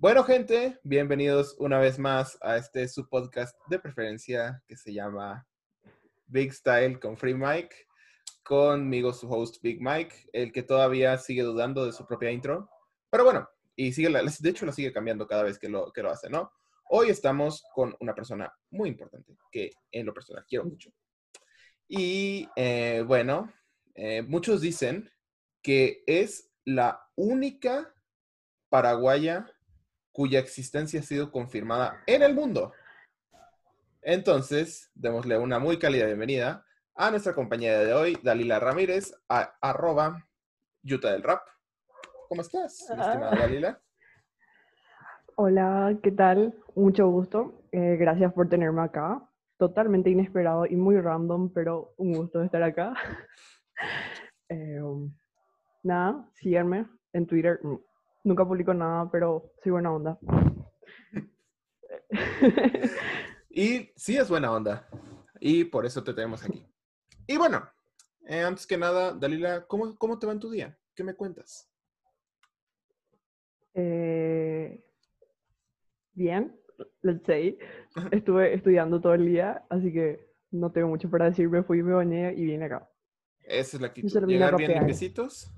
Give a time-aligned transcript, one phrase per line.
[0.00, 5.46] Bueno, gente, bienvenidos una vez más a este su podcast de preferencia que se llama
[6.26, 7.76] Big Style con Free Mike.
[8.42, 12.70] Conmigo su host Big Mike, el que todavía sigue dudando de su propia intro.
[13.10, 16.10] Pero bueno, y sigue, de hecho lo sigue cambiando cada vez que lo, que lo
[16.10, 16.50] hace, ¿no?
[16.88, 20.90] Hoy estamos con una persona muy importante que en lo personal quiero mucho.
[21.86, 23.52] Y eh, bueno,
[23.94, 25.10] eh, muchos dicen
[25.60, 27.94] que es la única
[28.70, 29.46] paraguaya
[30.12, 32.72] cuya existencia ha sido confirmada en el mundo.
[34.02, 36.64] Entonces, démosle una muy cálida bienvenida
[36.94, 40.26] a nuestra compañera de hoy, Dalila Ramírez, a, arroba
[40.82, 41.42] Yuta del Rap.
[42.28, 43.80] ¿Cómo estás, estimada Dalila?
[45.36, 46.54] Hola, ¿qué tal?
[46.74, 47.62] Mucho gusto.
[47.72, 49.26] Eh, gracias por tenerme acá.
[49.56, 52.94] Totalmente inesperado y muy random, pero un gusto estar acá.
[54.52, 54.82] Eh,
[55.84, 57.60] nada, síganme en Twitter.
[58.22, 60.18] Nunca publico nada, pero soy buena onda.
[63.50, 64.88] y sí es buena onda.
[65.40, 66.66] Y por eso te tenemos aquí.
[67.26, 67.68] Y bueno,
[68.26, 70.76] eh, antes que nada, Dalila, ¿cómo, ¿cómo te va en tu día?
[70.94, 71.70] ¿Qué me cuentas?
[73.74, 74.84] Eh,
[76.12, 76.60] bien,
[77.02, 77.58] let's say.
[78.10, 81.48] Estuve estudiando todo el día, así que no tengo mucho para decir.
[81.48, 82.90] Me fui, me bañé y vine acá.
[83.42, 84.26] Esa es la actitud.
[84.26, 85.50] Llegar bien limpiecitos.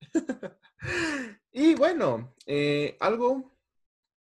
[1.52, 3.56] y bueno, eh, algo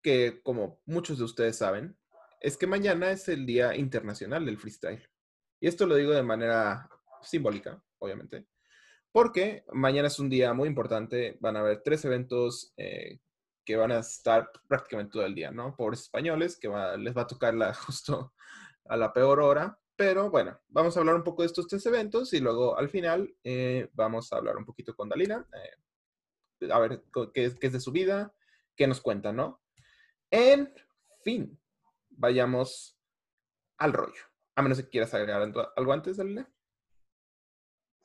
[0.02, 1.98] que como muchos de ustedes saben,
[2.40, 5.08] es que mañana es el Día Internacional del Freestyle.
[5.60, 6.90] Y esto lo digo de manera
[7.22, 8.46] simbólica, obviamente,
[9.12, 11.38] porque mañana es un día muy importante.
[11.40, 13.20] Van a haber tres eventos eh,
[13.66, 15.76] que van a estar prácticamente todo el día, ¿no?
[15.76, 16.70] Pobres españoles, que
[17.00, 18.34] les va a tocar la, justo
[18.86, 19.78] a la peor hora.
[19.96, 23.36] Pero bueno, vamos a hablar un poco de estos tres eventos y luego al final
[23.44, 25.82] eh, vamos a hablar un poquito con Dalila, eh,
[26.72, 28.34] a ver qué, es de su vida,
[28.76, 29.62] qué nos cuenta, ¿no?
[30.32, 30.74] En
[31.24, 31.60] fin,
[32.10, 33.00] vayamos
[33.78, 34.22] al rollo.
[34.56, 35.42] A menos que quieras agregar
[35.76, 36.50] algo antes, Dalila.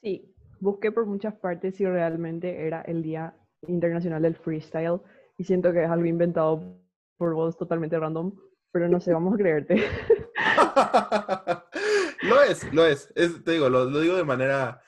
[0.03, 3.35] Sí, busqué por muchas partes si realmente era el Día
[3.69, 5.01] Internacional del Freestyle
[5.39, 6.79] y siento que es algo inventado
[7.17, 8.37] por vos totalmente random,
[8.73, 9.77] pero no sé, vamos a creerte.
[12.23, 13.13] lo es, lo es.
[13.15, 14.83] te digo, lo, digo de manera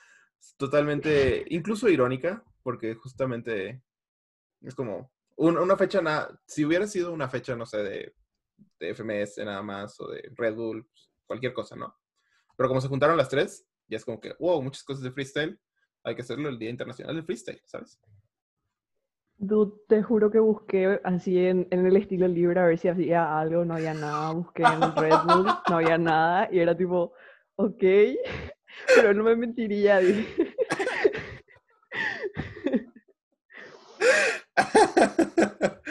[0.57, 3.85] totalmente, incluso irónica, porque justamente
[4.63, 8.15] es como una fecha, nada, si hubiera sido una fecha, no sé, de,
[8.81, 11.97] de, FMS nada más o de Red Bull, pues, cualquier cosa, ¿no?
[12.57, 15.61] Pero como se juntaron las tres, ya es como que, wow, muchas cosas de freestyle,
[16.03, 18.01] hay que hacerlo el Día Internacional del Freestyle, ¿sabes?
[19.89, 23.75] te juro que busqué así en, el estilo libre a ver si había algo, no
[23.75, 27.13] había nada, busqué en Red Bull, no había nada, y era tipo,
[27.57, 27.83] ok,
[28.95, 30.01] pero no me mentiría.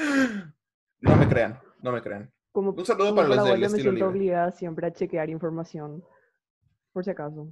[1.01, 2.31] No me crean, no me crean.
[2.53, 6.01] Como, Un saludo para los del estilo me siento obligada siempre a chequear información,
[6.93, 7.49] por si acaso.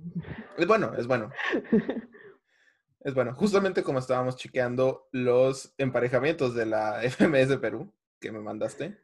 [0.57, 1.29] Es bueno, es bueno.
[3.03, 8.39] Es bueno, justamente como estábamos chequeando los emparejamientos de la FMS de Perú que me
[8.39, 8.99] mandaste,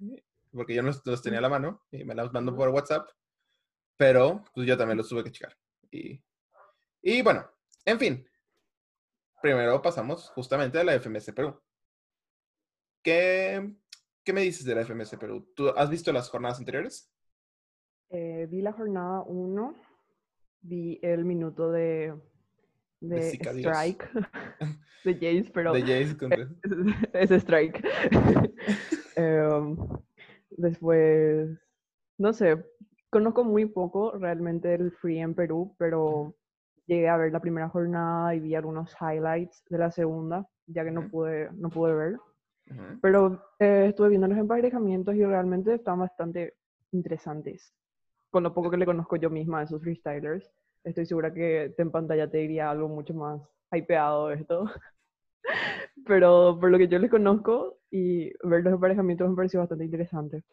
[0.51, 3.09] porque yo no los tenía a la mano y me los mando por WhatsApp,
[3.97, 5.57] pero pues yo también los tuve que checar.
[5.89, 6.21] Y,
[7.01, 7.49] y bueno,
[7.85, 8.29] en fin,
[9.41, 11.59] primero pasamos justamente a la FMS Perú.
[13.03, 13.75] ¿Qué,
[14.23, 15.51] ¿Qué me dices de la FMS Perú?
[15.55, 17.11] ¿Tú has visto las jornadas anteriores?
[18.09, 19.75] Eh, vi la jornada 1,
[20.61, 22.13] vi el minuto de
[22.99, 24.09] de, Strike,
[25.03, 26.15] de Jace, pero de Jace
[27.13, 27.83] es, Strike.
[29.15, 29.75] Em,
[30.51, 31.49] después,
[32.19, 32.63] no sé,
[33.09, 36.35] conozco muy poco realmente el Free en Perú, pero
[36.85, 40.91] llegué a ver la primera jornada y vi algunos highlights de la segunda, ya que
[40.91, 42.17] no pude, no pude ver.
[43.01, 46.55] Pero eh, estuve viendo los emparejamientos y realmente estaban bastante
[46.91, 47.73] interesantes.
[48.29, 50.51] Con lo poco que le conozco yo misma a esos freestylers
[50.87, 53.41] estoy segura que en pantalla te diría algo mucho más
[53.71, 54.65] hypeado esto.
[56.05, 60.43] Pero por lo que yo les conozco y ver los emparejamientos me pareció bastante interesante.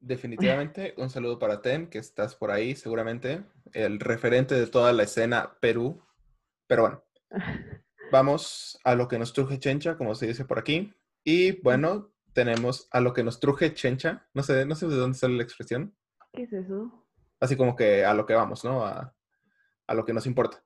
[0.00, 5.04] Definitivamente, un saludo para Tem, que estás por ahí seguramente, el referente de toda la
[5.04, 6.02] escena Perú.
[6.66, 7.02] Pero bueno,
[8.12, 10.92] vamos a lo que nos truje Chencha, como se dice por aquí.
[11.24, 14.28] Y bueno, tenemos a lo que nos truje Chencha.
[14.34, 15.96] No sé, no sé de dónde sale la expresión.
[16.32, 17.06] ¿Qué es eso?
[17.40, 18.84] Así como que a lo que vamos, ¿no?
[18.84, 19.14] A,
[19.86, 20.62] a lo que nos importa.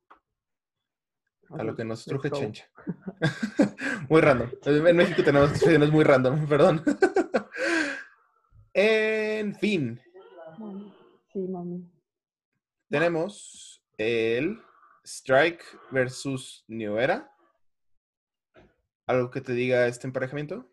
[1.50, 2.69] A lo que nos truje chencha.
[4.10, 4.50] muy random.
[4.64, 6.82] En México tenemos expresiones muy random, perdón.
[8.75, 10.00] en fin.
[11.32, 11.90] Sí, mami.
[12.90, 14.60] Tenemos el
[15.05, 17.31] Strike versus New Era.
[19.08, 20.66] ¿Algo que te diga este emparejamiento?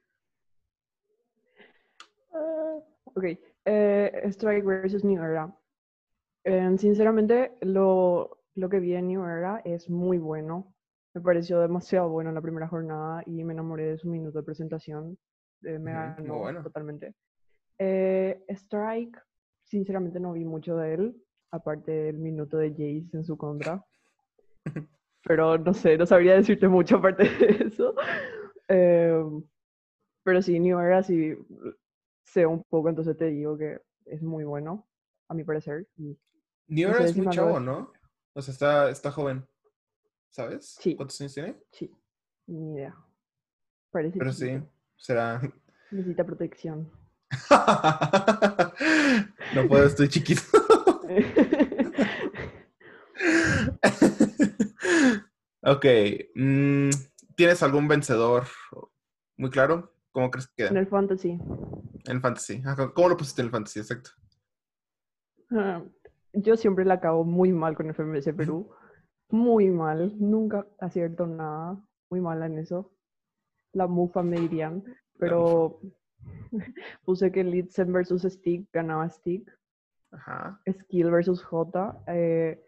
[3.06, 3.24] Ok,
[3.64, 5.58] eh, Strike versus New Era.
[6.44, 10.76] Eh, sinceramente, lo, lo que vi en New Era es muy bueno.
[11.14, 14.44] Me pareció demasiado bueno en la primera jornada y me enamoré de su minuto de
[14.44, 15.18] presentación.
[15.64, 16.62] Eh, me ganó bueno.
[16.62, 17.16] totalmente.
[17.80, 19.18] Eh, Strike,
[19.64, 23.86] sinceramente no vi mucho de él, aparte del minuto de Jace en su contra.
[25.26, 27.96] Pero no sé, no sabría decirte mucho aparte de eso.
[28.68, 29.24] Eh,
[30.24, 31.36] pero sí, New Era sí
[32.24, 34.88] sé un poco, entonces te digo que es muy bueno,
[35.28, 35.88] a mi parecer.
[35.98, 36.18] y
[36.68, 37.60] New No Era sé es muy chavo.
[37.60, 37.92] ¿no?
[38.34, 39.46] O sea, está, está joven.
[40.30, 40.76] ¿Sabes?
[40.80, 40.96] Sí.
[40.96, 41.56] ¿Cuántos años tiene?
[41.72, 41.90] Sí,
[42.48, 42.96] ni idea.
[43.92, 44.60] Parece Pero sí,
[44.98, 45.42] será.
[45.92, 46.92] Necesita protección.
[49.56, 50.42] no puedo, estoy chiquito.
[55.66, 55.86] ok.
[56.36, 56.90] mm,
[57.36, 58.44] ¿Tienes algún vencedor
[59.38, 59.92] muy claro?
[60.12, 60.80] ¿Cómo crees que en queda?
[60.80, 61.40] el fantasy.
[62.06, 62.62] En Fantasy.
[62.66, 63.80] Ajá, ¿Cómo lo pusiste en el Fantasy?
[63.80, 64.12] Exacto.
[65.52, 65.84] Ah,
[66.34, 68.70] Yo siempre la acabo muy mal con FMS Perú.
[69.30, 70.14] Muy mal.
[70.20, 71.78] Nunca acierto nada.
[72.10, 72.94] Muy mala en eso.
[73.74, 74.84] La mufa me dirían.
[75.18, 75.82] Pero
[77.06, 79.52] puse que Litzen versus Stick ganaba Stick.
[80.12, 80.62] Ajá.
[80.70, 82.04] Skill versus J.
[82.08, 82.64] Eh,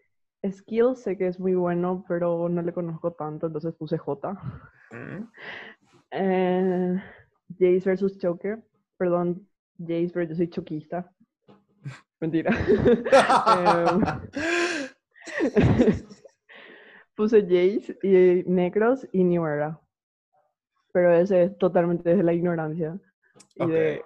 [0.52, 4.34] Skill sé que es muy bueno, pero no le conozco tanto, entonces puse J.
[4.92, 5.24] Mm.
[6.12, 7.04] Eh,
[7.60, 8.64] Jace versus Choker.
[8.98, 9.48] Perdón,
[9.80, 11.12] Jace, pero yo soy choquista.
[12.20, 12.52] Mentira.
[13.58, 14.02] Em,
[17.16, 19.80] puse Jace y Necros y New Era.
[20.92, 22.98] Pero ese es totalmente desde la ignorancia.
[23.56, 24.04] Y de,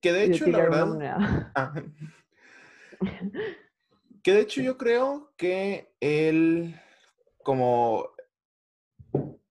[0.00, 1.50] que de hecho, la verdad.
[1.54, 1.72] Ah.
[4.24, 6.74] Que de hecho yo creo que el
[7.42, 8.08] como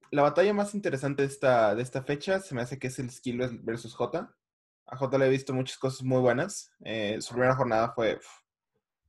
[0.09, 3.11] la batalla más interesante de esta, de esta fecha se me hace que es el
[3.11, 4.35] Skill vers- versus J.
[4.87, 6.71] A J le he visto muchas cosas muy buenas.
[6.83, 8.19] Eh, su primera jornada fue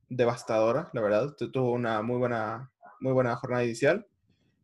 [0.07, 1.35] devastadora, la verdad.
[1.35, 4.05] Tu- Tuvo una muy buena, muy buena jornada inicial.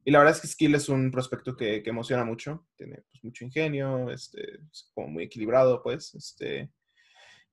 [0.05, 2.65] Y la verdad es que Skill es un prospecto que, que emociona mucho.
[2.75, 6.13] Tiene pues, mucho ingenio, este, es como muy equilibrado, pues.
[6.13, 6.69] Este,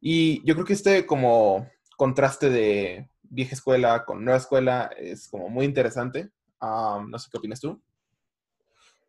[0.03, 1.67] y yo creo que este como
[1.99, 6.31] contraste de vieja escuela con nueva escuela es como muy interesante.
[6.61, 7.83] Am, no sé qué opinas tú.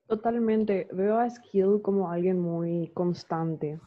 [0.08, 0.88] Totalmente.
[0.92, 3.80] Veo a Skill como alguien muy constante.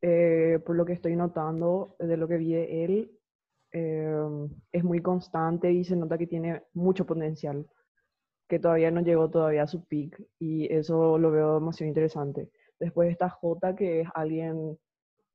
[0.00, 3.10] Eh, por lo que estoy notando de lo que vi de él,
[3.72, 7.66] eh, es muy constante y se nota que tiene mucho potencial,
[8.48, 12.50] que todavía no llegó todavía a su peak y eso lo veo demasiado interesante.
[12.78, 14.78] Después está J, que es alguien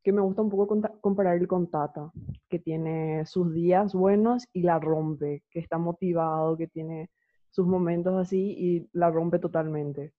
[0.04, 2.12] que me gusta un poco conta- compararlo con Tata,
[2.50, 7.10] que tiene sus días buenos y la rompe, que está motivado, que tiene
[7.50, 10.14] sus momentos así y la rompe totalmente.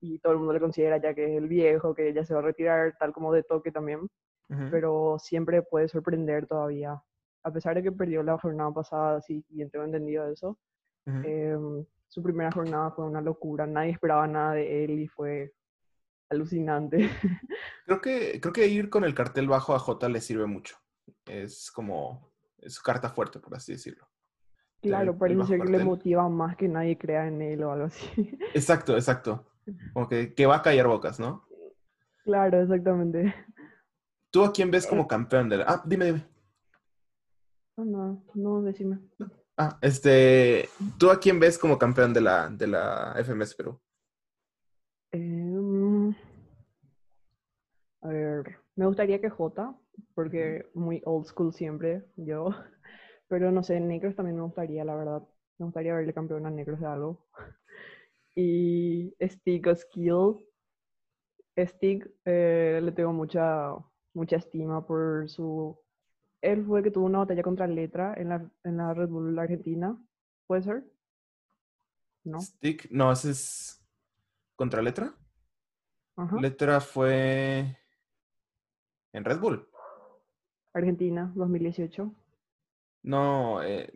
[0.00, 2.40] Y todo el mundo le considera ya que es el viejo, que ya se va
[2.40, 4.00] a retirar, tal como de toque también,
[4.70, 7.02] pero siempre puede sorprender todavía.
[7.42, 10.58] A pesar de que perdió la jornada pasada, sí, bien tengo entendido eso,
[11.24, 15.52] em, su primera jornada fue una locura, nadie esperaba nada de él y fue
[16.34, 17.08] alucinante.
[17.86, 20.76] Creo que, creo que ir con el cartel bajo a J le sirve mucho.
[21.26, 24.08] Es como es su carta fuerte, por así decirlo.
[24.80, 28.38] Claro, parece que le motiva más que nadie crea en él o algo así.
[28.54, 29.46] Exacto, exacto.
[29.92, 31.46] Como que, que va a callar bocas, ¿no?
[32.24, 33.34] Claro, exactamente.
[34.30, 34.88] ¿Tú a quién ves Eh.
[34.88, 35.64] como campeón de la...
[35.68, 36.26] Ah, dime, dime.
[37.76, 38.98] No, no, no, decime.
[39.56, 40.68] Ah, este...
[40.98, 43.80] ¿Tú a quién ves como campeón de la, de la FMS Perú?
[48.04, 49.74] A ver, me gustaría que J,
[50.14, 52.50] porque muy old school siempre, yo.
[53.28, 55.22] Pero no sé, Necros también me gustaría, la verdad.
[55.58, 57.26] Me gustaría verle campeón a Necros de algo.
[58.36, 60.44] Y Stick o Skill.
[61.56, 63.72] Stick eh, le tengo mucha,
[64.12, 65.78] mucha estima por su...
[66.42, 69.38] Él fue el que tuvo una batalla contra Letra en la, en la Red Bull
[69.38, 69.96] Argentina.
[70.48, 70.84] ¿Puede ser?
[72.24, 72.40] ¿No?
[72.40, 73.86] Stick, no, ese es
[74.56, 75.14] contra Letra.
[76.16, 76.40] Ajá.
[76.40, 77.78] Letra fue
[79.14, 79.66] en Red Bull.
[80.74, 82.12] Argentina, 2018.
[83.04, 83.90] No, eh,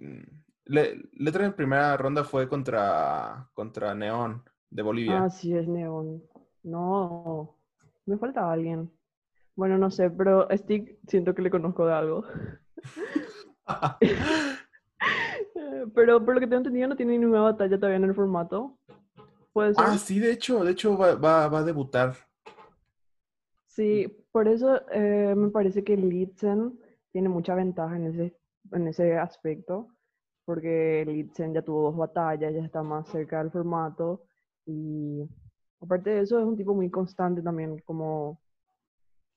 [0.64, 5.25] Le- Letra en primera ronda fue contra, contra Neón de Bolivia.
[5.25, 6.22] Ah, sí, es Neon.
[6.62, 7.56] No,
[8.06, 8.90] me falta alguien.
[9.56, 12.25] Bueno, no sé, pero Stick siento que le conozco de algo.
[15.94, 18.78] Pero por lo que tengo entendido no tiene ninguna batalla todavía en el formato.
[19.52, 19.84] ¿Puede ser?
[19.87, 22.14] Ah, sí, de hecho, de hecho va, va- va a debutar.
[23.66, 24.06] Sí,
[24.38, 26.78] por eso eh, me parece que Litzen
[27.11, 28.37] tiene mucha ventaja en ese,
[28.71, 29.88] en ese aspecto,
[30.45, 34.23] porque Litzen ya tuvo dos batallas, ya está más cerca del formato
[34.64, 35.28] y
[35.80, 38.40] aparte de eso es un tipo muy constante también, como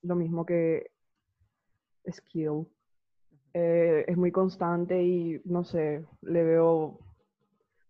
[0.02, 0.92] lo mismo que
[2.08, 2.68] Skill.
[3.54, 7.00] Eh, es muy constante y no sé, le veo,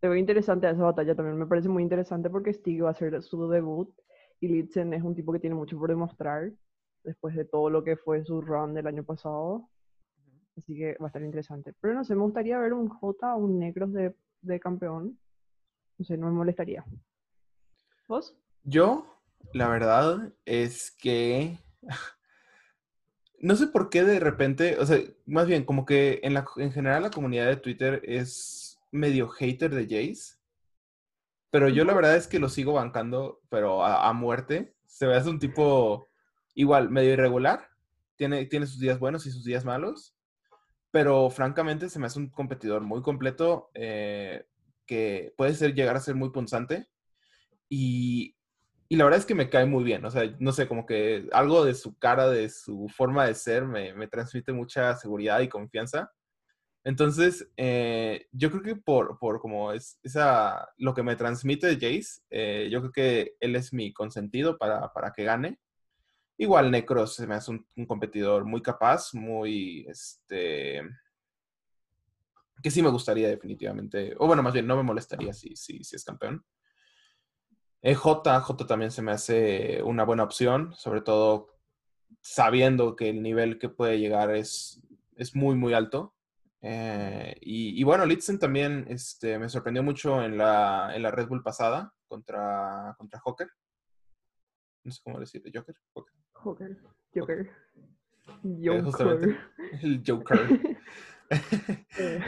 [0.01, 1.37] le veo interesante a esa batalla también.
[1.37, 3.95] Me parece muy interesante porque Stig va a ser su debut
[4.41, 6.51] y Litzen es un tipo que tiene mucho por demostrar
[7.05, 9.69] después de todo lo que fue su run del año pasado.
[10.57, 11.75] Así que va a estar interesante.
[11.81, 15.19] Pero no sé, me gustaría ver un J o un Necros de, de campeón.
[15.99, 16.85] No sé, no me molestaría.
[18.09, 18.37] ¿Vos?
[18.63, 19.07] Yo,
[19.53, 21.59] la verdad es que
[23.41, 26.73] no sé por qué de repente, o sea, más bien como que en, la, en
[26.73, 30.37] general la comunidad de Twitter es medio hater de Jace.
[31.51, 34.75] Pero yo la verdad es que lo sigo bancando, pero a, a muerte.
[34.87, 36.09] Se ve hace un tipo
[36.55, 37.69] igual, medio irregular.
[38.17, 40.15] Tiene, tiene sus días buenos y sus días malos.
[40.91, 44.45] Pero francamente se me hace un competidor muy completo eh,
[44.87, 46.89] que puede ser, llegar a ser muy punzante.
[47.69, 48.37] Y,
[48.89, 50.05] y, la verdad es que me cae muy bien.
[50.05, 53.65] O sea, no sé, como que algo de su cara, de su forma de ser,
[53.65, 56.13] me, me transmite mucha seguridad y confianza.
[56.85, 62.23] Entonces, eh, yo creo que por, por como es esa, lo que me transmite Jace,
[62.31, 65.61] eh, yo creo que él es mi consentido para, para que gane.
[66.39, 70.83] Igual Necros se me hace un, competidor muy capaz, muy, este,
[72.63, 75.97] que sí me gustaría definitivamente, o bueno, más bien no me molestaría si, si, si
[75.97, 76.45] es campeón.
[77.83, 81.53] Eh, J, J también se me hace una buena opción, sobre todo
[82.21, 84.81] sabiendo que el nivel que puede llegar es,
[85.17, 86.15] es muy, muy alto.
[86.61, 91.43] Eh, y, bueno, Litzen también este, me sorprendió mucho en la, en la Red Bull
[91.43, 93.51] pasada contra, contra Joker.
[94.85, 95.75] No sé cómo decirle, Joker.
[95.93, 96.15] Joker.
[96.43, 96.77] Joker.
[97.15, 97.51] Joker.
[98.45, 99.37] Eh, Joker.
[99.83, 100.41] el Joker.
[101.99, 102.21] eh,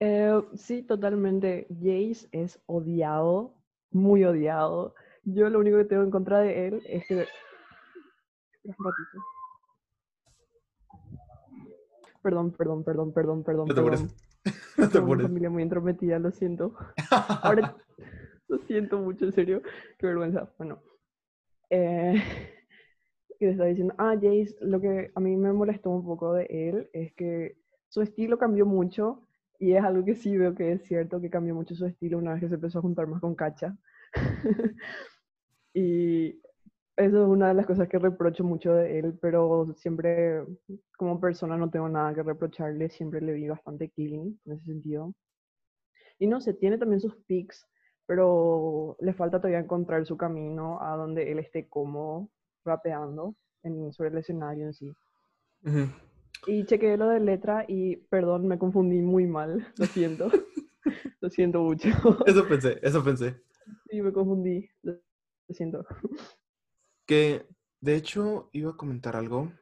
[0.00, 1.66] eh, sí, totalmente.
[1.70, 3.54] Jace es odiado,
[3.90, 4.94] muy odiado.
[5.24, 7.26] Yo lo único que tengo en contra de él es que...
[12.22, 13.68] Perdón, perdón, perdón, perdón, perdón.
[13.68, 14.10] No te perdón.
[14.78, 16.74] No te una familia muy entrometida, lo siento.
[17.42, 17.76] Ahora,
[18.46, 19.62] lo siento mucho, en serio.
[19.98, 20.50] Qué vergüenza.
[20.56, 20.80] Bueno.
[21.68, 22.22] Eh,
[23.38, 26.46] y le estaba diciendo, ah, Jace, lo que a mí me molestó un poco de
[26.50, 27.56] él es que
[27.88, 29.22] su estilo cambió mucho
[29.58, 32.32] y es algo que sí veo que es cierto, que cambió mucho su estilo una
[32.32, 33.76] vez que se empezó a juntar más con Cacha.
[35.74, 36.40] y
[36.96, 40.44] eso es una de las cosas que reprocho mucho de él, pero siempre
[40.96, 45.14] como persona no tengo nada que reprocharle, siempre le vi bastante killing en ese sentido.
[46.18, 47.68] Y no sé, tiene también sus pics,
[48.06, 52.28] pero le falta todavía encontrar su camino a donde él esté cómodo
[52.68, 54.88] rapeando en, sobre el escenario en sí.
[55.64, 55.94] Uh -huh.
[56.46, 60.30] Y chequeé lo de letra y, perdón, me confundí muy mal, lo siento.
[61.20, 61.88] lo siento mucho.
[62.26, 63.42] Eso pensé, eso pensé.
[63.90, 64.94] Sí, me confundí, lo
[65.50, 65.84] siento.
[67.06, 67.46] Que,
[67.80, 69.52] de hecho, iba a comentar algo.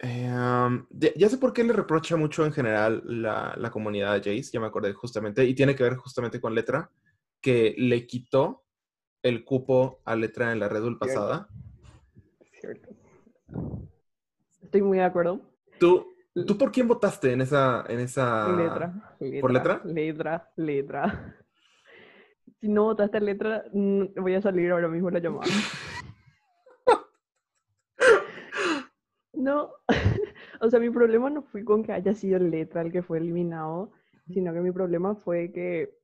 [0.00, 4.12] Eh, um, ya, ya, sé por qué le reprocha mucho en general la, la, comunidad
[4.12, 6.90] a Jace, ya me acordé justamente, y tiene que ver justamente con letra,
[7.40, 8.66] que le quitó
[9.22, 11.48] el cupo a letra en la Red Bull pasada.
[11.48, 11.65] Cierto.
[14.62, 15.40] Estoy muy de acuerdo.
[15.78, 16.06] ¿Tú,
[16.46, 18.48] ¿Tú por quién votaste en esa, en esa...
[18.48, 19.40] Letra, letra.
[19.40, 19.80] ¿Por letra?
[19.84, 21.36] Letra, letra.
[22.60, 25.46] Si no votaste letra, voy a salir ahora mismo la llamada.
[29.36, 29.70] No,
[30.60, 33.92] o sea, mi problema no fue con que haya sido letra el que fue eliminado,
[34.28, 35.94] sino que mi problema fue que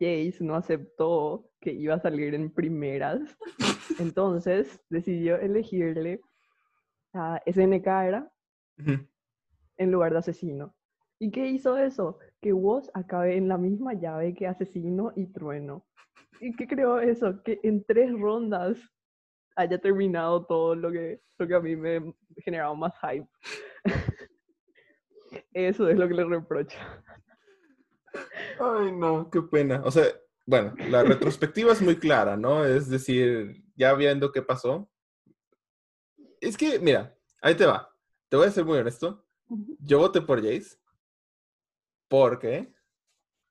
[0.00, 3.36] Jace no aceptó que iba a salir en primeras.
[3.98, 6.20] Entonces decidió elegirle
[7.16, 8.32] a SNK era
[8.78, 9.08] Uh -huh.
[9.78, 10.74] en lugar de asesino.
[11.18, 12.18] ¿Y qué hizo eso?
[12.42, 15.86] Que Woz acabe en la misma llave que asesino y trueno.
[16.40, 17.42] ¿Y qué creó eso?
[17.42, 18.78] Que en tres rondas
[19.56, 23.26] haya terminado todo lo que, lo que a mí me generaba más hype.
[25.54, 26.78] Eso es lo que le reprocho.
[28.60, 29.82] Ay, no, qué pena.
[29.84, 30.04] O sea,
[30.46, 32.64] bueno, la retrospectiva es muy clara, ¿no?
[32.64, 34.88] Es decir, ya viendo qué pasó.
[36.40, 37.94] Es que, mira, ahí te va.
[38.28, 39.24] Te voy a ser muy honesto.
[39.78, 40.76] Yo voté por Jace.
[42.08, 42.72] ¿Por qué?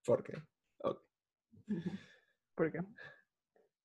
[0.05, 0.41] ¿Por qué?
[0.79, 1.03] Okay.
[2.55, 2.79] ¿Por qué?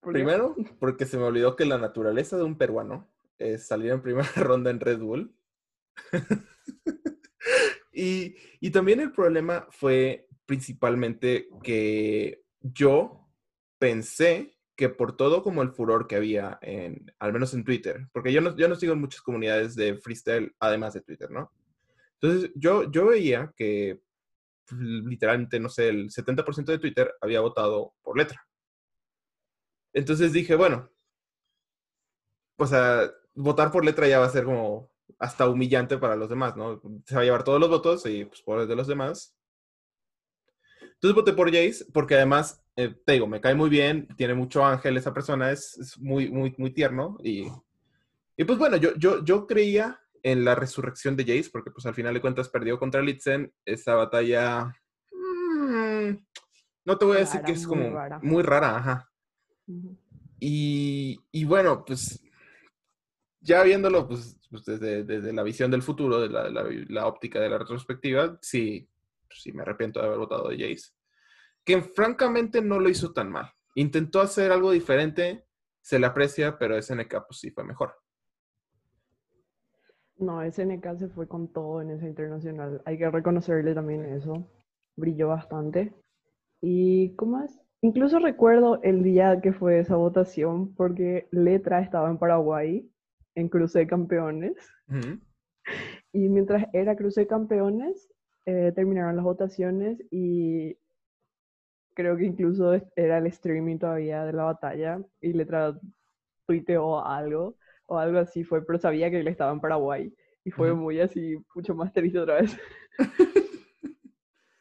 [0.00, 0.64] ¿Por Primero, qué?
[0.78, 4.71] porque se me olvidó que la naturaleza de un peruano es salir en primera ronda
[4.71, 5.35] en Red Bull.
[7.92, 13.28] y, y también el problema fue principalmente que yo
[13.78, 18.32] pensé que por todo como el furor que había en, al menos en Twitter, porque
[18.32, 21.52] yo no, yo no sigo en muchas comunidades de freestyle además de Twitter, ¿no?
[22.14, 24.00] Entonces yo, yo veía que
[24.66, 28.42] pues, literalmente, no sé, el 70% de Twitter había votado por letra.
[29.92, 30.90] Entonces dije, bueno,
[32.56, 36.56] o sea, votar por letra ya va a ser como hasta humillante para los demás,
[36.56, 36.80] ¿no?
[37.04, 39.37] Se va a llevar todos los votos y pues por el de los demás.
[40.80, 44.65] Entonces voté por Jace porque además, eh, te digo, me cae muy bien, tiene mucho
[44.65, 47.47] ángel esa persona, es, muy, muy, muy tierno y,
[48.37, 51.95] y pues bueno, yo, yo, yo creía en la resurrección de Jace porque pues al
[51.95, 54.75] final de cuentas perdió contra Litzen, esa batalla...
[55.12, 56.17] Mm,
[56.85, 57.91] no te voy a decir que es como
[58.23, 59.11] muy rara, ajá.
[60.41, 62.21] y, y bueno, pues
[63.41, 66.29] ya viéndolo pues, pues desde, la visión del futuro, de
[66.89, 68.89] la, óptica de la retrospectiva, sí,
[69.31, 70.93] sí me arrepiento de haber votado de Jace.
[71.64, 73.50] Que francamente no lo hizo tan mal.
[73.75, 75.45] Intentó hacer algo diferente,
[75.81, 77.95] se le aprecia, pero SNK pues sí fue mejor.
[80.17, 82.83] No, SNK se fue con todo en esa internacional.
[82.85, 84.47] Hay que reconocerle también eso.
[84.97, 85.95] Brilló bastante.
[86.61, 87.59] Y, ¿cómo es?
[87.81, 92.90] Incluso recuerdo el día que fue esa votación porque Letra estaba en Paraguay
[93.35, 94.57] en Cruce de Campeones.
[96.12, 98.11] Y mientras era Cruce de Campeones,
[98.45, 100.76] eh, terminaron las votaciones y
[101.94, 105.47] creo que incluso era el streaming todavía de la batalla y le
[106.47, 107.56] tuiteó algo
[107.87, 111.37] o algo así fue, pero sabía que él estaba en Paraguay y fue muy así,
[111.54, 112.56] mucho más triste otra vez.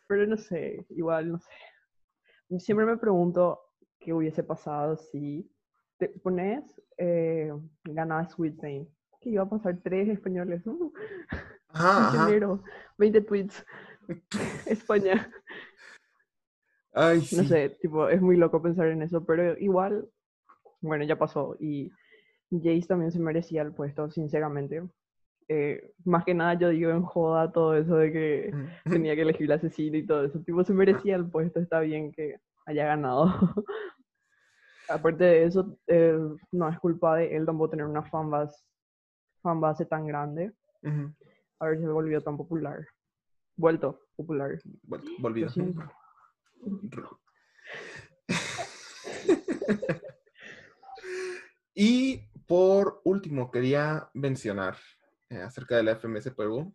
[0.08, 2.60] pero no sé, igual no sé.
[2.60, 3.60] Siempre me pregunto
[4.00, 5.50] qué hubiese pasado si
[5.98, 6.64] te pones,
[6.98, 7.52] eh,
[7.84, 8.90] ganaba Sweet Pain,
[9.22, 10.92] que iba a pasar tres españoles, ¿no?
[11.70, 12.28] Ajá,
[12.98, 13.66] 20 tweets.
[14.66, 15.32] España.
[16.94, 17.38] Ay, sí.
[17.38, 20.08] No sé, tipo, es muy loco pensar en eso, pero igual,
[20.82, 21.56] bueno, ya pasó.
[21.60, 21.92] Y
[22.52, 24.84] Jace también se merecía el puesto, sinceramente.
[25.48, 28.52] Eh, más que nada yo digo en joda todo eso de que
[28.86, 30.40] tenía que elegir el asesino y todo eso.
[30.40, 33.26] Tipo, se merecía el puesto, está bien que haya ganado.
[34.90, 36.18] aparte de eso, eh,
[36.52, 38.64] no es culpa de él tampoco tener una fanbase,
[39.42, 40.52] fanbase tan grande.
[41.60, 42.86] A ver si se volvió tan popular.
[43.56, 44.58] Vuelto popular.
[45.20, 45.50] volvido.
[51.76, 54.78] y por último, quería mencionar
[55.30, 56.74] eh, acerca de la FMS Perú.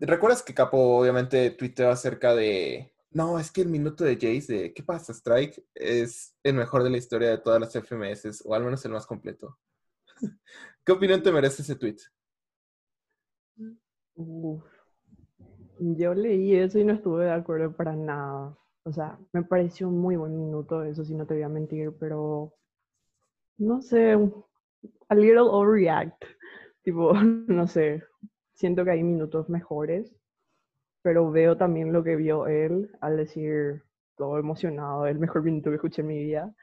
[0.00, 4.74] ¿Recuerdas que Capo obviamente tuiteó acerca de no, es que el minuto de Jace de
[4.74, 5.64] ¿Qué pasa, Strike?
[5.72, 9.06] es el mejor de la historia de todas las FMS, o al menos el más
[9.06, 9.56] completo.
[10.84, 11.98] ¿Qué opinión te merece ese tweet?
[15.78, 18.56] Yo leí eso y no estuve de acuerdo para nada.
[18.84, 21.92] O sea, me pareció un muy buen minuto, eso sí no te voy a mentir,
[21.98, 22.52] pero
[23.58, 24.12] no sé,
[25.08, 26.24] a little overreact.
[26.82, 27.12] Tipo,
[27.48, 28.02] no sé,
[28.54, 30.12] siento que hay minutos mejores
[31.02, 33.82] pero veo también lo que vio él al decir
[34.16, 36.54] todo emocionado, el mejor minuto que escuché en mi vida.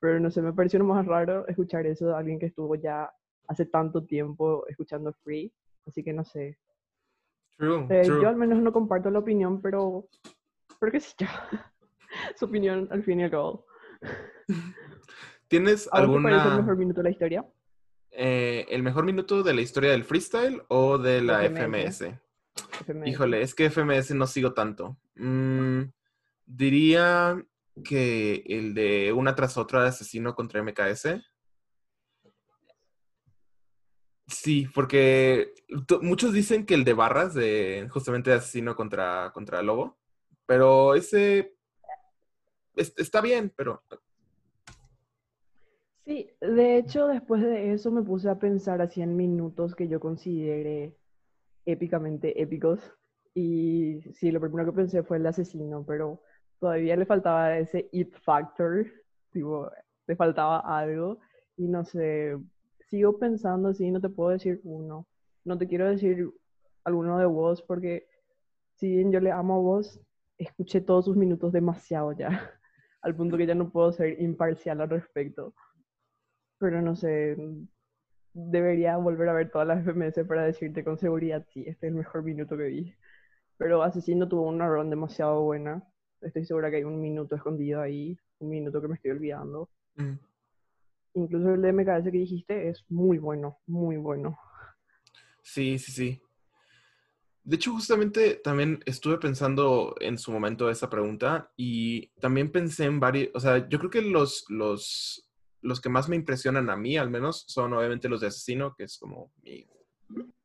[0.00, 3.12] Pero no sé, me pareció más raro escuchar eso de alguien que estuvo ya
[3.48, 5.52] hace tanto tiempo escuchando Free.
[5.86, 6.58] Así que no sé.
[7.60, 10.08] Eh, yo al menos no comparto la opinión, pero.
[10.78, 11.26] ¿Por qué sé yo?
[12.36, 13.66] Su opinión al fin y al cabo.
[15.48, 16.28] ¿Tienes alguna.
[16.28, 17.46] ¿Cuál es el mejor minuto de la historia?
[18.10, 22.04] Eh, ¿El mejor minuto de la historia del freestyle o de la FMS?
[23.04, 24.96] Híjole, es que FMS no sigo tanto.
[25.16, 25.82] Mm,
[26.46, 27.42] diría
[27.84, 31.20] que el de una tras otra de asesino contra MKS.
[34.28, 35.54] Sí, porque
[36.02, 39.96] muchos dicen que el de barras, de justamente asesino contra, contra lobo,
[40.46, 41.54] pero ese
[42.76, 43.82] está bien, pero...
[46.04, 50.00] Sí, de hecho, después de eso me puse a pensar así en minutos que yo
[50.00, 50.96] considere
[51.66, 52.80] épicamente épicos.
[53.34, 56.22] Y sí, lo primero que pensé fue el asesino, pero
[56.60, 58.86] todavía le faltaba ese it factor,
[59.30, 59.70] tipo,
[60.06, 61.18] le faltaba algo.
[61.56, 62.38] Y no sé,
[62.88, 65.06] sigo pensando así, no te puedo decir uno.
[65.44, 66.30] No te quiero decir
[66.84, 68.08] alguno de vos, porque
[68.76, 70.00] si bien yo le amo a vos,
[70.38, 72.28] escuché todos sus minutos demasiado ya,
[73.02, 75.54] al punto que ya no puedo ser imparcial al respecto.
[76.58, 77.36] Pero no sé,
[78.32, 81.98] debería volver a ver todas las FMS para decirte con seguridad, sí, este es el
[81.98, 82.94] mejor minuto que vi.
[83.56, 85.82] Pero Asesino tuvo una run demasiado buena.
[86.20, 89.68] Estoy segura que hay un minuto escondido ahí, un minuto que me estoy olvidando.
[89.96, 90.14] Mm.
[91.18, 94.38] Incluso el de MKS que dijiste es muy bueno, muy bueno.
[95.42, 96.22] Sí, sí, sí.
[97.44, 103.00] De hecho, justamente también estuve pensando en su momento esa pregunta y también pensé en
[103.00, 105.28] varios, o sea, yo creo que los, los
[105.60, 108.84] los que más me impresionan a mí, al menos, son obviamente los de Asesino, que
[108.84, 109.32] es como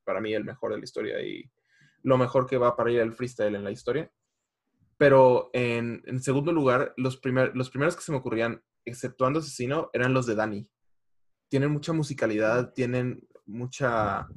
[0.03, 1.49] para mí el mejor de la historia y
[2.01, 4.11] lo mejor que va para ir al freestyle en la historia.
[4.97, 7.19] Pero en, segundo lugar, los,
[7.53, 10.67] los primeros que se me ocurrían, exceptuando Asesino, eran los de Dani.
[11.49, 14.27] tienen mucha musicalidad, tienen mucha,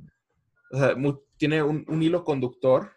[0.71, 0.97] o sea,
[1.37, 2.93] tiene un, un, hilo conductor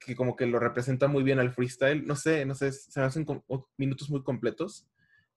[0.00, 2.06] que como que lo representa muy bien al freestyle.
[2.06, 3.26] No sé, no sé, se hacen
[3.76, 4.88] minutos muy completos.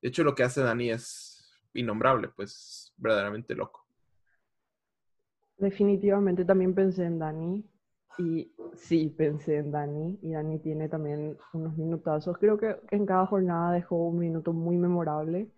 [0.01, 3.85] De hecho, lo que hace Dani es innombrable, pues verdaderamente loco.
[5.57, 7.72] Definitivamente también pensé en Dani.
[8.17, 10.19] Y sí, pensé en Dani.
[10.21, 12.37] Y Dani tiene también unos minutazos.
[12.37, 15.51] Creo que en cada jornada dejó un minuto muy memorable.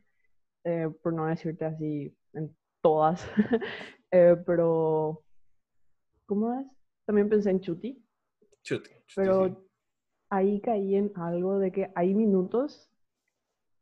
[0.63, 3.25] Eh, por no decirte así en todas.
[4.11, 5.23] Eh, pero,
[6.25, 6.65] ¿cómo es?
[7.05, 8.01] También pensé en Chuti.
[8.61, 8.91] Chuti.
[9.13, 9.67] pero
[10.29, 12.89] ahí caí en algo de que hay minutos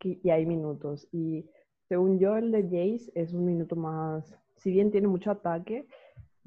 [0.01, 1.07] y hay minutos.
[1.11, 1.47] Y
[1.87, 5.87] según yo, el de Jace es un minuto más, si bien tiene mucho ataque,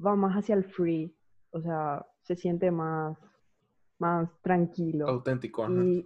[0.03, 1.15] va más hacia el free.
[1.51, 3.17] O sea, se siente más,
[3.99, 5.07] más tranquilo.
[5.07, 5.69] Auténtico.
[5.69, 6.05] Y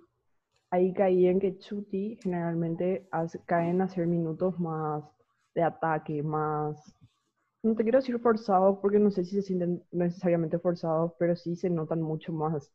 [0.69, 3.09] ahí caí en que Chuti generalmente
[3.45, 5.03] caen a hacer minutos más
[5.55, 6.95] de ataque, más...
[7.63, 11.55] No te quiero decir forzados porque no sé si se sienten necesariamente forzados, pero sí
[11.55, 12.71] se notan mucho más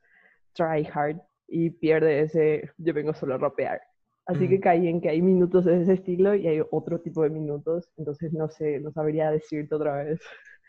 [0.53, 3.81] try hard y pierde ese yo vengo solo a rapear.
[4.27, 7.31] Así que caí en que hay minutos de ese estilo y hay otro tipo de
[7.31, 10.21] minutos, entonces no sé, no sabría decirte otra vez.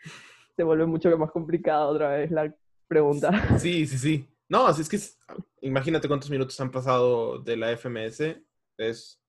[0.56, 2.54] Se vuelve mucho más complicado otra vez la
[2.88, 3.58] pregunta.
[3.58, 4.28] Sí, sí, sí.
[4.48, 4.98] No, así es que
[5.60, 8.40] imagínate cuántos minutos han pasado de la FMS.
[8.78, 9.20] Es,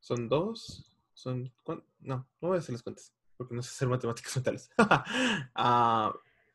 [0.00, 0.96] ¿Son dos?
[1.12, 1.52] ¿Son
[2.00, 4.70] No, no voy a hacer las cuentas, porque no sé hacer matemáticas mentales.
[5.54, 6.12] Ah,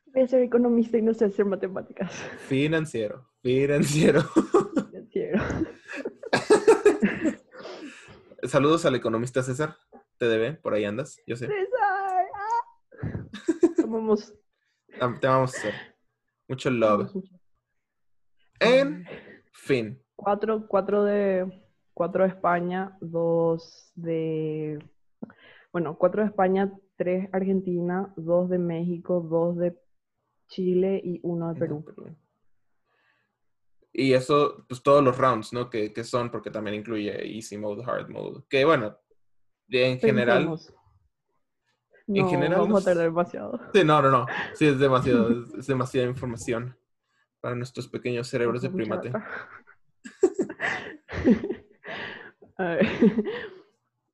[0.08, 2.12] voy a ser economista y no sé hacer matemáticas.
[2.48, 4.24] Financiero, financiero.
[4.90, 5.44] Financiero.
[8.44, 9.78] Saludos al economista César.
[10.18, 11.48] TDB, por ahí andas, yo sé.
[11.48, 12.26] César.
[12.34, 13.26] Ah.
[15.20, 15.95] Te amamos, César.
[16.48, 17.12] Mucho love.
[18.60, 19.06] En
[19.52, 20.02] fin.
[20.16, 24.80] Cuatro, cuatro de cuatro de España, dos de
[25.72, 29.78] bueno, cuatro de España, tres Argentina, dos de México, dos de
[30.48, 31.86] Chile y uno de Perú.
[33.92, 35.70] Y eso, pues todos los rounds, ¿no?
[35.70, 38.44] Que, que son, porque también incluye Easy Mode, Hard Mode.
[38.50, 38.98] Que bueno,
[39.70, 40.58] en general.
[42.08, 42.62] No, en general.
[42.62, 43.60] Vamos a tardar demasiado.
[43.74, 44.26] Sí, no, no, no.
[44.54, 46.78] Sí, es demasiado, es demasiada información
[47.42, 49.12] para nuestros pequeños cerebros de primate.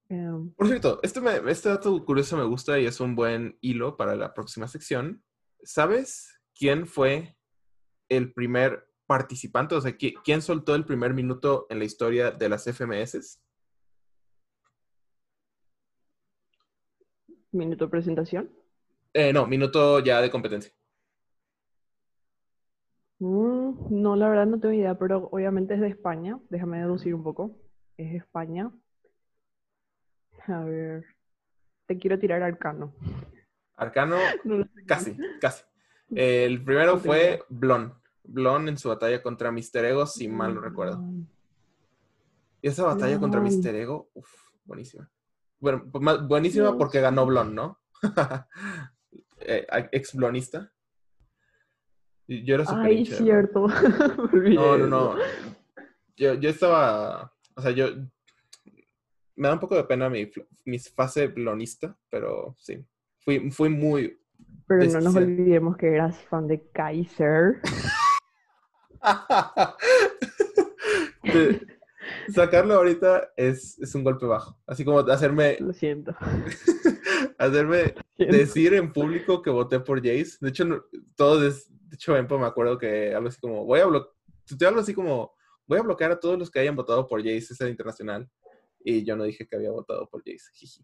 [0.10, 0.52] Em.
[0.56, 4.34] Por cierto, este, este dato curioso me gusta y es un buen hilo para la
[4.34, 5.24] próxima sección.
[5.64, 7.38] ¿Sabes quién fue
[8.10, 9.76] el primer participante?
[9.76, 13.40] O sea, ¿quién soltó el primer minuto en la historia de las FMS?
[17.52, 18.50] ¿Minuto de presentación?
[19.14, 20.72] Eh, no, minuto ya de competencia.
[23.20, 26.40] Mm, no, la verdad no tengo idea, pero obviamente es de España.
[26.50, 27.58] Déjame deducir un poco.
[27.98, 28.72] Es España.
[30.48, 31.06] A ver.
[31.86, 32.94] Te quiero tirar Arcano.
[33.76, 34.18] Arcano,
[34.88, 35.64] casi, casi.
[36.10, 37.94] El primero fue Blon.
[38.24, 41.04] Blon en su batalla contra Mister Ego, si mal no recuerdo.
[42.62, 45.10] Y esa batalla contra Mister Ego, uff, buenísima.
[45.62, 47.80] Bueno, pues buenísima porque ganó Blon, ¿no?
[49.44, 50.72] Eh, ex blonista.
[52.28, 53.66] Yo era súper Ay, cierto.
[54.34, 55.16] no, no, no.
[56.16, 57.88] Yo, yo estaba, o sea, yo,
[59.36, 60.30] me da un poco de pena mi,
[60.66, 62.86] mi fase blonista, pero sí,
[63.18, 64.22] fui, fui muy...
[64.68, 67.62] Pero no nos olvidemos que eras fan de Kaiser.
[72.30, 74.58] sacarlo ahorita es, es, un golpe bajo.
[74.68, 75.58] Así como hacerme...
[75.60, 76.16] Lo siento.
[77.38, 80.38] hacerme decir en público que voté por Jace.
[80.40, 84.14] De hecho, todos de hecho, me acuerdo que algo así como, voy a bloquear,
[84.58, 85.34] te hablo así como,
[85.68, 88.30] voy a bloquear a todos los que hayan votado por Jace, ese internacional.
[88.84, 90.84] Y yo no dije que había votado por Jace.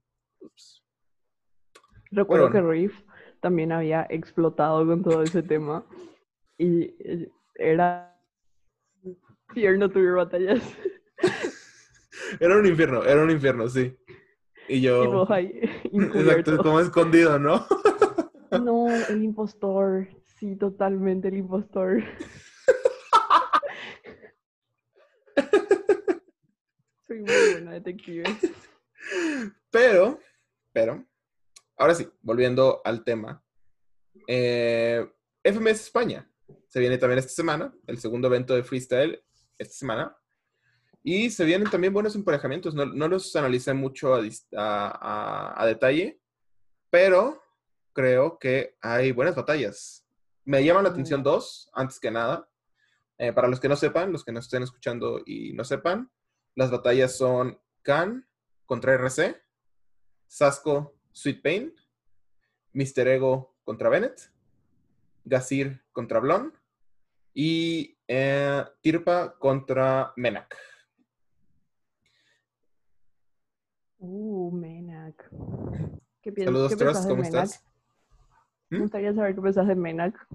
[2.12, 3.02] Recuerdo que Riff
[3.42, 5.86] también había explotado con todo ese tema.
[6.58, 6.94] Y
[7.56, 8.18] era
[9.50, 10.62] infierno tuve batallas.
[12.40, 13.96] Era un infierno, era un infierno, sí.
[14.68, 15.26] Y yo.
[15.32, 17.66] exacto, como escondido, ¿no?
[18.64, 20.08] no, el impostor.
[20.40, 22.04] Sí, totalmente el impostor.
[27.08, 28.24] Soy muy buena detective.
[29.72, 30.20] Pero,
[30.74, 31.06] pero,
[31.78, 33.44] ahora sí, volviendo al tema.
[34.28, 35.08] Eh,
[35.44, 36.30] FMS España.
[36.68, 39.24] Se viene también esta semana, el segundo evento de freestyle
[39.58, 40.18] esta semana.
[41.10, 42.76] Y se vienen también buenos emparejamientos.
[42.76, 44.14] No, los analicé mucho
[44.58, 46.20] a, a detalle,
[46.90, 47.42] pero
[47.94, 50.06] creo que hay buenas batallas.
[50.44, 52.50] Me llaman la atención dos, antes que nada.
[53.18, 56.12] Eh, para los que no sepan, los que nos estén escuchando y no sepan,
[56.56, 58.28] las batallas son Khan
[58.66, 59.42] contra RC
[60.28, 61.74] Sasco, Sweet Pain,
[62.74, 63.08] Mr.
[63.08, 64.30] Ego contra Bennett,
[65.24, 66.54] Gazir contra Blon
[67.34, 70.54] y eh, Tirpa contra Menak.
[74.00, 75.30] Uh, Menak.
[76.22, 76.54] ¿Qué piensas?
[76.54, 77.64] Saludos, ¿qué Trost, ¿cómo estás?
[78.70, 78.82] Me ¿Mm?
[78.82, 80.28] gustaría saber qué pensás de Menak.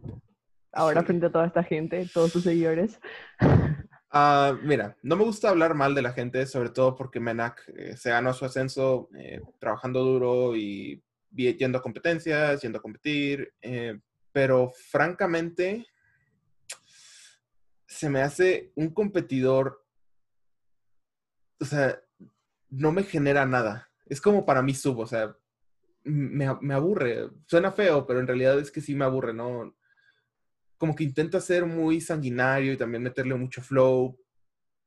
[0.72, 2.98] Ahora frente a toda esta gente, todos sus seguidores.
[4.12, 7.96] Uh, mira, no me gusta hablar mal de la gente, sobre todo porque Menak eh,
[7.96, 13.98] se ganó su ascenso eh, trabajando duro y yendo a competencias, yendo a competir, eh,
[14.32, 15.86] pero francamente
[17.86, 19.84] se me hace un competidor,
[21.60, 22.00] o sea,
[22.72, 23.88] no me genera nada.
[24.06, 25.36] Es como para mí sub, o sea,
[26.04, 27.30] me, me aburre.
[27.46, 29.74] Suena feo, pero en realidad es que sí me aburre, ¿no?
[30.82, 34.18] como que intenta ser muy sanguinario y también meterle mucho flow,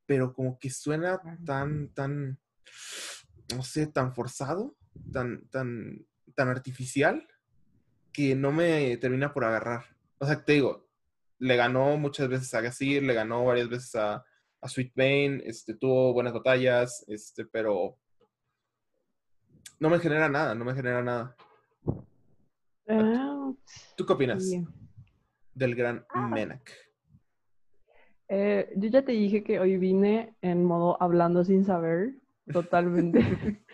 [0.05, 2.37] pero como que suena tan, tan,
[3.55, 4.75] no sé, tan forzado,
[5.13, 7.25] tan, tan, tan artificial,
[8.11, 9.85] que no me termina por agarrar.
[10.17, 10.85] O sea, te digo,
[11.39, 14.25] le ganó muchas veces a Gazir, le ganó varias veces a,
[14.65, 17.99] a Sweet Bane, este, tuvo buenas batallas, este, pero
[19.79, 21.35] no me genera nada, no me genera nada.
[22.89, 23.51] Ah,
[23.95, 24.51] ¿Tú qué opinas?
[25.53, 26.27] del gran ah.
[26.27, 26.71] Menak?
[28.27, 32.15] Eh, yo ya te dije que hoy vine en modo hablando sin saber,
[32.51, 33.19] totalmente.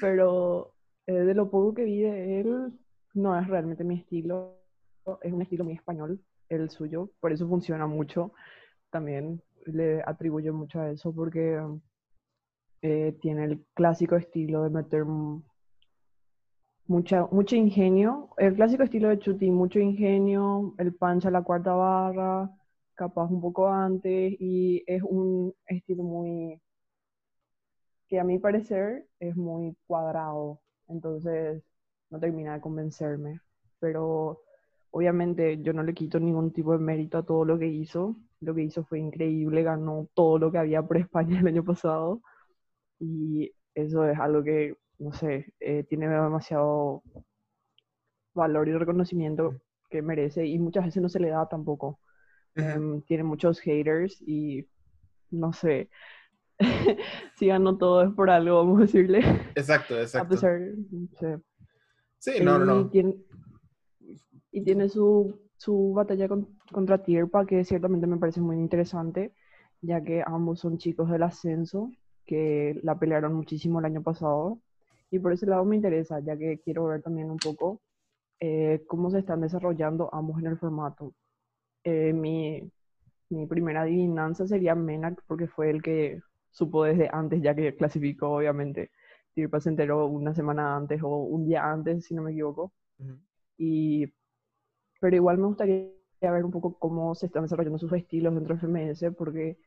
[0.00, 0.74] Pero
[1.06, 2.72] eh, de lo poco que vi de él,
[3.12, 4.56] no es realmente mi estilo.
[5.20, 6.18] Es un estilo muy español,
[6.48, 7.10] el suyo.
[7.20, 8.32] Por eso funciona mucho.
[8.90, 11.60] También le atribuyo mucho a eso porque
[12.82, 15.04] eh, tiene el clásico estilo de meter
[16.86, 18.30] mucha, mucho ingenio.
[18.36, 22.50] El clásico estilo de Chuti, mucho ingenio, el pancha a la cuarta barra,
[22.94, 26.60] capaz un poco antes, y es un estilo muy,
[28.08, 31.62] que a mi parecer es muy cuadrado, entonces
[32.10, 33.40] no termina de convencerme.
[33.80, 34.40] Pero
[34.90, 38.16] obviamente yo no le quito ningún tipo de mérito a todo lo que hizo.
[38.40, 42.22] Lo que hizo fue increíble, ganó todo lo que había por España el año pasado.
[43.00, 47.02] Y eso es algo que no sé, eh, tiene demasiado
[48.34, 49.54] valor y reconocimiento
[49.90, 52.00] que merece y muchas veces no se le da tampoco.
[52.56, 54.66] Em, tiene muchos haters y
[55.30, 55.90] no sé,
[57.36, 59.20] si ganó todo es por algo, vamos a decirle.
[59.54, 60.26] Exacto, exacto.
[60.26, 60.60] A pesar,
[62.18, 62.90] Sí, no, no, no.
[62.90, 63.14] Tiene,
[64.50, 66.28] y tiene su, su batalla
[66.72, 69.32] contra Tierpa, que ciertamente me parece muy interesante,
[69.80, 71.90] ya que ambos son chicos del ascenso,
[72.24, 74.60] que la pelearon muchísimo el año pasado
[75.10, 77.80] y por ese lado me interesa, ya que quiero ver también un poco
[78.40, 81.14] eh, cómo se están desarrollando ambos en el formato.
[81.84, 82.70] Eh, mi,
[83.30, 88.30] mi, primera adivinanza sería Menak, porque fue el que supo desde antes, ya que clasificó,
[88.30, 88.90] obviamente.
[89.34, 92.72] Tirpa se enteró una semana antes o un día antes, si no me equivoco.
[93.58, 94.06] y,
[95.00, 98.60] pero igual me gustaría ver un poco cómo se están desarrollando sus estilos dentro de
[98.60, 99.58] FMS, porque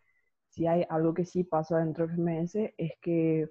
[0.49, 3.49] si hay algo que sí pasa dentro de FMS es que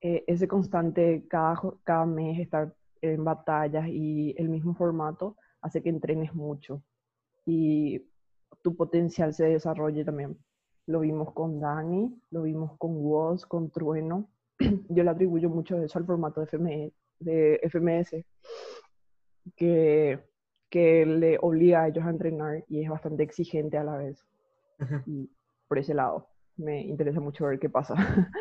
[0.00, 5.88] eh, ese constante cada, cada mes estar en batallas y el mismo formato hace que
[5.88, 6.82] entrenes mucho
[7.46, 8.06] y
[8.62, 10.38] tu potencial se desarrolle también.
[10.86, 14.30] Lo vimos con Dani, lo vimos con Woz, con Trueno.
[14.88, 18.24] Yo le atribuyo mucho eso al formato de, de FMS
[19.56, 20.20] que,
[20.70, 24.26] que le obliga a ellos a entrenar y es bastante exigente a la vez.
[25.06, 25.30] Y
[25.66, 27.94] por ese lado, me interesa mucho ver qué pasa.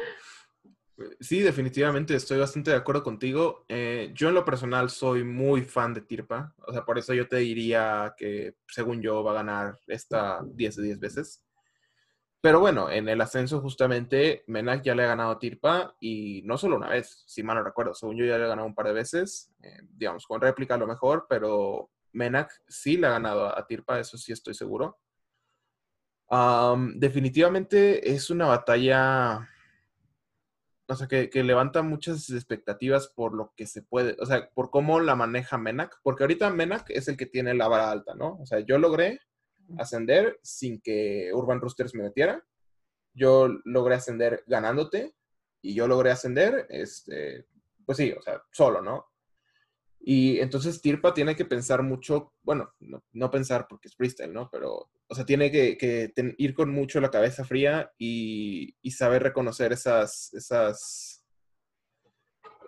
[1.19, 3.65] Sí, definitivamente estoy bastante de acuerdo contigo.
[3.67, 7.27] Eh, yo en lo personal soy muy fan de Tirpa, o sea, por eso yo
[7.27, 11.43] te diría que según yo va a ganar esta 10 de 10 veces.
[12.41, 16.57] Pero bueno, en el ascenso justamente Menak ya le ha ganado a Tirpa y no
[16.57, 18.87] solo una vez, si mal no recuerdo, según yo ya le ha ganado un par
[18.87, 23.57] de veces, eh, digamos, con réplica a lo mejor, pero Menak sí le ha ganado
[23.57, 24.99] a, Tirpa, eso sí estoy seguro.
[26.95, 29.47] definitivamente es una batalla
[30.89, 34.99] o sea, que, levanta muchas expectativas por lo que se puede, o sea, por cómo
[34.99, 38.37] la maneja Menak, porque ahorita Menak es el que tiene la vara alta, ¿no?
[38.39, 39.19] O sea, yo logré
[39.77, 42.41] ascender sin que Urban Roosters me metiera,
[43.13, 45.13] yo logré ascender ganándote
[45.61, 47.45] y yo logré ascender, este,
[47.85, 49.07] pues sí, o sea, solo, ¿no?
[49.99, 54.49] Y entonces Tirpa tiene que pensar mucho, bueno, no, pensar porque es freestyle, ¿no?
[54.49, 60.33] Pero, o sea, tiene que, ir con mucho la cabeza fría y, saber reconocer esas,
[60.33, 61.25] esas,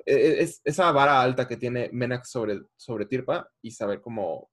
[0.05, 4.49] e, e, esa vara alta que tiene Menak sobre, sobre Tirpa y saber cómo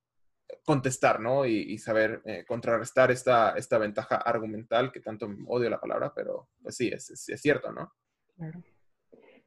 [0.65, 1.47] contestar, ¿no?
[1.47, 6.77] Y, saber eh, contrarrestar esta, esta ventaja argumental, que tanto odio la palabra, pero pues
[6.77, 7.93] sí, es, es, cierto, ¿no?
[8.37, 8.63] Claro.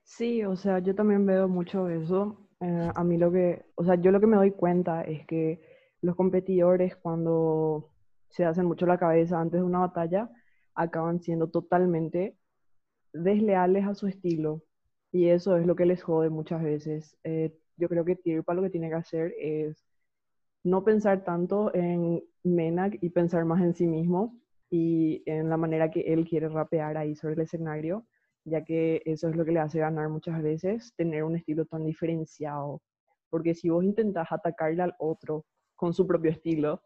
[0.04, 2.49] Sí, o sea, yo también veo mucho eso.
[2.62, 5.62] Eh, a mí lo que, o sea, yo lo que me doy cuenta es que
[6.02, 7.89] los competidores cuando
[8.30, 10.30] se hacen mucho la cabeza antes de una batalla,
[10.76, 12.38] acaban siendo totalmente
[13.13, 14.63] desleales a su estilo.
[15.12, 17.17] Y eso es lo que les jode muchas veces.
[17.24, 19.86] Eh, yo creo que Tirpa lo que tiene que hacer es
[20.63, 24.38] no pensar tanto en Menak y pensar más en sí mismo
[24.69, 28.06] y en la manera que él quiere rapear ahí sobre el escenario,
[28.50, 31.86] ya que eso es lo que le hace ganar muchas veces, tener un estilo tan
[31.86, 32.82] diferenciado.
[33.30, 36.82] Porque si vos intentás atacarle al otro con su propio estilo,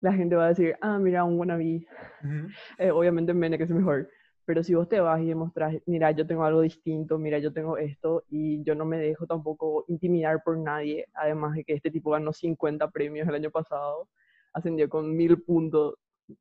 [0.00, 1.86] la gente va a decir, ah, mira, un wannabe.
[2.78, 4.08] eh, obviamente Menek es mejor.
[4.44, 7.78] Pero si vos te vas y demostrás, mira, yo tengo algo distinto, mira, yo tengo
[7.78, 12.10] esto, y yo no me dejo tampoco intimidar por nadie, además de que este tipo
[12.10, 14.10] ganó 50 premios el año pasado,
[14.52, 15.94] ascendió con mil puntos,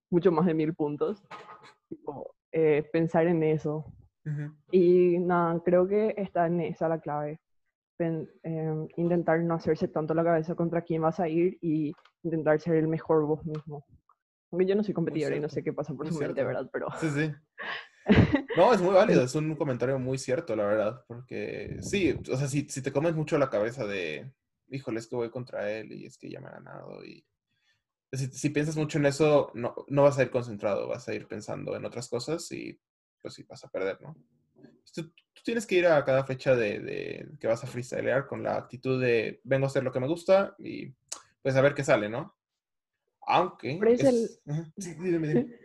[0.10, 1.24] mucho más de mil puntos.
[2.52, 3.86] Eh, pensar en eso.
[4.72, 7.40] Y nada, creo que está en esa la clave.
[8.00, 12.76] Em, intentar no hacerse tanto la cabeza contra quién vas a ir y intentar ser
[12.76, 13.86] el mejor vos mismo.
[14.52, 16.70] Aunque yo no soy competidora y no sé qué pasa por su mente, ¿verdad?
[16.72, 16.88] Pero...
[17.00, 17.32] Sí, sí.
[18.58, 22.50] No, es muy válido, es un comentario muy cierto, la verdad, porque sí, o sea,
[22.50, 24.30] si, si te comes mucho la cabeza de,
[24.68, 27.26] híjole, es que voy contra él y es que ya me ha ganado y
[28.12, 31.28] si, si piensas mucho en eso, no, no, vas a ir concentrado, vas a ir
[31.28, 32.80] pensando en otras cosas y
[33.24, 34.16] pues sí, vas a perder, ¿no?
[34.94, 38.44] Tú, tú tienes que ir a cada fecha de, de, que vas a freestylear con
[38.44, 40.94] la actitud de vengo a hacer lo que me gusta y
[41.42, 42.36] pues a ver qué sale, ¿no?
[43.22, 43.80] Aunque...
[43.88, 44.04] Es...
[44.04, 44.28] El...
[44.78, 45.60] Sí, dime, dime.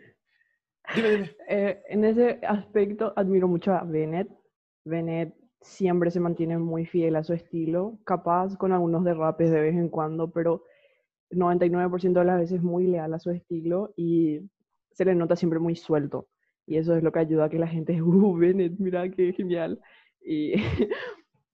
[1.47, 4.29] Eh, en ese aspecto admiro mucho a Bennett.
[4.85, 9.75] Bennett siempre se mantiene muy fiel a su estilo, capaz con algunos derrapes de vez
[9.75, 10.63] en cuando, pero
[11.31, 14.39] 99% de las veces muy leal a su estilo y
[14.91, 16.28] se le nota siempre muy suelto.
[16.69, 19.81] Y eso es lo que ayuda a que la gente, uh, Bennett, mira qué genial.
[20.21, 20.53] Y,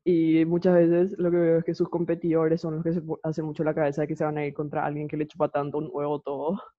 [0.03, 3.45] y muchas veces lo que veo es que sus competidores son los que se hacen
[3.45, 5.77] mucho la cabeza de que se van a ir contra alguien que le chupa tanto
[5.77, 6.61] un huevo todo.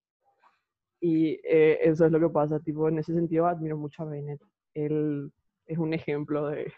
[0.99, 4.41] Y eh, eso es lo que pasa, tipo, en ese sentido admiro mucho a Bennett.
[4.75, 5.31] Él
[5.67, 6.73] es un ejemplo de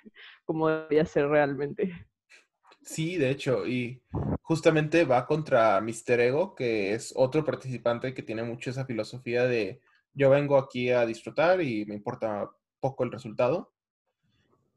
[0.45, 1.93] cómo debería ser realmente.
[2.83, 4.03] Sí, de hecho, y
[4.43, 9.81] justamente va contra Mister Ego, que es otro participante que tiene mucho esa filosofía de
[10.15, 13.73] yo vengo aquí a disfrutar y me importa poco el resultado.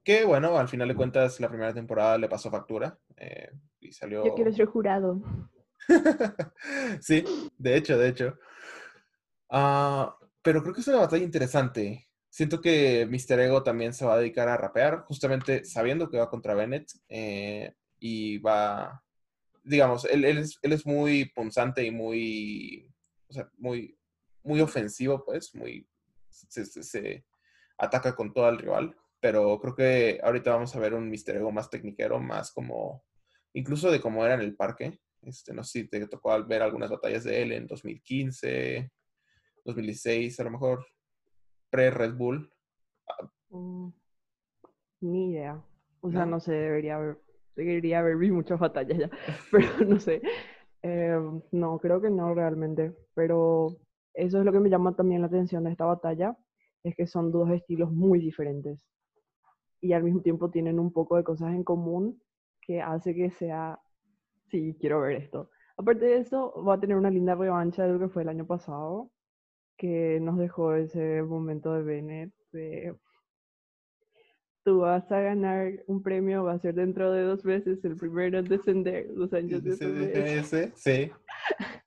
[0.03, 4.25] Que bueno, al final de cuentas, la primera temporada le pasó factura eh, y salió.
[4.25, 5.21] Yo quiero ser jurado.
[7.01, 7.23] sí,
[7.57, 8.37] de hecho, de hecho.
[9.49, 10.09] Uh,
[10.41, 12.07] pero creo que es una batalla interesante.
[12.29, 16.29] Siento que Mister Ego también se va a dedicar a rapear, justamente sabiendo que va
[16.29, 16.89] contra Bennett.
[17.09, 19.03] Eh, y va,
[19.63, 22.91] digamos, él, él, es, él, es, muy punzante y muy,
[23.29, 23.95] o sea, muy,
[24.43, 25.87] muy ofensivo, pues, muy,
[26.29, 27.25] se, se, se,
[27.77, 28.95] ataca con todo el rival.
[29.19, 33.03] Pero creo que ahorita vamos a ver un Mister Ego más tecniquero, más como,
[33.53, 34.99] incluso de cómo era en el parque.
[35.21, 38.91] Este, no sé si te tocó ver algunas batallas de él en 2015,
[39.63, 40.85] 2016, a lo mejor
[41.69, 42.51] pre-Red Bull.
[43.49, 43.89] Mm,
[45.01, 45.63] ni idea.
[46.01, 47.19] O sea, no, no sé, debería haber,
[47.55, 49.09] debería haber visto muchas batallas ya,
[49.51, 50.21] pero no sé.
[50.81, 51.19] Eh,
[51.51, 53.77] no, creo que no realmente, pero
[54.13, 56.37] eso es lo que me llama también la atención de esta batalla,
[56.83, 58.85] es que son dos estilos muy diferentes
[59.81, 62.21] y al mismo tiempo tienen un poco de cosas en común
[62.61, 63.79] que hace que sea,
[64.49, 65.49] sí, quiero ver esto.
[65.75, 68.45] Aparte de eso, va a tener una linda revancha de lo que fue el año
[68.45, 69.09] pasado,
[69.77, 72.95] que nos dejó ese momento de Bennett de
[74.63, 78.37] tú vas a ganar un premio, va a ser dentro de dos veces el primero
[78.37, 80.73] en descender dos años después.
[80.75, 81.11] Sí.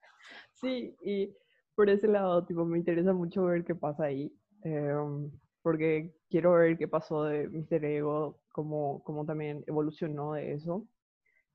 [0.54, 1.36] sí, y
[1.74, 4.32] por ese lado, tipo, me interesa mucho ver qué pasa ahí,
[4.62, 5.30] em,
[5.62, 7.84] porque quiero ver qué pasó de Mr.
[7.84, 10.86] Ego, cómo, cómo también evolucionó de eso,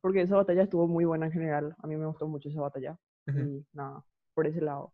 [0.02, 2.98] porque esa batalla estuvo muy buena en general, a mí me gustó mucho esa batalla,
[3.28, 4.04] y nada,
[4.34, 4.94] por ese lado.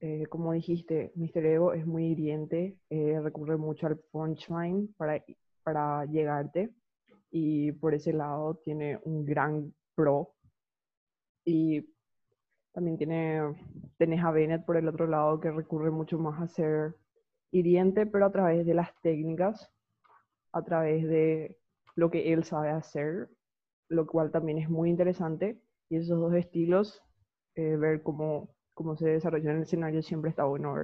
[0.00, 1.44] Eh, como dijiste, Mr.
[1.46, 5.22] Ego es muy hiriente, eh, recurre mucho al punchline para,
[5.64, 6.72] para llegarte
[7.30, 10.34] y por ese lado tiene un gran pro.
[11.44, 11.88] Y
[12.78, 13.42] también tiene,
[13.96, 16.94] tenés a Bennett por el otro lado que recurre mucho más a ser
[17.50, 19.68] hiriente, pero a través de las técnicas,
[20.52, 21.58] a través de
[21.96, 23.30] lo que él sabe hacer,
[23.88, 25.60] lo cual también es muy interesante.
[25.88, 27.02] Y esos dos estilos,
[27.56, 30.76] eh, ver cómo cómo se desarrolla en el escenario siempre está bueno.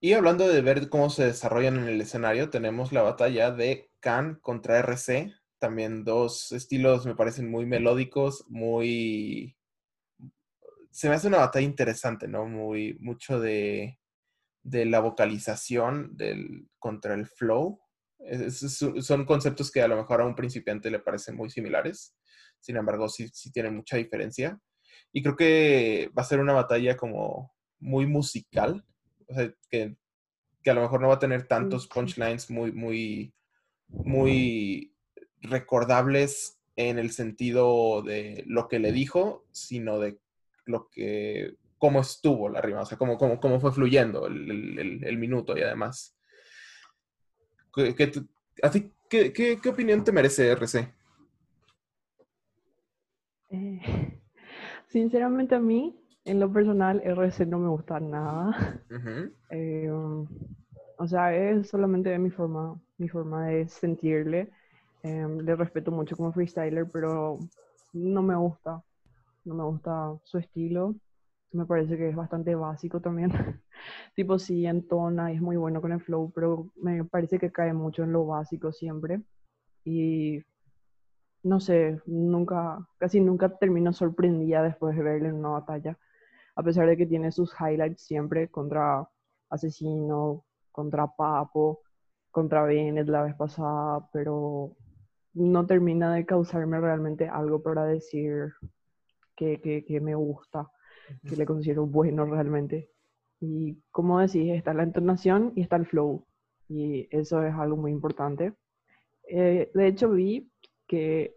[0.00, 4.38] Y hablando de ver cómo se desarrollan en el escenario, tenemos la batalla de Khan
[4.42, 5.32] contra RC.
[5.58, 9.56] También dos estilos me parecen muy melódicos, muy...
[10.90, 12.46] Se me hace una batalla interesante, ¿no?
[12.46, 13.98] Muy, mucho de,
[14.66, 17.80] de la vocalización del, contra el flow.
[19.00, 22.16] son conceptos que a lo mejor a un principiante le parecen muy similares.
[22.58, 24.58] Sin embargo, sí, sí tienen mucha diferencia.
[25.12, 28.84] Y creo que va a ser una batalla como muy musical.
[29.28, 29.96] O sea, que,
[30.62, 33.32] que a lo mejor no va a tener tantos punchlines muy, muy,
[33.86, 34.95] muy
[35.42, 40.18] recordables en el sentido de lo que le dijo, sino de
[40.66, 45.18] lo que, cómo estuvo la rima, o sea, cómo, cómo, cómo fue fluyendo el, el,
[45.18, 46.16] minuto y además.
[47.74, 48.12] ¿Qué, qué,
[49.32, 50.92] qué, qué, opinión te merece RC?
[53.50, 53.80] Eh,
[54.88, 58.82] sinceramente a mí, en lo personal, RC no me gusta nada.
[59.50, 59.88] Eh,
[60.98, 64.50] o sea, es solamente mi forma, mi forma de sentirle.
[65.06, 67.38] Em, le respeto mucho como freestyler, pero
[67.92, 68.82] no me gusta.
[69.44, 70.96] No me gusta su estilo.
[71.52, 73.30] Me parece que es bastante básico también.
[74.16, 77.72] tipo, sí, entona y es muy bueno con el flow, pero me parece que cae
[77.72, 79.22] mucho en lo básico siempre.
[79.84, 80.42] Y
[81.44, 85.96] no sé, nunca, casi nunca termino sorprendida después de verle en una batalla.
[86.56, 89.08] A pesar de que tiene sus highlights siempre contra
[89.50, 91.82] Asesino, contra Papo,
[92.32, 94.76] contra Bennett la vez pasada, pero
[95.36, 98.54] no termina de causarme realmente algo para decir
[99.36, 100.70] que, que, me gusta,
[101.28, 102.90] que le considero bueno realmente.
[103.38, 106.26] Y como decís, está la entonación y está el flow.
[106.68, 108.54] Y eso es algo muy importante.
[109.28, 110.50] Eh, de hecho, vi
[110.86, 111.36] que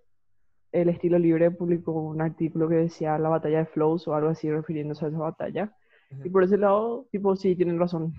[0.71, 4.49] el estilo libre publicó un artículo que decía la batalla de flows o algo así
[4.49, 5.75] refiriéndose a esa batalla.
[6.23, 8.13] Y por ese lado, tipo, sí, tienen razón.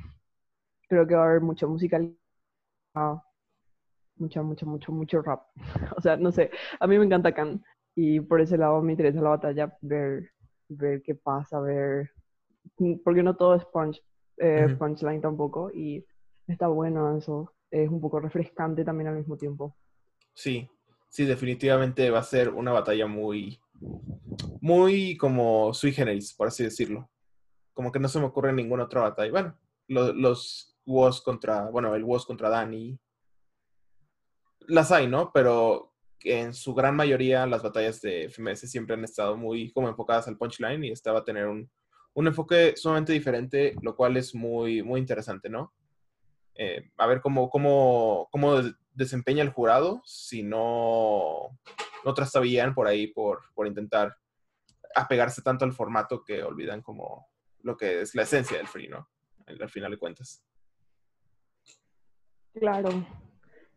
[0.89, 2.15] Creo que va a haber mucha musical
[4.21, 5.43] mucho, mucho, mucho, mucho rap.
[5.97, 7.63] o sea, no sé, a mí me encanta Khan
[7.95, 10.31] y por ese lado me interesa la batalla, ver,
[10.69, 12.11] ver qué pasa, ver,
[13.05, 14.03] porque no todo es punch,
[14.39, 16.05] eh, punchline tampoco y
[16.47, 19.77] está bueno eso, es un poco refrescante también al mismo tiempo.
[20.35, 20.69] Sí,
[21.09, 23.61] sí, definitivamente va a ser una batalla muy,
[24.61, 27.11] muy como sui generis, por así decirlo.
[27.73, 29.31] Como que no se me ocurre ninguna otra batalla.
[29.31, 29.57] Bueno,
[29.89, 30.15] los,
[30.87, 32.99] los contra, bueno, el WOS contra Dani,
[34.71, 35.33] las hay, ¿no?
[35.33, 35.93] Pero
[36.23, 40.37] en su gran mayoría las batallas de FMS siempre han estado muy como enfocadas al
[40.37, 41.71] punchline y esta va a tener un,
[42.15, 45.73] enfoque sumamente diferente, lo cual es muy, muy interesante, ¿no?
[46.55, 48.61] Eh, a ver cómo, cómo, cómo
[48.93, 51.59] desempeña el jurado si no,
[52.05, 54.15] no trastabillan por ahí por, por intentar
[54.95, 57.27] apegarse tanto al formato que olvidan como
[57.63, 59.09] lo que es la esencia del free, ¿no?
[59.47, 60.45] Al, final de cuentas.
[62.53, 63.07] Claro.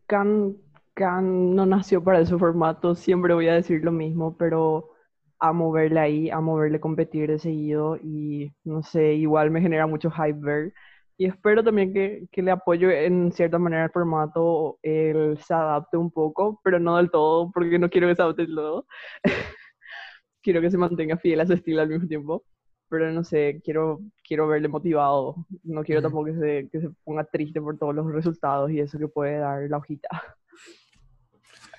[0.08, 0.58] Can
[0.96, 4.91] Khan no nació para ese formato, siempre voy a decir lo mismo, pero
[5.39, 10.12] amo verle ahí, amo verle competir de seguido y no sé, igual me genera mucho
[10.12, 10.74] hype ver.
[11.18, 15.98] Y espero también que, que le apoye en cierta manera al formato, él se adapte
[15.98, 18.86] un poco, pero no del todo, porque no quiero que se adapte todo.
[20.41, 22.44] quiero que se mantenga fiel a su estilo al mismo tiempo
[22.89, 25.48] pero no sé, quiero, quiero verle motivado.
[25.64, 29.00] No quiero tampoco que se, que se ponga triste por todos los resultados y eso
[29.00, 30.10] que puede dar la hojita.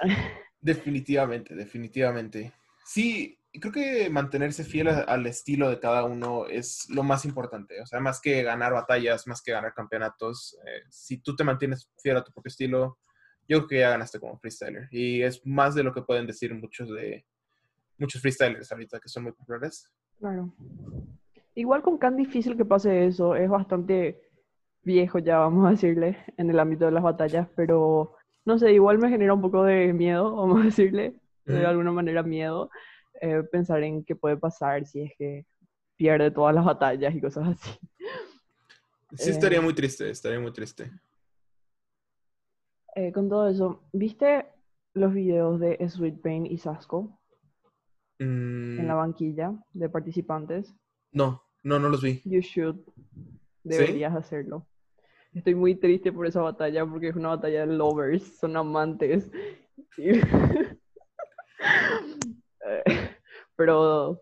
[0.61, 2.55] Definitivamente, definitivamente.
[2.87, 7.83] Sí, creo que mantenerse fiel al estilo de cada uno es lo más importante.
[7.83, 11.91] O sea, más que ganar batallas, más que ganar campeonatos, eh, si tú te mantienes
[12.03, 12.99] fiel a tu propio estilo,
[13.47, 14.89] yo creo que ya ganaste como freestyler.
[14.91, 17.27] Y es más de lo que pueden decir muchos de
[17.99, 19.91] muchos freestylers ahorita que son muy populares.
[20.19, 20.55] Claro.
[21.55, 24.21] Igual con Khan difícil que pase eso, es bastante
[24.83, 28.99] viejo ya, vamos a decirle, en el ámbito de las batallas, pero no sé, igual
[28.99, 32.71] me genera un poco de miedo, vamos a decirle, de alguna manera miedo,
[33.21, 35.47] eh, pensar en qué puede pasar si es que
[35.97, 37.71] pierde todas las batallas y cosas así.
[39.17, 40.91] Sí, estaría eh, muy triste, estaría muy triste.
[42.97, 44.45] Eh, con todo eso, ¿viste
[44.93, 47.21] los videos de Sweet Pain y Sasco?
[48.19, 48.99] En la mm.
[48.99, 50.75] banquilla de participantes.
[51.13, 52.23] No, no, no los vi.
[52.25, 52.77] You should.
[53.63, 54.67] Deberías hacerlo.
[55.35, 59.31] Estoy muy triste por esa batalla porque es una batalla de lovers, son amantes.
[63.57, 64.21] Pero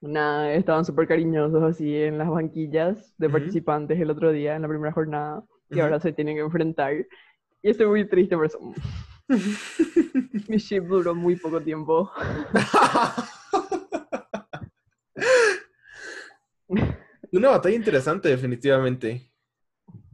[0.00, 4.68] nada, estaban súper cariñosos así en las banquillas de participantes el otro día, en la
[4.68, 6.94] primera jornada, y ahora se tienen que enfrentar.
[7.62, 8.58] Y estoy muy triste por eso.
[10.48, 12.10] Mi ship duró muy poco tiempo.
[17.32, 19.28] Una batalla interesante, definitivamente.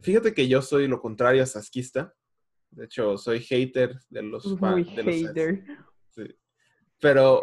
[0.04, 2.14] Fíjate que yo soy lo contrario a Sasquista.
[2.70, 4.86] De hecho, soy hater de los fans.
[4.88, 5.64] hater.
[7.00, 7.42] Pero,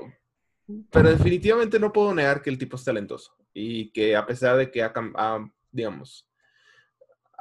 [0.91, 3.34] pero definitivamente no puedo negar que el tipo es talentoso.
[3.51, 4.93] Y que a pesar de que ha,
[5.72, 6.30] digamos,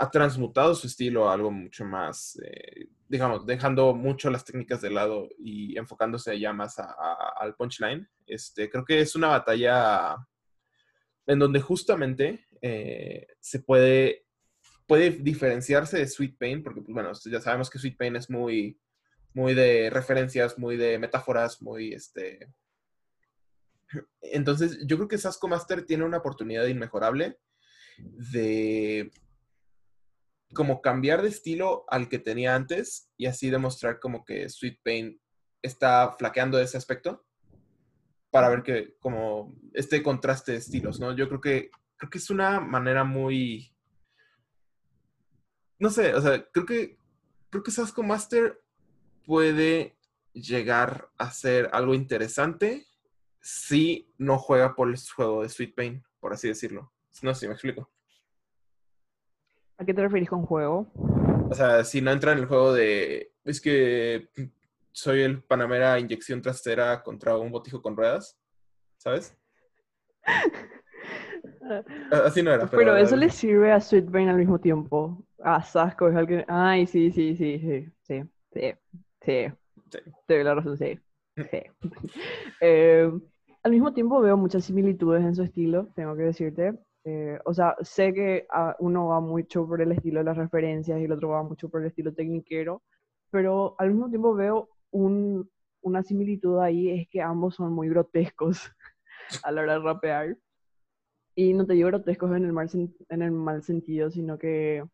[0.01, 4.89] ha transmutado su estilo a algo mucho más, eh, digamos, dejando mucho las técnicas de
[4.89, 8.09] lado y enfocándose ya más al punchline.
[8.27, 10.16] Este, creo que es una batalla
[11.27, 14.27] en donde justamente eh, se puede,
[14.91, 18.76] puede diferenciarse de Sweet Pain, porque pues, bueno, ya sabemos que Sweet Pain es muy,
[19.34, 22.53] muy de referencias, muy de metáforas, muy este.
[24.20, 27.38] Entonces, yo creo que Sasco Master tiene una oportunidad inmejorable
[27.99, 29.12] de
[30.55, 35.20] como cambiar de estilo al que tenía antes y así demostrar como que Sweet Pain
[35.62, 37.24] está flaqueando ese aspecto
[38.32, 41.14] para ver que como este contraste de estilos, ¿no?
[41.14, 43.72] Yo creo que creo que es una manera muy
[45.81, 46.97] no sé, o sea, creo que
[47.51, 48.62] creo que Sasco Master
[49.26, 49.97] puede
[50.33, 52.87] llegar a ser algo interesante
[53.41, 56.93] si no juega por el juego de Sweet Pain, por así decirlo.
[57.22, 57.91] No sé si me explico.
[59.78, 60.93] ¿A qué te referís con juego?
[61.51, 63.33] O sea, si no entra en el juego de.
[63.45, 64.28] Es que
[64.93, 68.39] soy el Panamera inyección trasera contra un botijo con ruedas,
[68.99, 69.37] ¿sabes?
[72.25, 72.67] Así no era.
[72.67, 75.25] Pero, pero eso le sirve a Sweet Pain al mismo tiempo.
[75.43, 76.45] A Sasco es alguien.
[76.49, 78.75] Ay, sí, sí, sí, sí, sí, sí,
[79.23, 79.47] sí.
[79.91, 80.01] sí.
[80.27, 80.99] Te la razón, sí.
[81.37, 81.63] sí.
[82.61, 83.11] eh,
[83.63, 86.79] al mismo tiempo veo muchas similitudes en su estilo, tengo que decirte.
[87.05, 91.01] Eh, o sea, sé que ah, uno va mucho por el estilo de las referencias
[91.01, 92.83] y el otro va mucho por el estilo tecniquero,
[93.31, 95.51] pero al mismo tiempo veo un,
[95.83, 98.71] una similitud ahí, es que ambos son muy grotescos
[99.45, 100.37] a la hora de rapear.
[101.41, 102.68] Y no te digo grotescos en el mal,
[103.09, 104.84] en el mal sentido, sino que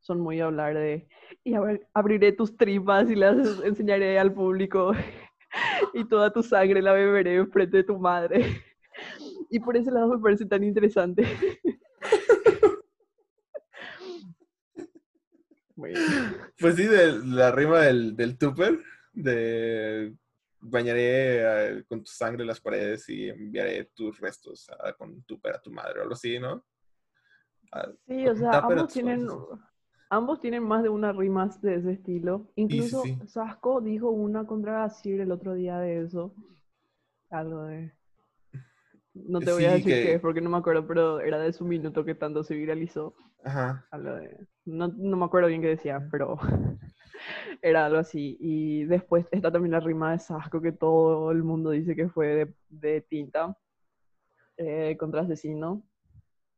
[0.00, 1.06] son muy a hablar de,
[1.44, 1.52] y
[1.92, 4.92] abriré tus tripas y las enseñaré al público
[5.92, 8.46] y toda tu sangre la beberé frente de tu madre.
[9.50, 11.24] Y por ese lado me parece tan interesante.
[15.76, 18.80] Pues sí, de la rima del, del tupper,
[19.12, 20.16] de
[20.60, 25.70] bañaré eh, con tu sangre las paredes y enviaré tus restos con tupper a tu
[25.70, 26.64] madre o algo así, ¿no?
[28.06, 29.26] sí, o sea, ambos tienen,
[30.10, 32.50] ambos tienen más de una rima de ese estilo.
[32.56, 36.34] Incluso Sasco dijo una contra Gasir el otro día de eso.
[37.30, 37.92] Algo de...
[39.14, 41.64] No te voy a decir qué es porque no me acuerdo, pero era de su
[41.64, 43.14] minuto que tanto se viralizó.
[43.44, 43.86] Ajá.
[44.64, 46.38] No, me acuerdo bien qué decía, pero
[47.62, 48.36] era algo así.
[48.40, 52.52] Y después está también la rima de Sasco que todo el mundo dice que fue
[52.68, 53.56] de, tinta
[54.56, 55.82] eh, contra asesino.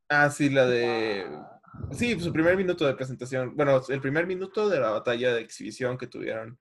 [0.08, 1.26] Ah, sí, la de...
[1.92, 3.54] Sí, su primer minuto de presentación.
[3.54, 6.58] Bueno, el primer minuto de la batalla de exhibición que tuvieron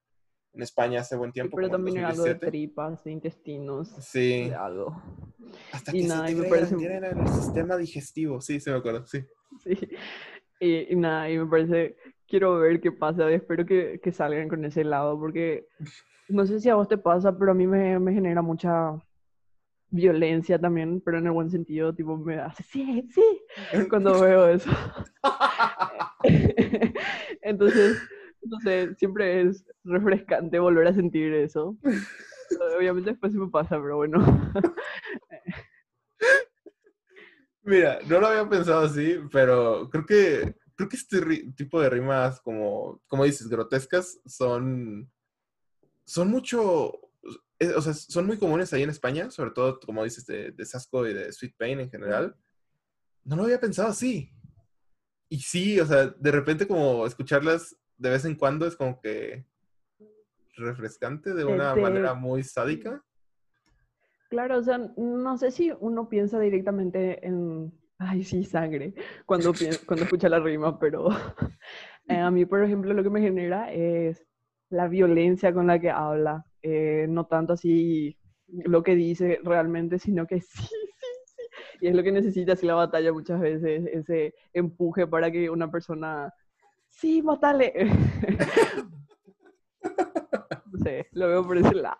[0.53, 1.55] en España hace buen tiempo.
[1.55, 3.89] pero también era algo de tripas, de intestinos.
[3.99, 4.49] Sí.
[4.49, 5.01] De algo.
[5.71, 6.75] Hasta que nada, se me parece...
[6.75, 8.41] el sistema digestivo.
[8.41, 9.23] Sí, se me acuerdo, sí.
[9.63, 9.75] Sí.
[10.59, 11.95] Y, nada, y me parece,
[12.27, 15.67] quiero ver qué pasa, espero que, que, salgan con ese lado, porque
[16.29, 19.01] no sé si a vos te pasa, pero a mí me, me genera mucha
[19.89, 23.23] violencia también, pero en el buen sentido, tipo, me hace, sí, sí,
[23.89, 24.69] cuando veo eso.
[27.41, 28.01] Entonces,
[28.41, 31.77] no sé, siempre es refrescante volver a sentir eso.
[32.77, 34.19] Obviamente después se me pasa, pero bueno.
[37.63, 41.19] Mira, no lo había pensado así, pero creo que creo que este
[41.57, 45.11] tipo de rimas como como dices grotescas son
[46.05, 46.93] son mucho
[47.59, 50.65] eh, o sea, son muy comunes ahí en España, sobre todo como dices de, de
[50.65, 52.35] Sasco y de Sweet Pain en general.
[53.23, 54.31] No lo había pensado así.
[55.27, 59.45] Y sí, o sea, de repente como escucharlas de vez en cuando es como que
[60.55, 63.03] refrescante de una este manera muy sádica.
[64.29, 68.93] Claro, o sea, no sé si uno piensa directamente en, ay, sí, sangre,
[69.25, 69.53] cuando,
[69.87, 71.09] cuando escucha la rima, pero
[72.07, 74.25] eh, a mí, por ejemplo, lo que me genera es
[74.69, 78.17] la violencia con la que habla, eh, no tanto así
[78.47, 81.43] lo que dice realmente, sino que sí, sí, sí.
[81.81, 85.69] Y es lo que necesita así la batalla muchas veces, ese empuje para que una
[85.69, 86.33] persona
[86.89, 87.73] sí, matale.
[90.71, 91.97] no sé, lo veo por ese lado.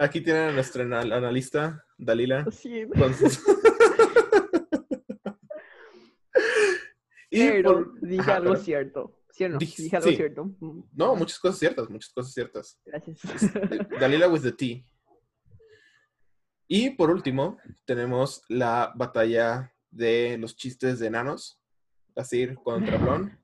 [0.00, 2.48] Aquí tienen a nuestra analista, Dalila.
[2.52, 2.86] Sí.
[7.30, 9.18] y Pero dije algo cierto.
[9.30, 9.58] ¿Sí o no?
[9.58, 10.44] Dije, algo cierto.
[10.60, 10.82] Mm.
[10.92, 12.80] No, muchas cosas ciertas, muchas cosas ciertas.
[12.84, 13.18] Gracias.
[14.00, 14.86] Dalila with the T.
[16.68, 21.60] Y por último, tenemos la batalla de los chistes de enanos.
[22.14, 23.36] Asir contra Blon.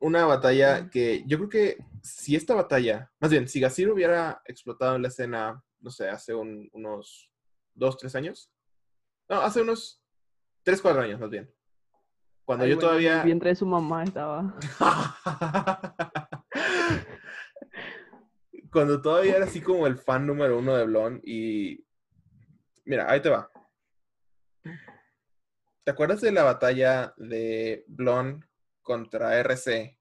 [0.00, 4.96] Una batalla que yo creo que si esta batalla, más bien, si Gasir hubiera explotado
[4.96, 7.30] en la escena, no sé, hace unos
[7.74, 8.50] dos, tres años.
[9.28, 10.02] No, hace unos
[10.62, 11.50] 3, 4 años más bien.
[12.44, 13.22] Cuando Ay, yo bueno, en el todavía...
[13.24, 14.54] vientre de su mamá estaba.
[18.72, 21.84] Cuando todavía era así como el fan número uno de Blon y...
[22.84, 23.50] Mira, ahí te va.
[25.84, 28.47] ¿Te acuerdas de la batalla de Blon
[28.88, 29.98] contra RC?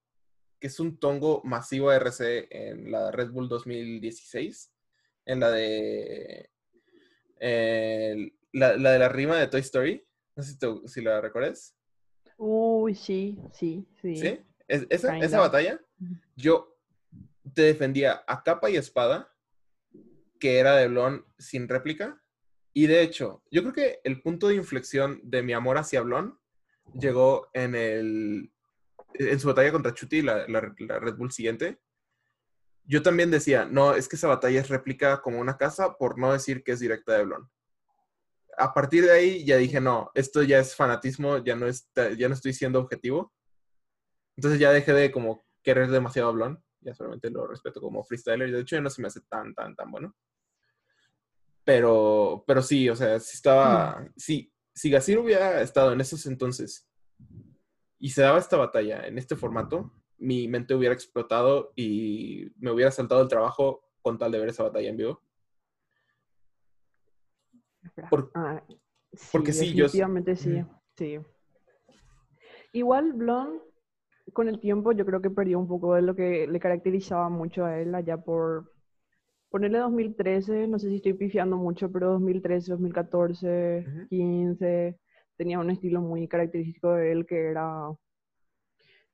[0.60, 4.74] Que es un tongo masivo a RC en la Red Bull 2016.
[5.26, 6.50] En la de...
[7.40, 10.04] eh, la, la de la rima de Toy Story.
[10.36, 11.76] No sé si, te- si la recuerdas.
[12.38, 14.16] Uy, sí, sí, sí.
[14.16, 14.40] ¿Sí?
[14.68, 15.82] Es- esa, esa batalla,
[16.36, 16.76] yo
[17.54, 19.32] te defendía a capa y espada,
[20.40, 22.22] que era de Blon sin réplica.
[22.74, 26.40] Y de hecho, yo creo que el punto de inflexión de mi amor hacia Blon
[27.00, 28.52] llegó en el
[29.14, 31.80] en su batalla contra Chuti, la, la- la Red Bull siguiente.
[32.84, 36.32] Yo también decía, no, es que esa batalla es réplica como una casa, por no
[36.32, 37.50] decir que es directa de Blon.
[38.58, 42.28] A partir de ahí ya dije, no, esto ya es fanatismo, ya no, es, ya
[42.28, 43.34] no estoy siendo objetivo.
[44.38, 46.64] Entonces ya dejé de como querer demasiado a Blon.
[46.80, 48.52] Ya solamente lo respeto como freestyler.
[48.52, 50.16] De hecho, ya no se me hace tan, tan, tan bueno.
[51.66, 54.08] Pero, pero sí, o sea, si estaba.
[54.16, 56.88] Si, si Gasir hubiera estado en esos entonces
[58.00, 62.92] y se daba esta batalla en este formato, mi mente hubiera explotado y me hubiera
[62.92, 65.22] saltado el trabajo con tal de ver esa batalla en vivo.
[68.10, 68.64] Por- Ah,
[69.32, 70.02] porque sí, yo- sí,
[70.96, 71.20] sí.
[72.74, 73.62] Igual Blon,
[74.34, 77.66] con el tiempo, yo creo que perdió un poco de lo que le caracterizaba mucho
[77.66, 78.72] a él allá por
[79.50, 84.08] ponerle 2013, no sé si estoy pifiando mucho, pero 2013, 2014, Ujú.
[84.10, 85.00] 15,
[85.38, 87.90] tenía un estilo muy característico de él que era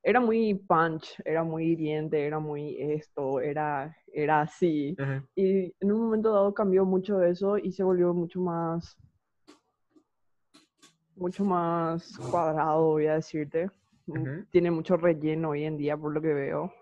[0.02, 4.96] era muy punch, era muy hiriente, era muy esto, era era así.
[4.98, 8.96] Ujú, Y en un momento dado cambió mucho eso y se volvió mucho más,
[11.16, 13.70] mucho más cuadrado, voy a decirte.
[14.06, 14.46] Mm, Ujú.
[14.50, 16.72] Tiene mucho relleno hoy en día, por lo que veo.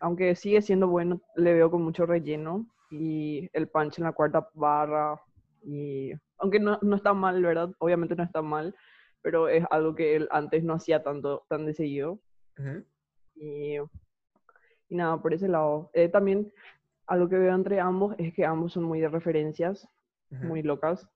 [0.00, 2.66] Aunque sigue siendo bueno, le veo con mucho relleno.
[2.90, 5.20] Y el punch en la cuarta barra.
[5.64, 7.70] Y aunque no, no está mal, ¿verdad?
[7.78, 8.74] Obviamente no está mal.
[9.22, 12.18] Pero es algo que él antes no hacía tanto, tan de seguido.
[13.34, 13.76] Y,
[14.88, 15.90] y nada, por ese lado.
[15.94, 16.52] Eh, también
[17.06, 19.88] algo que veo entre ambos es que ambos son muy de referencias,
[20.30, 21.08] muy locas.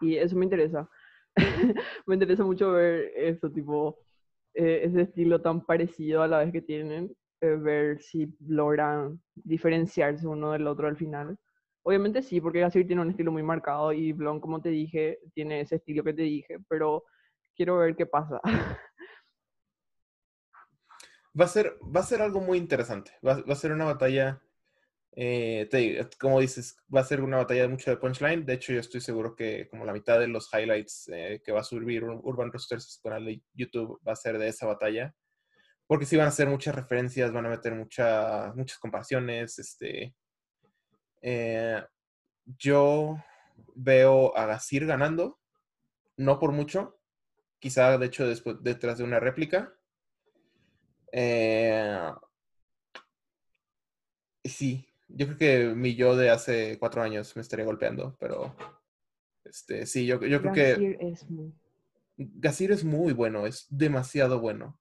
[0.00, 0.88] Y eso me interesa.
[2.06, 3.98] me interesa mucho ver eso, tipo,
[4.54, 7.14] eh, ese estilo tan parecido a la vez que tienen.
[7.42, 11.38] eh, ver si logran diferenciarse uno del otro al final.
[11.82, 15.60] Obviamente sí, porque Gasir tiene un estilo muy marcado y Blon, como te dije, tiene
[15.62, 17.04] ese estilo que te dije, pero
[17.56, 18.40] quiero ver qué pasa.
[21.38, 23.12] Va a ser, va a ser algo muy interesante.
[23.24, 24.42] Va, a ser una batalla,
[25.12, 25.68] eh,
[26.18, 28.44] como dices, va a ser una batalla mucho de punchline.
[28.44, 31.60] De hecho, yo estoy seguro que como la mitad de los highlights eh, que va
[31.60, 35.14] a subir Ur- Urban Roosters a su canal YouTube va a ser de esa batalla.
[35.86, 39.56] Porque sí van a hacer muchas referencias, van a meter mucha- muchas comparaciones.
[39.60, 40.16] Este,
[41.20, 41.82] eh,
[42.58, 43.16] yo
[43.74, 45.38] veo a Gasir ganando,
[46.16, 46.98] no por mucho,
[47.58, 49.74] quizá de hecho después, detrás de una réplica.
[51.12, 52.10] Eh,
[54.44, 58.54] sí, yo creo que mi yo de hace cuatro años me estaría golpeando, pero
[59.44, 61.54] este, sí, yo, yo creo que Gasir es muy...
[62.16, 64.78] Gasir es muy bueno, es demasiado bueno.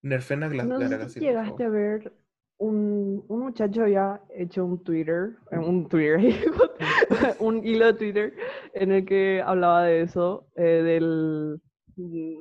[0.00, 1.62] Nerfena No sé si Gasir, por llegaste favor.
[1.62, 2.12] a ver
[2.58, 6.18] un, un muchacho había hecho un Twitter, eh, un Twitter,
[7.38, 8.34] un hilo de Twitter
[8.74, 11.60] en el que hablaba de eso, eh, del,
[11.96, 12.36] mm,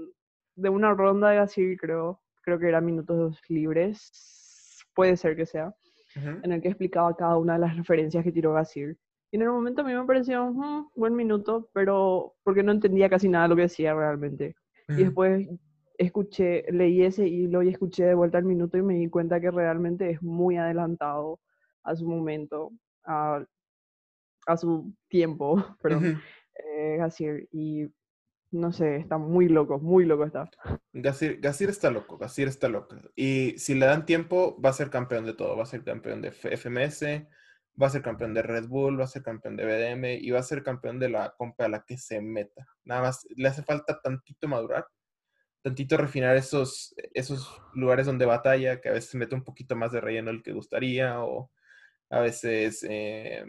[0.55, 4.11] de una ronda de así, creo, creo que era minutos libres,
[4.95, 5.73] puede ser que sea,
[6.15, 8.97] en el que explicaba cada una de las referencias que tiró Gasir.
[9.29, 13.07] Y en el momento a mí me pareció un buen minuto, pero porque no entendía
[13.07, 14.55] casi nada de lo que decía realmente.
[14.89, 15.47] Y después
[15.97, 19.51] escuché, leí ese hilo y escuché de vuelta el minuto y me di cuenta que
[19.51, 21.39] realmente es muy adelantado
[21.83, 22.71] a su momento,
[23.05, 23.43] a,
[24.45, 26.19] a su tiempo, perdón, Ujú.
[26.55, 27.47] eh, Gasir.
[27.51, 27.87] Y
[28.51, 30.49] no sé, está muy loco, muy loco está.
[30.93, 32.95] Gasir, Gasir está loco, Gasir está loco.
[33.15, 35.57] Y si le dan tiempo, va a ser campeón de todo.
[35.57, 37.27] Va a ser campeón de FMS,
[37.81, 40.39] va a ser campeón de Red Bull, va a ser campeón de BDM y va
[40.39, 42.65] a ser campeón de la compa a la que se meta.
[42.85, 44.87] Nada más, le hace falta tantito madurar,
[45.61, 50.01] tantito refinar esos, esos lugares donde batalla, que a veces mete un poquito más de
[50.01, 51.51] relleno del que gustaría, o
[52.09, 53.45] a veces eh,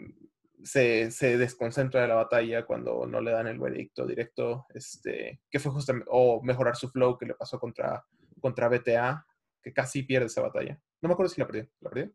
[0.63, 5.59] se, se desconcentra de la batalla cuando no le dan el veredicto directo, este, que
[5.59, 8.05] fue justamente, o mejorar su flow que le pasó contra,
[8.41, 9.25] contra BTA,
[9.61, 10.79] que casi pierde esa batalla.
[11.01, 11.69] No me acuerdo si la perdió.
[11.79, 12.11] ¿La perdió?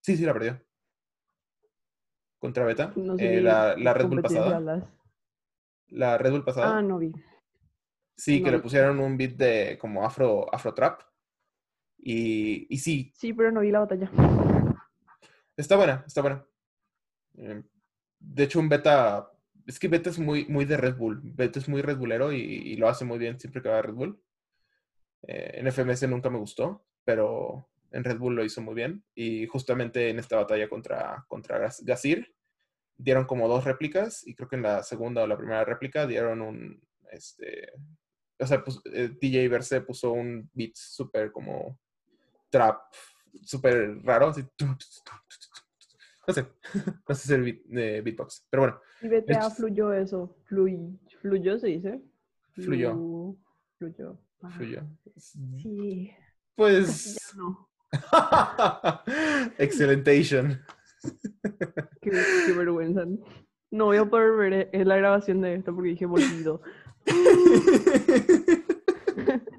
[0.00, 0.62] Sí, sí, la perdió.
[2.38, 4.82] Contra Beta, No sé eh, la, la Red Bull pasada.
[5.88, 6.76] La Red Bull pasada.
[6.76, 7.10] Ah, no vi.
[8.16, 11.00] Sí, que le pusieron un beat de como afro, afro trap.
[11.98, 14.10] Y, y sí, Sí, pero no vi la batalla.
[15.56, 16.44] está buena, está buena.
[17.38, 17.62] Eh,
[18.18, 19.30] De hecho, un beta,
[19.66, 21.20] es que beta es muy, muy de Red Bull.
[21.22, 23.82] Beta es muy Red Bullero y, y lo hace muy bien siempre que va a
[23.82, 24.22] Red Bull.
[25.26, 29.04] Eh, en FMS nunca me gustó, pero en Red Bull lo hizo muy bien.
[29.14, 32.34] Y justamente en esta batalla contra, contra Gas- Gazir,
[32.96, 36.40] dieron como dos réplicas y creo que en la segunda o la primera réplica dieron
[36.42, 37.72] un, este,
[38.38, 41.78] o sea, pues, eh, DJ Verse puso un beat súper como
[42.50, 42.80] trap,
[43.42, 44.42] súper raro, así.
[46.26, 46.46] No sé,
[47.08, 50.36] no sé hacer beat, eh, beatbox, pero bueno, Y BTA Es- fluyó eso.
[50.44, 52.00] Fluy, fluyó, se dice.
[52.52, 52.94] Fluyó.
[52.94, 53.38] Flu-
[53.78, 54.18] Fluyó.
[54.42, 54.56] Ajá.
[54.56, 54.82] fluyó.
[55.16, 56.12] Sí.
[56.54, 57.68] Pues, no.
[59.58, 60.60] excelentation.
[62.00, 62.10] Qué,
[62.46, 63.04] qué vergüenza.
[63.70, 66.62] No voy a poder ver eh, la grabación de esto porque dije volvido.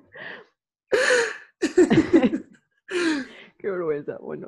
[3.57, 4.17] Qué vergüenza.
[4.19, 4.47] Bueno.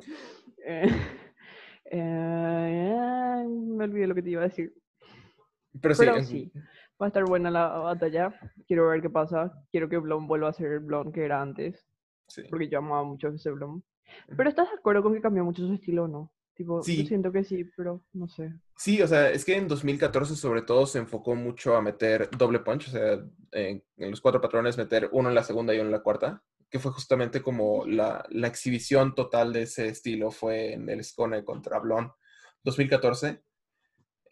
[0.64, 0.86] Eh,
[1.90, 4.72] eh, me olvidé lo que te iba a decir.
[5.80, 6.52] Pero sí, Pero en- sí.
[7.00, 8.34] Va a estar buena la batalla.
[8.66, 9.52] Quiero ver qué pasa.
[9.70, 11.86] Quiero que Blon vuelva a ser el Blon que era antes.
[12.28, 12.42] sí.
[12.50, 13.84] Porque yo amaba mucho ese Blon.
[14.36, 16.32] Pero ¿estás de acuerdo con que cambió mucho su estilo o no?
[16.58, 17.02] Tipo, Sí.
[17.04, 18.52] yo siento que sí, pero no sé.
[18.76, 22.58] Sí, o sea, es que en 2014 sobre todo se enfocó mucho a meter doble
[22.58, 23.12] punch, o sea,
[23.52, 26.42] en, en los cuatro patrones meter uno en la segunda y uno en la cuarta,
[26.68, 31.44] que fue justamente como la, la exhibición total de ese estilo fue en el Skone
[31.44, 32.10] contra Blon
[32.64, 33.40] 2014.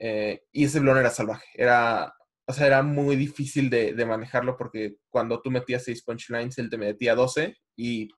[0.01, 2.12] eh, y ese Blon era salvaje, era,
[2.45, 6.68] o sea, era muy difícil de, de manejarlo porque cuando tú metías seis punchlines, él
[6.70, 8.09] te metía 12 y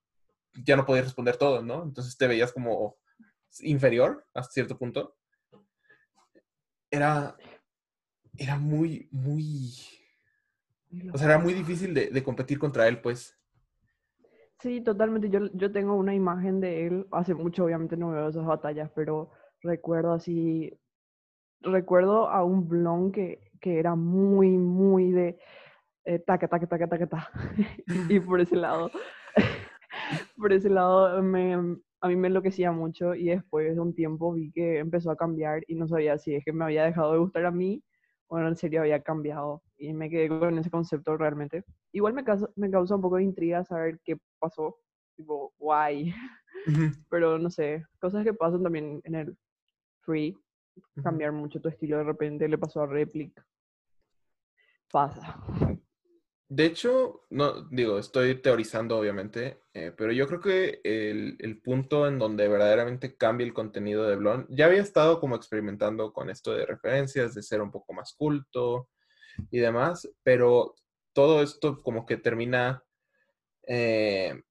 [0.64, 1.82] ya no podías responder todo, ¿no?
[1.84, 2.96] Entonces te veías como
[3.60, 5.16] inferior hasta cierto punto
[6.90, 7.36] era,
[8.36, 9.74] era muy, muy,
[11.12, 13.38] o sea, era muy difícil de, de competir contra él, pues.
[14.60, 15.30] Sí, totalmente.
[15.30, 17.06] Yo, yo tengo una imagen de él.
[17.12, 19.30] Hace mucho, obviamente, no veo esas batallas, pero
[19.62, 20.72] recuerdo así.
[21.60, 25.38] Recuerdo a un blon que, que era muy, muy de
[26.04, 27.30] eh, taca, taca, taca, taca, ta.
[28.08, 28.90] y por ese lado,
[30.36, 33.14] por ese lado, me, a mí me enloquecía mucho.
[33.14, 36.44] Y después de un tiempo vi que empezó a cambiar y no sabía si es
[36.44, 37.82] que me había dejado de gustar a mí
[38.28, 39.62] o en serio había cambiado.
[39.76, 41.64] Y me quedé con ese concepto realmente.
[41.92, 44.76] Igual me causa, me causa un poco de intriga saber qué pasó,
[45.16, 46.14] tipo, why,
[47.10, 49.36] pero no sé, cosas que pasan también en el
[50.00, 50.36] free,
[51.02, 53.32] cambiar mucho tu estilo de repente, le pasó a Replic,
[54.90, 55.40] pasa.
[56.50, 62.06] De hecho, no, digo, estoy teorizando, obviamente, eh, pero yo creo que el, el punto
[62.08, 66.54] en donde verdaderamente cambia el contenido de Blon, ya había estado como experimentando con esto
[66.54, 68.88] de referencias, de ser un poco más culto
[69.50, 70.74] y demás, pero
[71.12, 72.82] todo esto como que termina,
[73.66, 74.42] eh,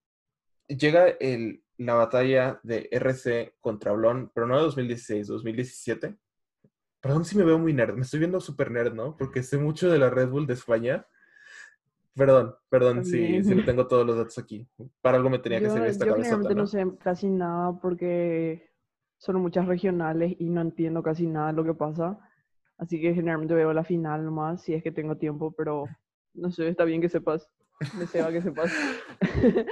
[0.67, 6.15] llega el, la batalla de RC contra Blon, pero no de 2016, 2017.
[6.99, 9.15] Perdón si me veo muy nerd, me estoy viendo súper nerd, ¿no?
[9.15, 11.07] Porque sé mucho de la Red Bull de España.
[12.18, 13.45] Perdón, perdón, si, También.
[13.45, 14.68] si no tengo todos los datos aquí.
[15.01, 16.55] Para algo me tenía que Yo, servir esta yo cabezota, ¿no?
[16.55, 18.72] no sé casi nada porque
[19.20, 22.20] son muchas regionales y no entiendo casi nada de lo que pasa,
[22.78, 25.86] así que generalmente veo la final nomás si es que tengo tiempo, pero
[26.34, 27.49] no sé, está bien que sepas,
[27.99, 28.72] deseo que sepas.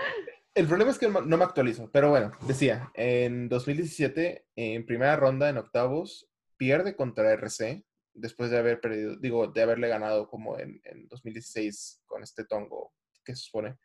[0.56, 5.50] El problema es que no me actualizo, pero bueno, decía, en 2017, en primera ronda,
[5.50, 7.84] en octavos, pierde contra RC,
[8.16, 12.94] después de haber perdido, digo, de haberle ganado como en, en 2016 con este tongo
[13.24, 13.78] que se supone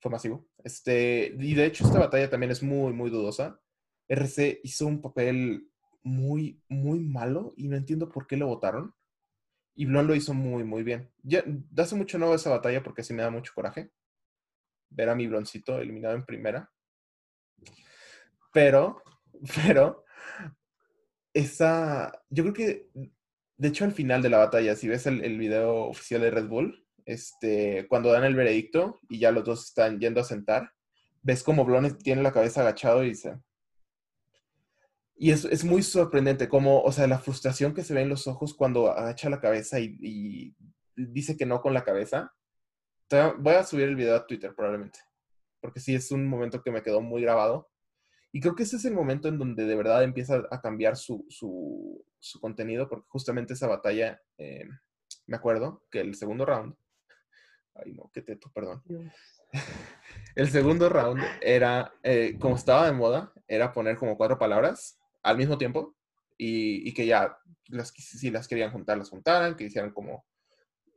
[0.00, 0.48] fue masivo.
[0.64, 3.60] Este, y de hecho esta batalla también es muy, muy dudosa.
[4.08, 5.68] RC hizo un papel
[6.02, 8.94] muy, muy malo y no entiendo por qué lo votaron.
[9.74, 11.12] Y Blon lo hizo muy, muy bien.
[11.22, 11.44] Ya,
[11.76, 13.90] hace mucho no esa batalla porque sí me da mucho coraje
[14.88, 16.70] ver a mi broncito eliminado en primera.
[18.52, 19.02] Pero,
[19.66, 20.04] pero,
[21.34, 22.90] esa, yo creo que,
[23.58, 26.86] de hecho, al final de la batalla, si ves el, video oficial de Red Bull,
[27.06, 30.72] este, cuando dan el veredicto y ya los dos están yendo a sentar,
[31.22, 33.38] ves como Blon tiene la cabeza agachado y dice...
[35.18, 38.26] Y es, es muy sorprendente como, o sea, la frustración que se ve en los
[38.26, 40.54] ojos cuando agacha la cabeza y, y
[40.94, 42.34] dice que no con la cabeza.
[43.38, 44.98] Voy a subir el video a Twitter probablemente,
[45.62, 47.70] porque sí es un momento que me quedó muy grabado.
[48.30, 51.24] Y creo que ese es el momento en donde de verdad empieza a cambiar su,
[51.30, 54.68] su, su contenido, porque justamente esa batalla, eh,
[55.26, 56.74] me acuerdo que el segundo round,
[57.74, 58.82] ay no, qué teto, perdón.
[58.84, 59.12] Dios.
[60.34, 65.38] El segundo round era, eh, como estaba de moda, era poner como cuatro palabras al
[65.38, 65.96] mismo tiempo
[66.36, 70.26] y, y que ya, las, si las querían juntar, las juntaran, que hicieran como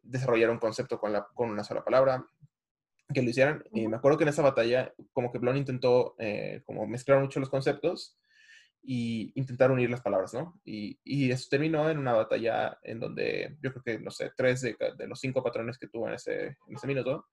[0.03, 2.25] desarrollar un concepto con, la, con una sola palabra,
[3.13, 3.63] que lo hicieran.
[3.71, 7.39] Y me acuerdo que en esa batalla, como que Blon intentó eh, como mezclar mucho
[7.39, 8.17] los conceptos
[8.81, 10.59] y intentar unir las palabras, ¿no?
[10.63, 14.61] Y, y, eso terminó en una batalla en donde yo creo que, no sé, tres
[14.61, 17.27] de, de los cinco patrones que tuvo en ese, en ese minuto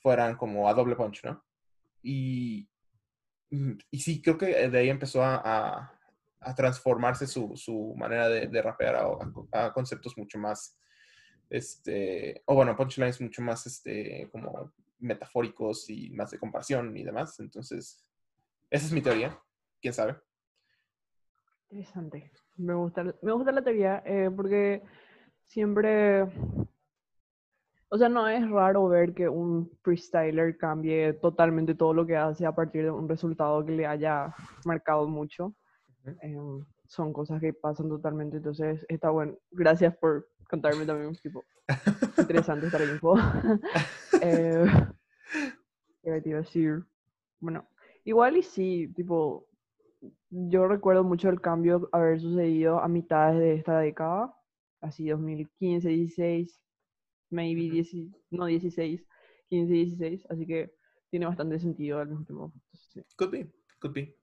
[0.00, 1.44] fueran como a doble punch, ¿no?
[2.02, 2.68] Y,
[3.50, 5.96] y sí, creo que de ahí empezó a,
[6.40, 9.06] a, transformarse su, su, manera de, de rapear a,
[9.52, 10.78] a, conceptos mucho más,
[11.50, 17.38] este, o bueno, punchlines mucho más, este, como metafóricos y más de comparación y demás.
[17.40, 18.04] Entonces,
[18.70, 19.38] esa es mi teoría.
[19.80, 20.16] ¿Quién sabe?
[21.70, 22.30] Interesante.
[22.56, 24.82] Me gusta, me gusta la teoría eh, porque
[25.46, 26.26] siempre
[27.92, 32.46] o sea, no es raro ver que un freestyler cambie totalmente todo lo que hace
[32.46, 34.32] a partir de un resultado que le haya
[34.64, 35.56] marcado mucho.
[36.22, 39.36] Em, son cosas que pasan totalmente, entonces está bueno.
[39.50, 41.44] Gracias por contarme también, tipo,
[42.16, 43.16] interesante esta info.
[44.22, 44.64] eh,
[46.02, 46.84] ¿Qué te iba a decir?
[47.40, 47.68] Bueno,
[48.04, 49.48] igual y sí, tipo,
[50.30, 54.34] yo recuerdo mucho el cambio haber sucedido a mitad de esta década,
[54.80, 56.60] así 2015, 16,
[57.30, 57.88] maybe 10,
[58.30, 59.04] no 16,
[59.48, 60.74] 15, 16, así que
[61.10, 62.52] tiene bastante sentido al mismo tiempo.
[62.72, 63.02] Sí.
[63.16, 63.50] Could be,
[63.80, 64.16] could be.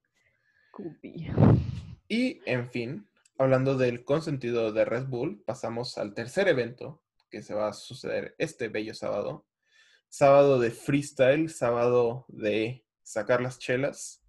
[0.72, 1.28] Could be.
[2.08, 7.54] Y, en fin, hablando del consentido de Red Bull, pasamos al tercer evento que se
[7.54, 9.46] va a suceder este bello sábado.
[10.08, 14.24] Sábado de freestyle, sábado de sacar las chelas,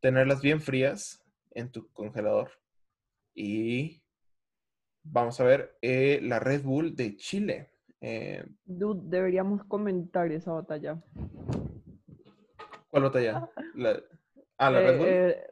[0.00, 2.50] tenerlas bien frías en tu congelador.
[3.34, 4.02] Y
[5.02, 7.70] vamos a ver eh, la Red Bull de Chile.
[8.00, 11.02] Eh, Dude, deberíamos comentar esa batalla.
[12.88, 13.48] ¿Cuál batalla?
[13.74, 14.00] La,
[14.58, 15.06] ah, la Red Bull.
[15.08, 15.46] Eh,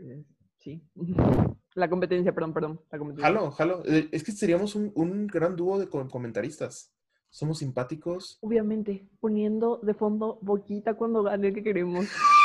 [0.00, 0.24] eh,
[0.58, 0.82] sí.
[1.74, 2.80] La competencia, perdón, perdón.
[2.90, 3.28] La competencia.
[3.28, 3.84] Jalo, jalo.
[3.84, 6.92] Es que seríamos un, un gran dúo de comentaristas.
[7.30, 8.38] Somos simpáticos.
[8.40, 12.06] Obviamente, poniendo de fondo boquita cuando gane el que queremos.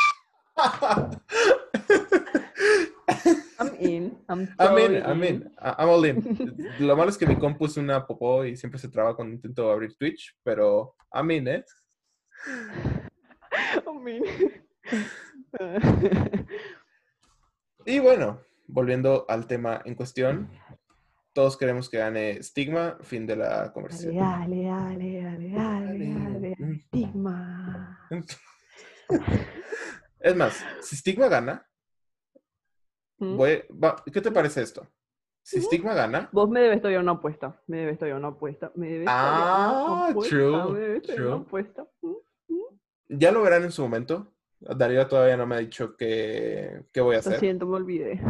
[3.59, 4.17] I'm in.
[4.29, 5.51] I'm, I'm in.
[5.59, 6.21] I'm all in.
[6.79, 9.71] Lo malo es que mi compu es una popó y siempre se traba cuando intento
[9.71, 11.63] abrir Twitch, pero I'm in, ¿eh?
[13.87, 14.23] I'm in.
[17.85, 20.49] y bueno, volviendo al tema en cuestión,
[21.33, 24.15] todos queremos que gane Stigma, fin de la conversación.
[24.15, 26.55] Dale, dale, dale, dale, dale,
[26.87, 27.99] Stigma.
[30.23, 31.67] Es más, si Stigma gana,
[34.11, 34.87] ¿Qué te parece esto?
[35.41, 36.29] Si Stigma gana.
[36.31, 37.61] Vos me debes todavía una apuesta.
[37.67, 38.71] Me debes todavía una apuesta.
[38.75, 40.35] Me debes ah, una apuesta.
[40.35, 41.01] true.
[41.01, 41.27] true.
[41.27, 41.87] Una apuesta.
[43.09, 44.33] Ya lo verán en su momento.
[44.59, 47.33] Darío todavía no me ha dicho qué, qué voy a hacer.
[47.33, 48.21] Lo siento, me olvidé.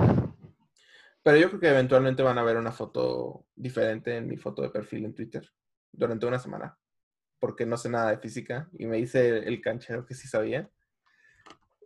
[1.21, 4.69] Pero yo creo que eventualmente van a ver una foto diferente en mi foto de
[4.69, 5.47] perfil en Twitter
[5.91, 6.77] durante una semana.
[7.39, 10.69] Porque no sé nada de física y me dice el canchero que sí sabía.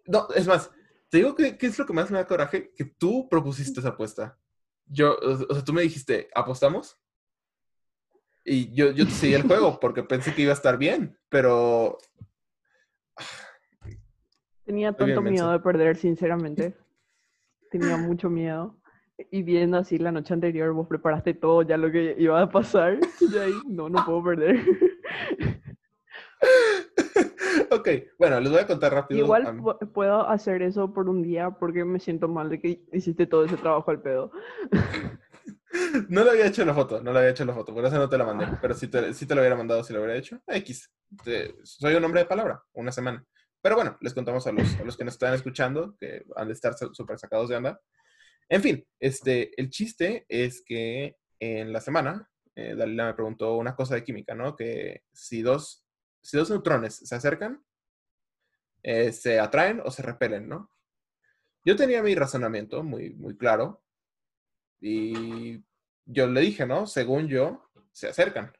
[0.07, 0.71] No, es más,
[1.09, 2.73] te digo que, ¿qué es lo que más me da coraje?
[2.75, 4.37] Que tú propusiste esa apuesta.
[4.85, 6.97] Yo, o sea, tú me dijiste, ¿apostamos?
[8.43, 11.97] Y yo, yo te seguí el juego porque pensé que iba a estar bien, pero...
[14.65, 16.75] Tenía tanto miedo de perder, sinceramente.
[17.71, 18.77] Tenía mucho miedo.
[19.31, 22.99] Y viendo así la noche anterior, vos preparaste todo ya lo que iba a pasar.
[23.19, 24.61] Y ahí, no, no puedo perder.
[27.71, 29.19] ok, bueno, les voy a contar rápido.
[29.23, 29.61] Igual
[29.93, 33.57] puedo hacer eso por un día porque me siento mal de que hiciste todo ese
[33.57, 34.31] trabajo al pedo.
[36.09, 38.09] no le había hecho la foto, no le había hecho la foto, por eso no
[38.09, 38.47] te la mandé.
[38.61, 40.91] Pero si te, si te lo hubiera mandado, si lo hubiera hecho, X.
[41.63, 43.25] soy un hombre de palabra, una semana.
[43.61, 46.53] Pero bueno, les contamos a los, a los que nos están escuchando, que han de
[46.53, 47.79] estar súper sacados de onda.
[48.49, 53.75] En fin, este, el chiste es que en la semana, eh, Dalila me preguntó una
[53.75, 54.55] cosa de química, ¿no?
[54.55, 55.86] Que si dos
[56.27, 57.63] si dos neutrones se acercan,
[58.83, 60.69] eh, se atraen o se repelen, ¿no?
[61.63, 63.81] Yo tenía mi razonamiento muy, muy claro
[64.81, 65.63] y
[66.03, 66.85] yo le dije, ¿no?
[66.85, 68.51] Según yo, se acercan.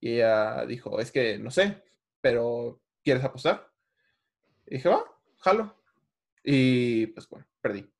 [0.00, 1.82] Y ella dijo, es que no sé,
[2.20, 3.72] pero ¿quieres apostar?
[4.66, 5.02] Y dije, va,
[5.38, 5.82] jalo.
[6.44, 7.90] Y pues bueno, perdí.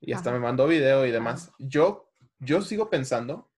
[0.00, 1.52] Y hasta me mandó video y demás.
[1.60, 3.52] Yo, yo sigo pensando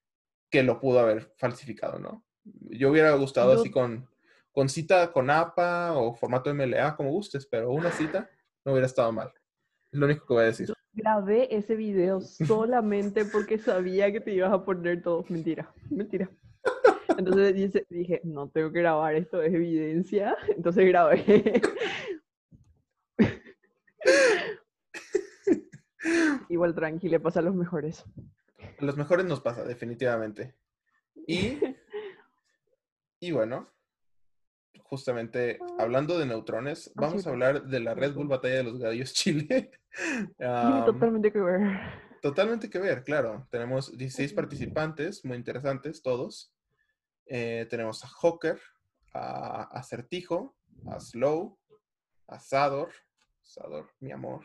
[0.51, 2.28] que lo pudo haber falsificado, ¿no?
[2.70, 4.07] Yo hubiera gustado así con,
[4.53, 8.28] con cita con APA o formato MLA, como gustes, pero una cita
[8.64, 9.32] no hubiera estado mal.
[9.92, 10.72] Es lo único que voy a decir.
[10.92, 15.24] grabé ese video solamente porque sabía que te ibas a poner todo.
[15.28, 16.30] Mentira, mentira.
[17.16, 20.36] Entonces dije, no tengo que grabar, esto es evidencia.
[20.57, 21.61] Entonces grabé.
[26.49, 28.05] Igual tranquilo, pasa a los mejores.
[28.78, 30.55] A los mejores nos pasa, definitivamente.
[31.26, 31.59] Y,
[33.21, 33.69] y bueno,
[34.83, 38.29] justamente hablando de neutrones, Ah, vamos a hablar de la Red Bull.
[38.29, 39.71] Batalla de los Gallos Chile.
[40.37, 41.62] Tiene Am, totalmente que ver.
[42.23, 43.47] totalmente que ver, claro.
[43.51, 46.53] Tenemos 16 participantes, muy interesantes todos.
[47.27, 48.59] Eh, tenemos a Hawker,
[49.12, 50.57] a Acertijo,
[50.87, 51.59] a Slow,
[52.29, 52.91] a Sador.
[53.43, 54.45] Sador, mi amor.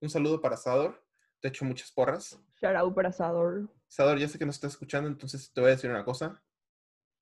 [0.00, 1.04] Un saludo para Sador.
[1.40, 2.38] Te echo muchas porras.
[2.60, 3.68] Shout out para Sador.
[3.88, 6.40] Sador, ya sé que nos estás escuchando, entonces te voy a decir una cosa.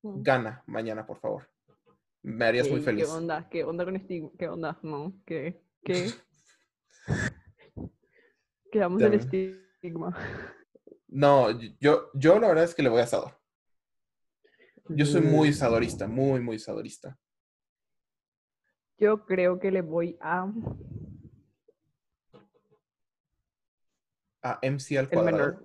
[0.02, 1.48] Gana mañana, por favor.
[2.22, 3.06] Me harías muy feliz.
[3.06, 3.48] ¿Qué onda?
[3.48, 4.30] ¿Qué onda con Stigma?
[4.38, 4.78] ¿Qué onda?
[4.82, 5.62] No, ¿qué?
[5.84, 6.12] ¿Qué?
[8.72, 9.60] Quedamos en También.
[9.80, 10.16] estigma.
[11.08, 13.38] No, yo, yo la verdad es que le voy a Sador.
[14.90, 17.18] Yo soy muy Mm, sadorista, muy, muy sadorista.
[18.98, 20.50] Yo creo que le voy a
[24.42, 25.60] A MC al el cuadrado.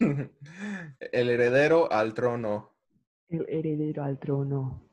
[1.12, 2.76] El heredero al trono.
[3.30, 4.88] El heredero al trono.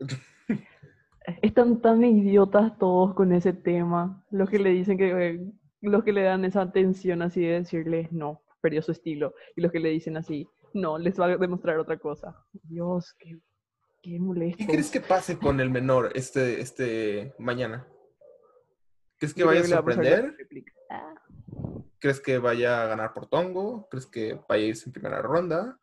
[1.41, 4.23] Están tan idiotas todos con ese tema.
[4.31, 8.11] Los que le dicen que eh, los que le dan esa atención así de decirles
[8.11, 9.33] no, perdió su estilo.
[9.55, 12.35] Y los que le dicen así, no, les va a demostrar otra cosa.
[12.63, 13.39] Dios, qué,
[14.01, 14.57] qué molesto.
[14.59, 17.87] ¿Qué crees que pase con el menor este, este mañana?
[19.17, 20.35] ¿Crees que Yo vaya a sorprender?
[21.99, 23.87] ¿Crees que vaya a ganar por tongo?
[23.89, 25.79] ¿Crees que vaya a irse en primera ronda?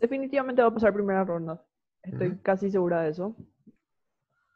[0.00, 1.64] Definitivamente va a pasar primera ronda.
[2.02, 2.42] Estoy Ujú.
[2.42, 3.34] casi segura de eso.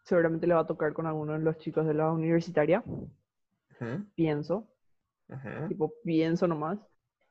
[0.04, 2.82] Seguramente le va a tocar con alguno de los chicos de la universitaria.
[2.86, 4.66] Ujú, Pienso.
[5.28, 5.68] ujú.
[5.68, 6.78] Tipo, pienso nomás.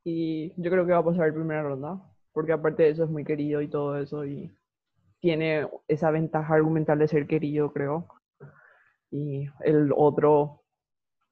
[0.04, 2.02] Y yo creo que va a pasar primera ronda.
[2.34, 4.26] Porque aparte de eso es muy querido y todo eso.
[4.26, 4.52] Y
[5.20, 8.08] tiene esa ventaja argumental de ser querido, creo.
[9.12, 10.64] Y el otro,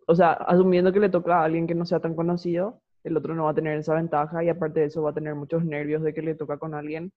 [0.08, 3.34] o sea, asumiendo que le toca a alguien que no sea tan conocido, el otro
[3.36, 4.44] no va a tener esa ventaja.
[4.44, 7.12] Y aparte de eso va a tener muchos nervios de que le toca con alguien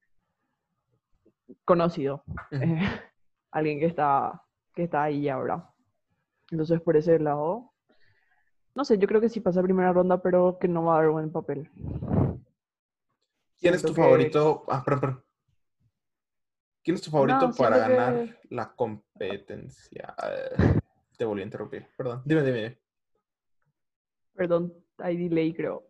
[1.65, 2.25] conocido.
[2.51, 2.79] Eh,
[3.51, 4.43] alguien que está,
[4.75, 5.69] que está ahí ahora.
[6.51, 7.73] Entonces, por ese lado,
[8.75, 11.11] no sé, yo creo que sí pasa primera ronda, pero que no va a dar
[11.11, 11.71] buen papel.
[13.59, 14.65] ¿Quién es tu que- favorito?
[14.69, 15.25] Ah, perdón, perdón.
[16.85, 20.15] ¿Quién es tu favorito No, para ganar que- la competencia?
[21.17, 21.87] Te volví a interrumpir.
[21.97, 22.23] Perdón.
[22.25, 22.79] Dime, dime.
[24.35, 25.85] Perdón, hay delay, creo.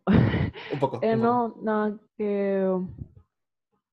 [0.73, 1.01] Un poco.
[1.03, 3.12] Eh, un no, nada, que, que,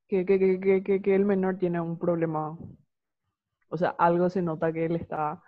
[0.09, 0.37] que, que,
[0.83, 2.57] que, que- el menor tiene un problema.
[3.69, 5.41] O sea, algo se nota que él está,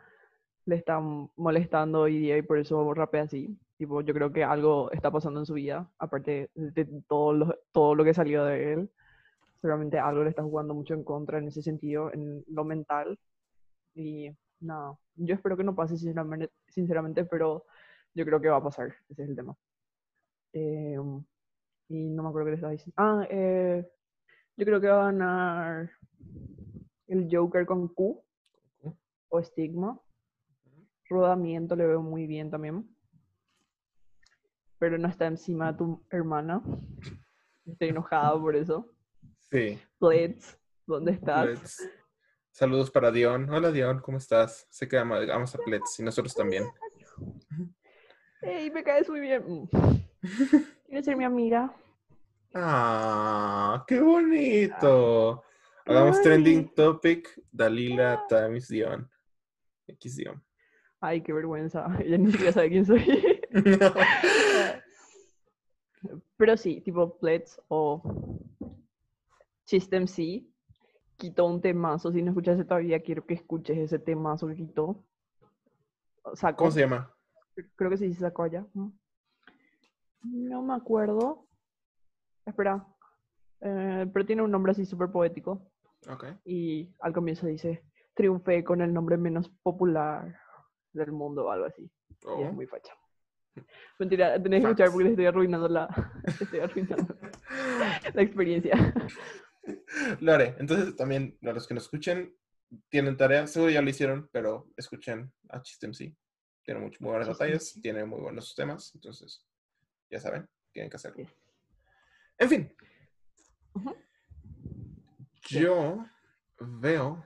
[0.65, 0.99] le está
[1.37, 3.57] molestando hoy día y por eso rapea así.
[3.77, 7.95] Tipo, yo creo que algo está pasando en su vida, aparte de todo lo, todo
[7.95, 8.91] lo que salió de él.
[9.61, 13.19] Seguramente algo le está jugando mucho en contra en ese sentido, en lo mental.
[13.95, 14.31] Y
[14.61, 17.65] nada, yo espero que no pase sinceramente, sinceramente pero
[18.15, 19.55] yo creo que va a pasar, ese es el tema.
[20.53, 20.97] Eh,
[21.89, 22.93] y no me acuerdo qué le estaba diciendo.
[22.97, 23.87] Ah, eh,
[24.57, 25.91] yo creo que va a ganar
[27.07, 28.23] el Joker con Q
[29.29, 29.99] o Stigma.
[31.09, 32.87] Rodamiento le veo muy bien también.
[34.79, 36.61] Pero no está encima de tu hermana.
[37.65, 38.91] Estoy enojada por eso.
[39.39, 39.79] Sí.
[39.99, 41.45] Blitz, ¿dónde estás?
[41.45, 41.89] Plets.
[42.51, 43.49] Saludos para Dion.
[43.49, 44.67] Hola Dion, ¿cómo estás?
[44.69, 46.65] Sé que ama- amas a Plets y nosotros también.
[48.41, 49.69] ¡Ey, me caes muy bien!
[50.85, 51.73] ¿Quieres ser mi amiga?
[52.53, 55.43] Ah, qué bonito.
[55.85, 56.23] Hagamos Ay.
[56.23, 59.09] trending topic Dalila times Dion.
[59.87, 60.43] X Dion.
[60.99, 61.87] Ay, qué vergüenza.
[61.99, 63.03] Ella ni siquiera sabe quién soy.
[66.37, 68.01] Pero sí, tipo Blitz o
[69.63, 70.43] System C
[71.17, 72.11] quitó un temazo.
[72.11, 75.03] Si no escuchaste todavía, quiero que escuches ese temazo que quitó.
[76.33, 76.57] Sacó.
[76.57, 77.13] ¿Cómo se llama?
[77.75, 78.65] Creo que sí se sacó allá.
[80.23, 81.47] No me acuerdo.
[82.45, 82.85] Espera.
[83.61, 85.71] Eh, pero tiene un nombre así súper poético.
[86.09, 86.25] Ok.
[86.45, 87.83] Y al comienzo dice,
[88.13, 90.35] triunfé con el nombre menos popular
[90.93, 91.83] del mundo o algo así.
[91.83, 92.45] Y Oh.
[92.45, 92.93] es muy facha.
[93.99, 95.87] Mentira, tenés que escuchar porque le estoy arruinando la,
[96.41, 97.15] estoy arruinando
[98.13, 98.93] la experiencia.
[100.19, 100.55] Lo haré.
[100.59, 102.35] Entonces también a los que nos escuchen
[102.89, 106.15] tienen tarea, seguro ya lo hicieron, pero escuchen a Chistem sí.
[106.63, 107.81] Tiene muy buenas Chistem batallas, Sí.
[107.81, 109.45] tiene muy buenos temas, entonces
[110.09, 111.25] ya saben, tienen que hacerlo.
[112.37, 112.75] En fin,
[115.51, 116.05] yo
[116.59, 117.25] veo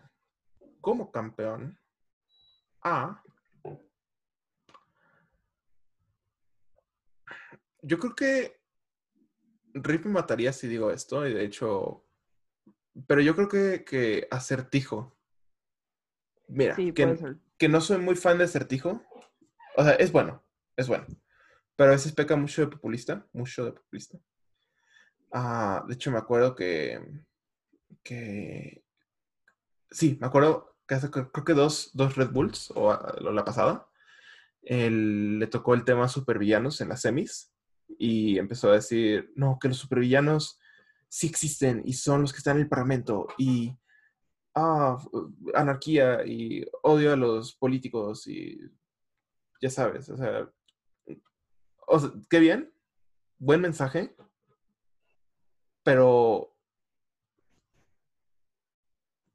[0.82, 1.80] como campeón
[2.82, 3.22] a.
[7.82, 8.60] Yo creo que
[9.74, 12.04] Rip me mataría si digo esto, y de hecho.
[13.08, 15.16] Pero yo creo que, que Acertijo.
[16.48, 19.04] Mira, Sí, que, que no soy muy fan de Acertijo.
[19.76, 20.44] O sea, es bueno,
[20.78, 21.06] es bueno.
[21.76, 24.18] Pero a veces peca mucho de populista, mucho de populista.
[25.38, 27.02] Ah, de hecho, me acuerdo que
[28.06, 28.86] que...
[29.92, 33.90] Sí, me acuerdo que hace creo que dos, dos Red Bulls, o la pasada,
[34.62, 37.52] le tocó el tema supervillanos en las semis
[38.00, 40.60] y empezó a decir, no, que los supervillanos
[41.10, 43.76] sí existen y son los que están en el Parlamento y
[44.56, 44.98] ah,
[45.54, 48.60] anarquía y odio a los políticos y
[49.62, 50.50] ya sabes, o sea,
[52.30, 52.74] qué bien,
[53.38, 54.16] buen mensaje,
[55.86, 56.52] pero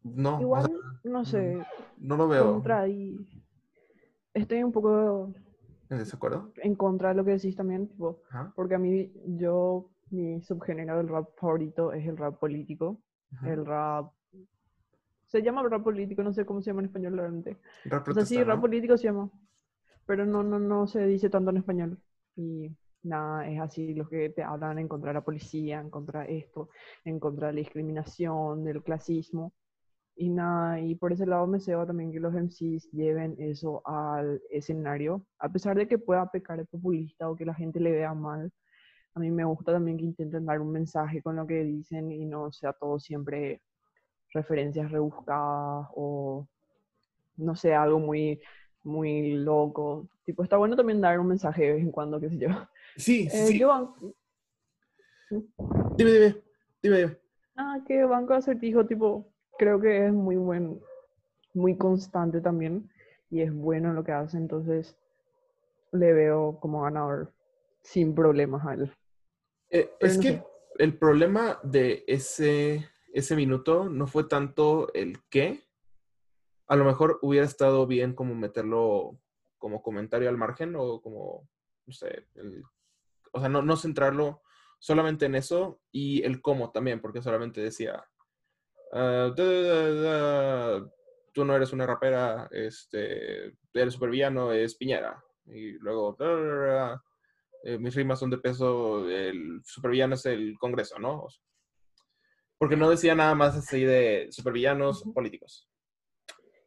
[0.03, 0.41] no.
[0.41, 0.71] Igual,
[1.05, 1.65] no sé.
[1.99, 2.53] No lo veo.
[2.55, 3.17] Contra y
[4.35, 5.33] estoy un poco
[5.89, 6.53] ¿En desacuerdo?
[6.57, 8.23] En contra de lo que decís también, tipo,
[8.57, 13.01] porque a mí, yo, mi subgénero del rap favorito es el rap político.
[13.45, 14.13] El rap.
[15.27, 17.59] Se llama rap político, no sé cómo se llama en español realmente.
[17.85, 19.31] Rap o sea, sí, rap político se llama.
[20.05, 21.99] Pero no, no, no se dice tanto en español.
[22.35, 22.73] Y
[23.03, 26.39] nada, es así, los que te hablan en contra de la policía, en contra de
[26.39, 26.71] esto,
[27.05, 29.53] en contra de la discriminación, del clasismo.
[30.17, 34.43] Y nada, y por ese lado me deseo también que los MCs lleven eso al
[34.51, 38.15] escenario, a pesar de que pueda pecar de populista o que la gente le vea
[38.15, 38.53] mal.
[39.15, 42.27] A mí me gusta también que intenten dar un mensaje con lo que dicen y
[42.27, 43.63] no sea todo siempre
[44.33, 46.47] referencias rebuscadas o
[47.37, 48.41] no sé, algo muy,
[48.85, 50.09] muy loco.
[50.25, 52.49] Tipo, está bueno también dar un mensaje de vez en cuando, qué sé yo.
[52.97, 53.59] Sí, eh, sí.
[55.97, 56.37] Dime, dime,
[56.83, 57.17] dime, dime.
[57.57, 60.81] Ah, que Banco Acertijo, tipo, creo que es muy buen,
[61.55, 62.91] muy constante también
[63.31, 64.97] y es bueno en lo que hace, entonces
[65.93, 67.33] le veo como ganador
[67.83, 68.93] sin problemas a él.
[69.71, 70.43] Eh, es que
[70.79, 75.61] el problema de ese, ese minuto no fue tanto el qué.
[76.67, 79.19] A lo mejor hubiera estado bien como meterlo
[79.59, 81.49] como comentario al margen o como,
[81.87, 82.27] no sé,
[83.33, 84.43] o sea, no, no centrarlo
[84.79, 88.05] solamente en eso y el cómo también, porque solamente decía,
[88.93, 89.35] uh,
[91.33, 95.23] tú no eres una rapera, este, eres supervillano, es Piñera.
[95.47, 96.17] Y luego,
[97.65, 101.27] eh, mis rimas son de peso, el supervillano es el Congreso, ¿no?
[102.61, 105.67] porque no decía nada más así de supervillanos políticos.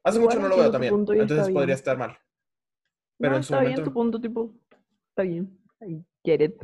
[0.04, 2.18] Hace mucho no lo veo también, entonces podría estar mal.
[3.20, 3.82] Pero en su está momento...
[3.82, 4.56] bien tu punto, tipo,
[5.10, 5.60] está bien.
[5.82, 6.62] I get it.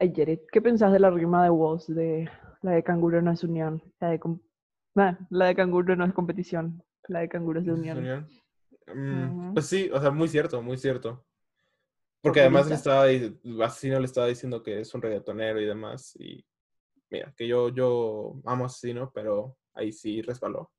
[0.00, 0.42] I get it.
[0.50, 2.28] ¿Qué pensás de la rima de Woz de
[2.66, 3.82] la de canguro no es unión.
[4.00, 4.20] La de,
[5.30, 6.82] la de canguro no es competición.
[7.08, 8.28] La de canguro es de unión.
[8.92, 11.24] Mm, pues sí, o sea, muy cierto, muy cierto.
[12.20, 13.04] Porque además le estaba,
[13.64, 16.16] Asesino le estaba diciendo que es un reggaetonero y demás.
[16.18, 16.44] Y
[17.08, 20.72] mira, que yo, yo amo Asesino, pero ahí sí resbaló.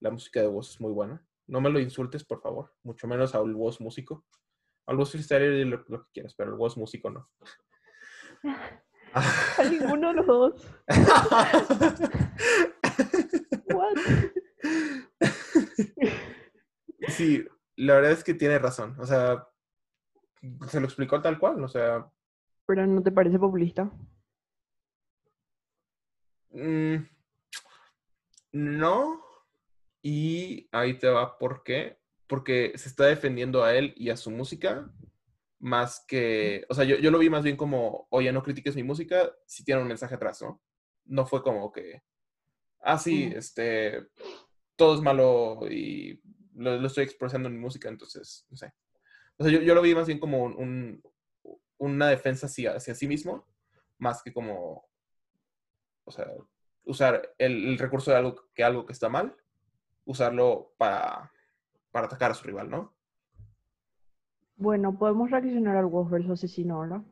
[0.00, 1.24] La música de voz es muy buena.
[1.46, 2.72] No me lo insultes, por favor.
[2.82, 4.24] Mucho menos a un voz músico.
[4.90, 7.30] Al voz freestyle lo, lo que quieras, pero el voz músico no.
[9.12, 10.66] A ninguno de los dos.
[13.72, 13.96] What?
[17.06, 18.96] Sí, la verdad es que tiene razón.
[18.98, 19.46] O sea,
[20.68, 22.10] se lo explicó tal cual, o sea.
[22.66, 23.88] ¿Pero no te parece populista?
[26.50, 26.96] Mm,
[28.54, 29.22] no.
[30.02, 31.99] Y ahí te va por qué.
[32.30, 34.88] Porque se está defendiendo a él y a su música
[35.58, 38.84] más que, o sea, yo, yo, lo vi más bien como, oye, no critiques mi
[38.84, 40.62] música si tiene un mensaje atrás, ¿no?
[41.06, 42.04] No fue como que,
[42.82, 44.06] ah, sí, este,
[44.76, 46.22] todo es malo y
[46.54, 48.72] lo, estoy expresando en mi música, entonces, no sé.
[49.36, 51.02] O sea, yo, yo lo vi más bien como un,
[51.78, 53.44] una defensa hacia, hacia, sí mismo,
[53.98, 54.88] más que como,
[56.04, 56.28] o sea,
[56.84, 59.36] usar el, el, recurso de algo que algo que está mal,
[60.04, 61.32] usarlo para,
[61.90, 62.94] para atacar a su rival, ¿no?
[64.56, 67.02] Bueno, podemos reaccionar al Woz versus Asesino ahora.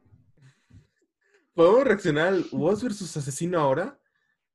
[1.54, 3.98] ¿Podemos reaccionar al Woz versus Asesino ahora?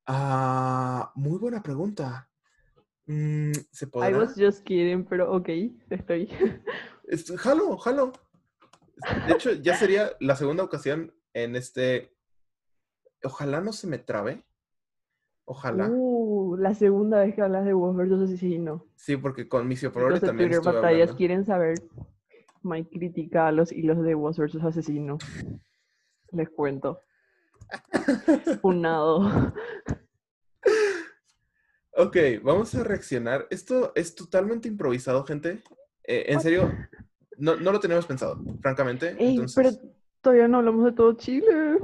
[0.05, 2.29] Ah, muy buena pregunta.
[3.05, 4.09] Mm, ¿Se podrá?
[4.09, 5.49] I was just kidding, pero ok,
[5.89, 6.29] estoy.
[7.37, 8.13] jalo, jalo.
[9.27, 12.15] De hecho, ya sería la segunda ocasión en este.
[13.23, 14.43] Ojalá no se me trabe.
[15.45, 15.89] Ojalá.
[15.89, 16.12] Uh,
[16.57, 18.85] la segunda vez que hablas de Woz versus Asesino.
[18.95, 20.49] Sí, porque con Misio Flores también.
[20.49, 21.79] Twitter batallas quieren saber
[22.61, 25.17] My crítica a los hilos de Woz versus Asesino.
[26.31, 26.99] Les cuento.
[28.61, 29.53] Punado.
[31.95, 33.47] Ok, vamos a reaccionar.
[33.49, 35.61] Esto es totalmente improvisado, gente.
[36.03, 36.71] Eh, en serio,
[37.37, 39.15] no, lo teníamos pensado, francamente.
[39.55, 39.69] Pero
[40.21, 41.77] todavía no hablamos de todo Chile.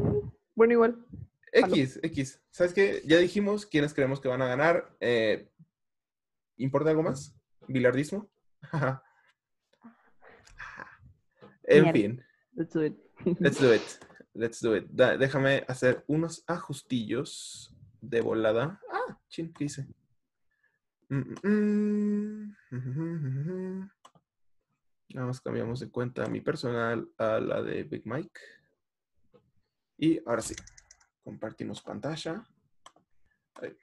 [0.56, 1.06] Bueno, igual.
[1.52, 2.42] X, X.
[2.52, 3.02] ¿Sabes qué?
[3.06, 4.96] Ya dijimos quiénes creemos que van a ganar.
[5.00, 5.50] Eh,
[6.58, 7.36] ¿Importa algo más?
[7.68, 8.30] ¿Bilardismo?
[11.70, 12.26] En fin.
[12.56, 12.98] Let's do it.
[13.40, 13.82] Let's do it.
[14.34, 14.86] Let's do it.
[14.90, 18.82] déjame hacer unos ajustillos de volada.
[18.92, 19.88] Ah, chin, ¿qué hice?
[21.10, 23.90] Mm, mm, mm.
[25.14, 28.40] Nada más cambiamos de cuenta mi personal a la de Big Mike.
[29.98, 30.56] Y ahora sí,
[31.30, 32.44] compartimos pantalla.
[33.62, 33.78] Ahí.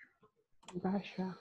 [0.83, 1.39] Vaya.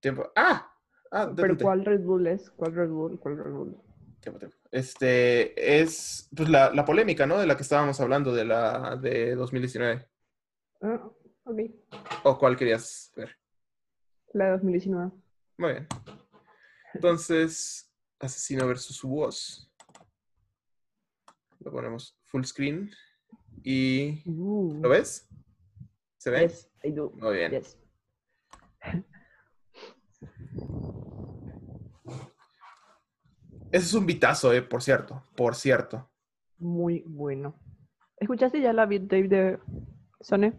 [0.00, 0.32] Tiempo.
[0.34, 0.68] ¡Ah!
[1.12, 1.56] ah Pero.
[1.56, 2.50] ¿cuál Red Bull es?
[2.50, 3.20] ¿Cuál Red Bull?
[3.20, 3.80] ¿Cuál Red Bull?
[4.20, 4.56] Tiempo, tiempo.
[4.72, 7.38] Este es pues, la, la polémica, ¿no?
[7.38, 10.08] De la que estábamos hablando, de la de 2019.
[10.82, 11.08] Ah,
[11.44, 11.60] ok.
[12.24, 13.36] ¿O cuál querías ver?
[14.32, 15.12] La de 2019.
[15.58, 15.86] Muy bien.
[16.94, 19.70] Entonces, Asesino versus Woz.
[21.60, 22.90] Lo ponemos full screen.
[23.62, 25.28] ¿Y Uh, lo ves?
[26.24, 26.40] ¿Se ve?
[26.48, 27.10] Yes, I do.
[27.20, 27.50] Muy bien.
[27.52, 27.76] Yes.
[33.70, 35.22] Ese es un bitazo, eh, por cierto.
[35.36, 36.08] Por cierto.
[36.58, 37.54] Muy bueno.
[38.16, 39.58] ¿Escuchaste ya la beat tape de
[40.18, 40.54] Sone?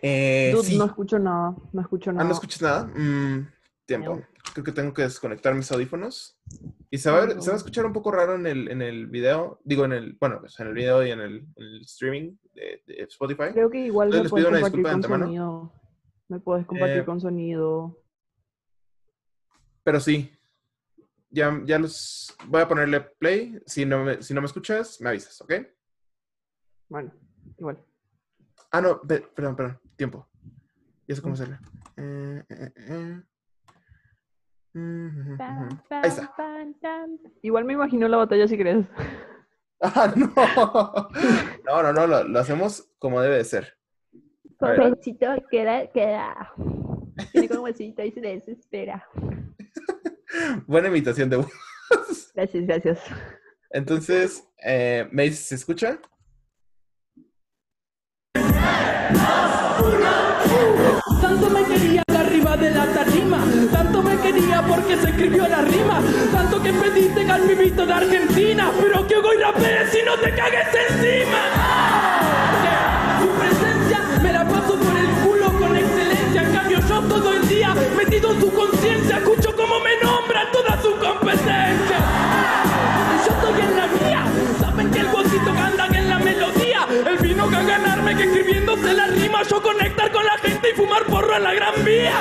[0.00, 0.78] Eh, Dude, sí.
[0.78, 1.54] no escucho nada.
[1.72, 2.24] No escucho Ah, nada.
[2.28, 2.84] ¿no escuchas nada?
[2.86, 3.50] Mm,
[3.84, 4.22] tiempo.
[4.56, 6.40] Creo que tengo que desconectar mis audífonos.
[6.90, 7.42] Y se va, a ver- No.
[7.42, 9.60] se va a escuchar un poco raro en el, en el video.
[9.64, 12.82] Digo, en el, bueno, pues en el video y en el, en el streaming de,
[12.86, 13.50] de Spotify.
[13.52, 15.24] Creo que igual Entonces, me les pido una disculpa de antemano.
[15.26, 15.72] sonido.
[16.28, 18.02] Me puedes compartir Eh, con sonido.
[19.84, 20.32] Pero sí.
[21.28, 23.60] Ya, ya los voy a ponerle play.
[23.66, 25.52] Si no, me, si no me escuchas, me avisas, ¿ok?
[26.88, 27.12] Bueno,
[27.58, 27.84] igual.
[28.70, 29.78] Ah, no, perdón, perdón.
[29.96, 30.26] Tiempo.
[31.06, 31.58] Ya sé cómo hacerle.
[31.98, 33.22] Eh, eh,
[35.90, 37.06] Ahí está.
[37.42, 38.86] Igual me imagino la batalla si querés.
[39.78, 40.32] Ah, no.
[41.66, 43.76] No, no, no, lo, lo hacemos como debe de ser.
[44.58, 44.76] Ver.
[44.76, 46.50] Pobrecito, queda, queda.
[47.30, 49.06] Tiene como huesito y se desespera.
[50.66, 51.52] Buena imitación de voz.
[52.34, 53.00] Gracias, gracias.
[53.70, 56.00] Entonces, eh, ¿me dices, se escucha?
[63.16, 63.38] Tarima,
[63.72, 66.00] tanto me quería porque se escribió la rima,
[66.32, 70.66] tanto que pediste al pibito de Argentina, pero que hoy rapees y no te cagues
[70.90, 71.38] encima.
[72.62, 77.32] Que Su presencia me la paso por el culo con excelencia, en cambio yo todo
[77.32, 81.98] el día metido en su conciencia, escucho cómo me nombran toda su competencia.
[83.24, 84.24] Yo estoy en la mía,
[84.60, 89.06] saben que el bolsito anda en la melodía, él vino a ganarme que escribiéndose la
[89.06, 92.12] rima, yo conectar con la gente y fumar porro en la gran vía.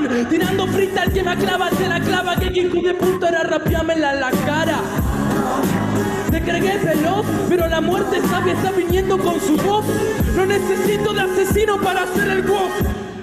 [0.00, 3.28] Me aman, tirando frita al que me clava, se la clava, que hijo de puta
[3.28, 4.80] era rapeármela en la cara.
[6.30, 9.84] Te cregué veloz, pero la muerte sabia está viniendo con su voz.
[10.36, 12.70] No necesito de asesino para hacer el voz.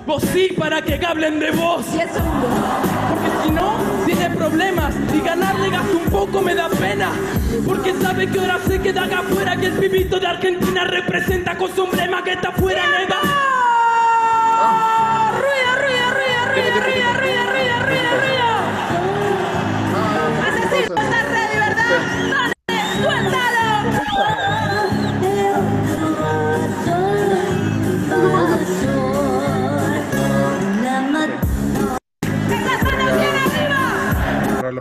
[0.06, 1.85] Vos sí, para que hablen de vos.
[1.85, 3.76] Porque si no,
[4.06, 4.93] tiene problemas.
[5.14, 7.10] Y ganarle gasto un poco me da pena.
[7.65, 9.56] Porque sabe que ahora se queda acá afuera.
[9.57, 13.18] Que el pibito de Argentina representa con su emblema que está afuera, nega.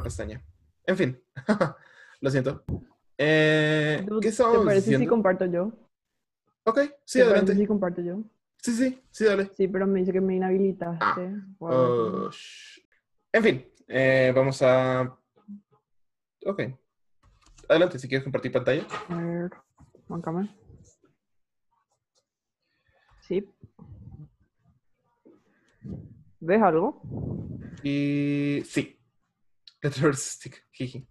[0.05, 0.45] Pestaña.
[0.87, 1.21] En fin.
[2.21, 2.63] Lo siento.
[3.19, 5.11] Eh, ¿Qué ¿Te estábamos parece si diciendo?
[5.11, 5.73] comparto yo?
[6.65, 7.55] Ok, sí, ¿Te adelante.
[7.55, 8.23] si comparto yo?
[8.59, 9.51] Sí, sí, sí, dale.
[9.57, 11.35] Sí, pero me dice que me inhabilitaste.
[11.59, 11.73] Wow.
[11.73, 12.31] Oh,
[13.33, 15.03] en fin, eh, vamos a...
[16.47, 16.63] Ok.
[17.69, 18.87] Adelante, si quieres compartir pantalla.
[19.09, 19.51] A ver,
[20.09, 20.55] bancame.
[23.21, 23.47] Sí.
[26.41, 27.01] ¿Ves algo?
[27.83, 28.99] Y sí.
[30.15, 30.65] Stick.
[30.73, 31.07] Jiji.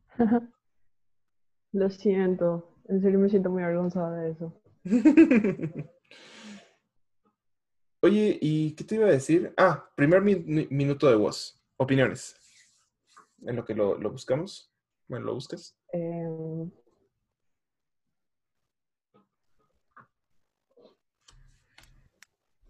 [1.73, 2.69] Lo siento.
[2.89, 4.53] En serio me siento muy avergonzada de eso.
[8.01, 9.53] Oye, ¿y qué te iba a decir?
[9.57, 11.61] Ah, primer mi- mi- minuto de voz.
[11.77, 12.35] Opiniones.
[13.45, 14.73] En lo que lo, lo buscamos.
[15.07, 15.77] Bueno, lo buscas.
[15.91, 16.69] Em,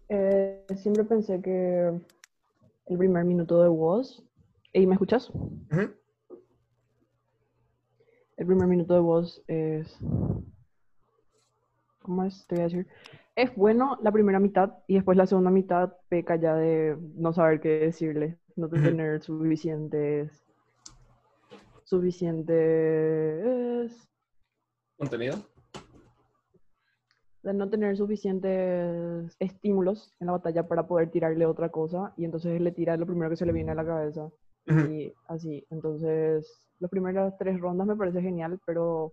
[0.08, 2.00] eh, siempre pensé que
[2.86, 4.23] el primer minuto de voz.
[4.76, 5.30] ¿Y me escuchas?
[8.36, 9.96] El primer minuto de voz es.
[12.02, 12.44] ¿Cómo es?
[12.48, 12.88] Te voy a decir.
[13.36, 17.60] Es bueno la primera mitad y después la segunda mitad peca ya de no saber
[17.60, 20.44] qué decirle, no tener suficientes.
[21.84, 23.96] suficientes.
[24.96, 25.36] Contenido.
[27.44, 32.60] de no tener suficientes estímulos en la batalla para poder tirarle otra cosa y entonces
[32.60, 34.32] le tira lo primero que se le viene a la cabeza
[34.66, 35.66] Y así.
[35.70, 39.12] Entonces, las primeras tres rondas me parece genial, pero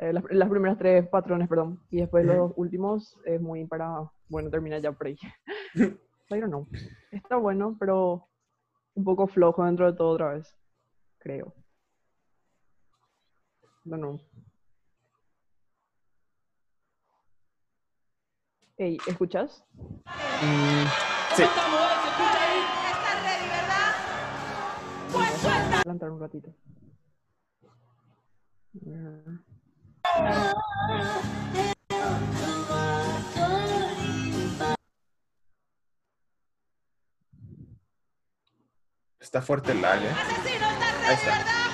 [0.00, 1.80] eh, las, las primeras tres patrones, perdón.
[1.90, 5.18] Y después los dos últimos es muy para, bueno, termina ya por ahí.
[6.28, 6.66] Pero no.
[7.12, 8.28] Está bueno, pero
[8.94, 10.56] un poco flojo dentro de todo otra vez.
[11.18, 11.54] Creo.
[13.84, 14.20] No, no.
[18.76, 19.64] Ey, ¿escuchas?
[20.42, 20.86] Mm,
[21.36, 21.44] sí.
[25.82, 26.54] Plantar un ratito.
[39.20, 40.10] Está fuerte el lag, ¿eh?
[40.10, 41.65] Asesino, ¿estás Ahí ready, está.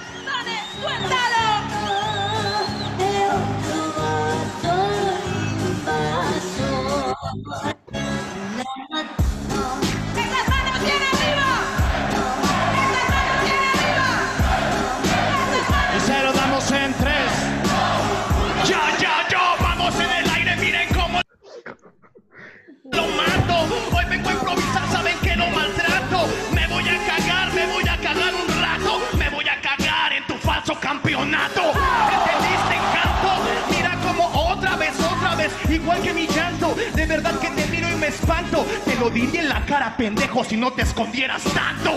[31.22, 31.72] Campeonato.
[32.10, 33.42] ¿Entendiste, encanto?
[33.70, 36.74] Mira como otra vez, otra vez, igual que mi llanto.
[36.94, 38.66] De verdad que te miro y me espanto.
[38.84, 41.92] Te lo diría en la cara, pendejo, si no te escondieras tanto.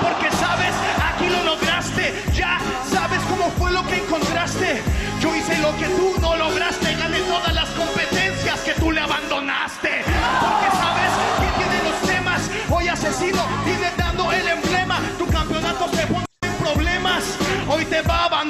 [0.00, 2.14] Porque sabes, aquí lo lograste.
[2.34, 2.58] Ya
[2.90, 4.80] sabes cómo fue lo que encontraste.
[5.20, 6.94] Yo hice lo que tú no lograste.
[6.94, 7.20] Gané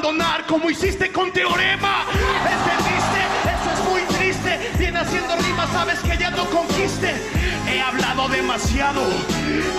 [0.09, 2.05] abandonar como hiciste con Teorema.
[2.09, 3.21] ¿Entendiste?
[3.45, 4.59] Eso es muy triste.
[4.79, 7.15] Viene haciendo rimas, sabes que ya no conquiste.
[7.69, 9.03] He hablado demasiado.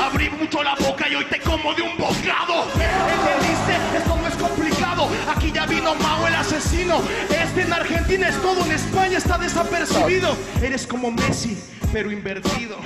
[0.01, 2.65] Abrí mucho la boca y hoy te como de un bocado.
[2.73, 3.97] ¿Entendiste?
[3.97, 5.10] Esto no es complicado.
[5.35, 7.01] Aquí ya vino Mao el asesino.
[7.30, 10.35] Este en Argentina es todo, en España está desapercibido.
[10.61, 11.57] Eres como Messi,
[11.91, 12.77] pero invertido.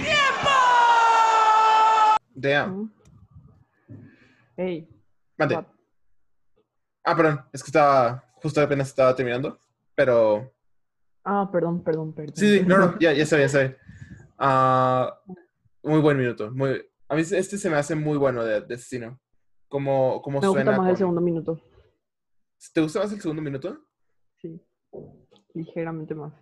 [2.36, 2.92] Damn.
[4.56, 4.88] Ey,
[5.38, 5.73] Mande.
[7.04, 7.42] Ah, perdón.
[7.52, 8.24] Es que estaba.
[8.36, 9.58] Justo apenas estaba terminando.
[9.96, 10.52] Pero.
[11.24, 12.36] Ah, perdón, perdón, perdón.
[12.36, 13.78] Sí, sí, no, no, ya, ya sabía, ya sabía.
[14.38, 15.20] Ah,
[15.84, 16.52] muy buen minuto.
[16.52, 19.20] Muy, a mí este se me hace muy bueno de, de asesino.
[19.70, 20.78] Como, como Me gusta suena.
[20.78, 21.62] más el segundo minuto.
[22.74, 23.80] ¿Te gusta más el segundo minuto?
[24.38, 24.62] Sí.
[25.54, 26.34] Ligeramente más.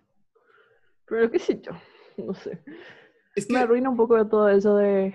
[1.06, 1.72] Pero qué sé yo.
[2.18, 2.62] No sé.
[3.34, 5.14] Es que Me arruina un poco de todo eso de.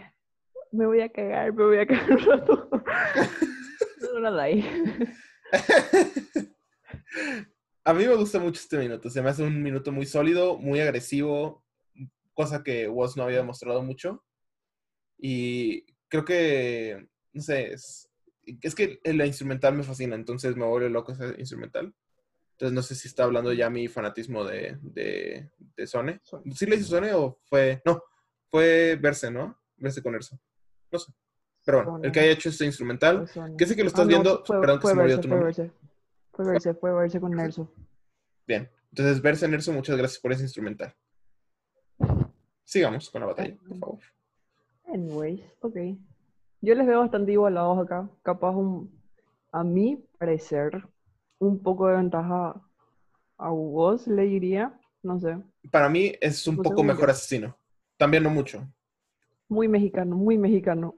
[0.71, 2.69] Me voy a cagar, me voy a cagar un rato.
[4.13, 4.63] No, nada ahí.
[7.83, 9.09] a mí me gusta mucho este minuto.
[9.09, 11.63] Se me hace un minuto muy sólido, muy agresivo,
[12.33, 14.23] cosa que Woz no había mostrado mucho.
[15.17, 18.09] Y creo que, no sé, es,
[18.61, 21.93] es que la instrumental me fascina, entonces me vuelve loco esa instrumental.
[22.51, 25.87] Entonces no sé si está hablando ya mi fanatismo de, de, de.
[25.87, 26.19] Sone.
[26.55, 27.83] ¿Sí le hizo Sone o fue...?
[27.85, 28.01] No,
[28.49, 29.59] fue Verse, ¿no?
[29.75, 30.39] Verse con Erso.
[30.91, 31.13] No sé.
[31.67, 34.07] Pero bueno, el que haya hecho este instrumental, que sé que lo Ah, estás no,
[34.09, 35.45] viendo, fue- perdón que se me olvidó tu nombre.
[35.47, 35.71] verse.
[36.31, 37.69] Fue verse, fue verse con Nerso.
[38.47, 38.69] Bien.
[38.91, 40.95] Entonces, Verse Nerso, muchas gracias por ese instrumental.
[42.63, 43.99] Sigamos con la batalla, por favor.
[44.93, 45.75] Anyways, ok.
[46.61, 48.09] Yo les veo bastante igualados acá.
[48.23, 48.89] Capaz un,
[49.51, 50.87] a mi parecer,
[51.39, 52.61] un poco de ventaja
[53.37, 54.79] a vos, le diría.
[55.03, 55.37] No sé.
[55.69, 57.57] Para mí es un No poco mejor asesino.
[57.97, 58.65] También no mucho.
[59.49, 60.93] Muy mexicano, muy mexicano.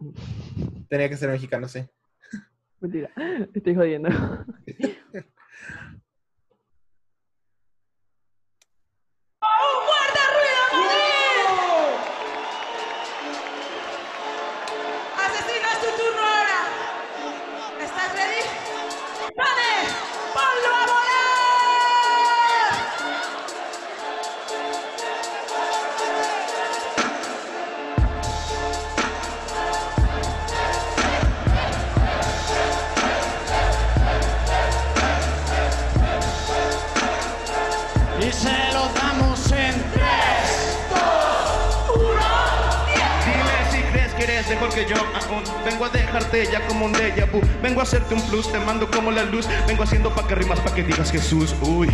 [0.90, 1.82] Tenía que ser mexicano, sí.
[2.80, 3.12] Mentira,
[3.54, 4.10] estoy jodiendo.
[45.66, 47.42] Vengo a dejarte ya como un déjà vu.
[47.62, 49.46] Vengo a hacerte un plus, te mando como la luz.
[49.68, 51.54] Vengo haciendo pa' que rimas, pa' que digas Jesús.
[51.62, 51.90] Uy,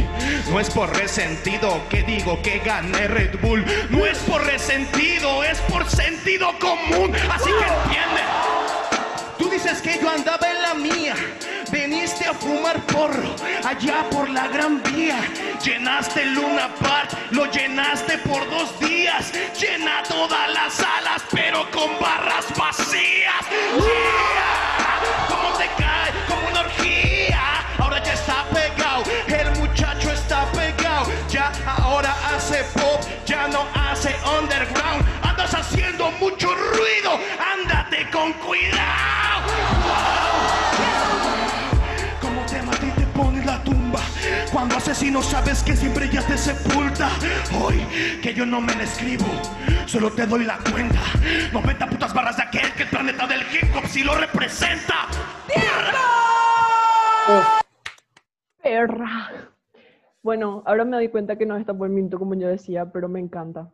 [0.52, 3.66] no es por resentido que digo que gané Red Bull.
[3.90, 7.12] No es por resentido, es por sentido común.
[7.32, 8.22] Así que entiende.
[9.38, 11.16] Tú dices que yo andaba en la mía.
[11.72, 15.18] Veniste a fumar porro allá por la gran vía.
[15.66, 19.34] Llenaste Luna Park, lo llenaste por dos días.
[19.60, 23.44] Llena todas las salas, pero con barras vacías.
[23.50, 25.28] Yeah.
[25.28, 26.12] ¿Cómo te cae?
[26.28, 27.66] Como una orgía.
[27.80, 31.12] Ahora ya está pegado, el muchacho está pegado.
[31.32, 35.04] Ya ahora hace pop, ya no hace underground.
[35.24, 39.35] Andas haciendo mucho ruido, ándate con cuidado.
[44.66, 47.08] Cuando asesino sabes que siempre ya te sepulta.
[47.62, 47.86] Hoy
[48.24, 49.24] que yo no me la escribo,
[49.86, 51.02] solo te doy la cuenta.
[51.54, 55.06] 90 putas barras de aquel que el planeta del hip hop sí lo representa.
[58.64, 59.52] Perra.
[60.24, 63.20] Bueno, ahora me doy cuenta que no está buen minuto como yo decía, pero me
[63.20, 63.72] encanta.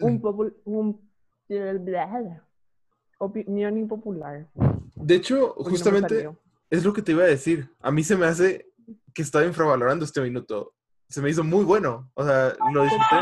[0.00, 1.00] Un, popul- un
[3.20, 4.48] opinión impopular.
[4.96, 6.28] De hecho, no justamente
[6.68, 7.70] es lo que te iba a decir.
[7.80, 8.73] A mí se me hace
[9.14, 10.74] que estaba infravalorando este minuto.
[11.08, 12.10] Se me hizo muy bueno.
[12.14, 13.16] O sea, lo disfruté.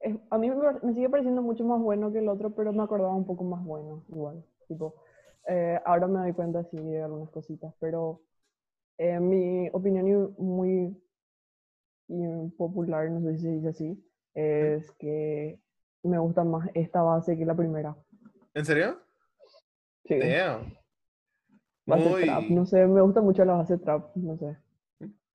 [0.00, 3.14] Es- a mí me, sigue pareciendo mucho más bueno que el otro, pero me acordaba
[3.14, 4.44] un poco más bueno, igual.
[4.66, 4.94] Tipo,
[5.46, 8.22] eh, ahora me doy cuenta sí de algunas cositas, pero
[8.98, 10.96] eh, mi opinión muy
[12.08, 15.60] impopular, no sé si se dice así, es que
[16.02, 17.96] me gusta más esta base que la primera.
[18.54, 18.98] ¿En serio?
[20.04, 20.76] Sí, Damn.
[21.86, 24.56] Base Muy, trap, no sé, me gusta mucho la base trap, no sé.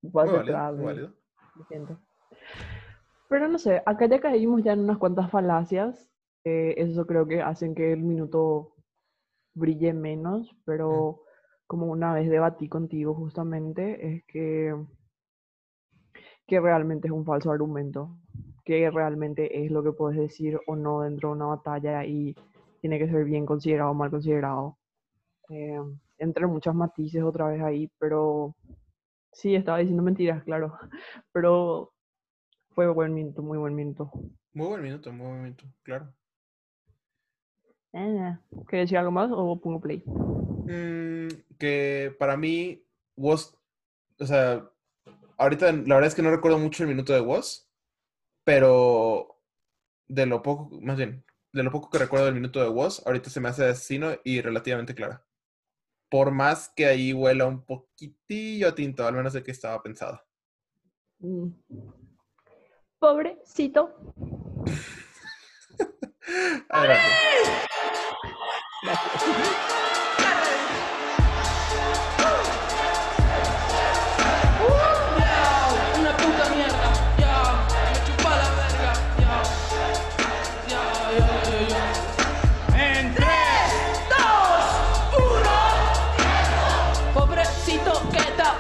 [0.01, 1.13] muy Base válido, trap, eh, válido.
[1.55, 1.99] lo.
[3.29, 6.09] Pero no sé, acá ya caímos ya en unas cuantas falacias.
[6.43, 8.75] eh, eso creo que hacen que el minuto
[9.55, 11.23] brille menos, pero
[11.67, 14.75] como una vez debatí contigo justamente, es que,
[16.47, 18.17] que realmente es un falso argumento,
[18.65, 22.35] que realmente es lo que puedes decir o no dentro de una batalla y
[22.81, 24.77] tiene que ser bien considerado o mal considerado.
[25.49, 25.79] Eh,
[26.17, 28.55] entre muchos matices otra vez ahí, pero
[29.31, 30.77] sí, estaba diciendo mentiras, claro,
[31.31, 31.93] pero
[32.71, 34.11] fue buen minuto, muy buen minuto.
[34.53, 36.13] Muy buen minuto, muy buen minuto, claro.
[37.93, 38.37] Eh,
[38.67, 40.03] ¿Quieres decir algo más o pongo play?
[40.05, 41.27] Mm,
[41.57, 42.83] que para mí,
[43.15, 43.57] Was,
[44.19, 44.69] o sea,
[45.37, 47.69] ahorita la verdad es que no recuerdo mucho el minuto de Was,
[48.43, 49.39] pero
[50.07, 51.23] de lo poco, más bien,
[51.53, 54.41] de lo poco que recuerdo del minuto de Was, ahorita se me hace asesino y
[54.41, 55.26] relativamente clara.
[56.09, 60.21] Por más que ahí huela un poquitillo a tinto, al menos de que estaba pensado.
[61.19, 61.47] Mm,
[62.99, 63.95] Pobrecito.
[66.69, 67.07] Adelante.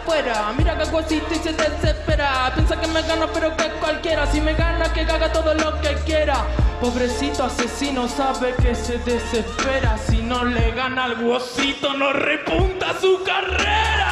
[0.07, 2.51] afuera, mira que cosito y se desespera.
[2.55, 4.25] Piensa que me gana, pero que cualquiera.
[4.27, 6.45] Si me gana, que haga todo lo que quiera.
[6.79, 9.97] Pobrecito asesino sabe que se desespera.
[9.97, 14.06] Si no le gana al huesito, no repunta su carrera.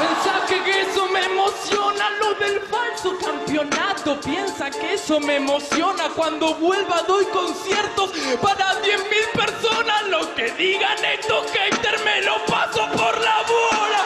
[0.00, 4.18] Piensa que eso me emociona lo del falso campeonato.
[4.20, 6.08] Piensa que eso me emociona.
[6.16, 8.10] Cuando vuelva doy conciertos
[8.40, 10.08] para 10 mil personas.
[10.08, 14.02] Lo que digan estos haters me lo paso por la bola.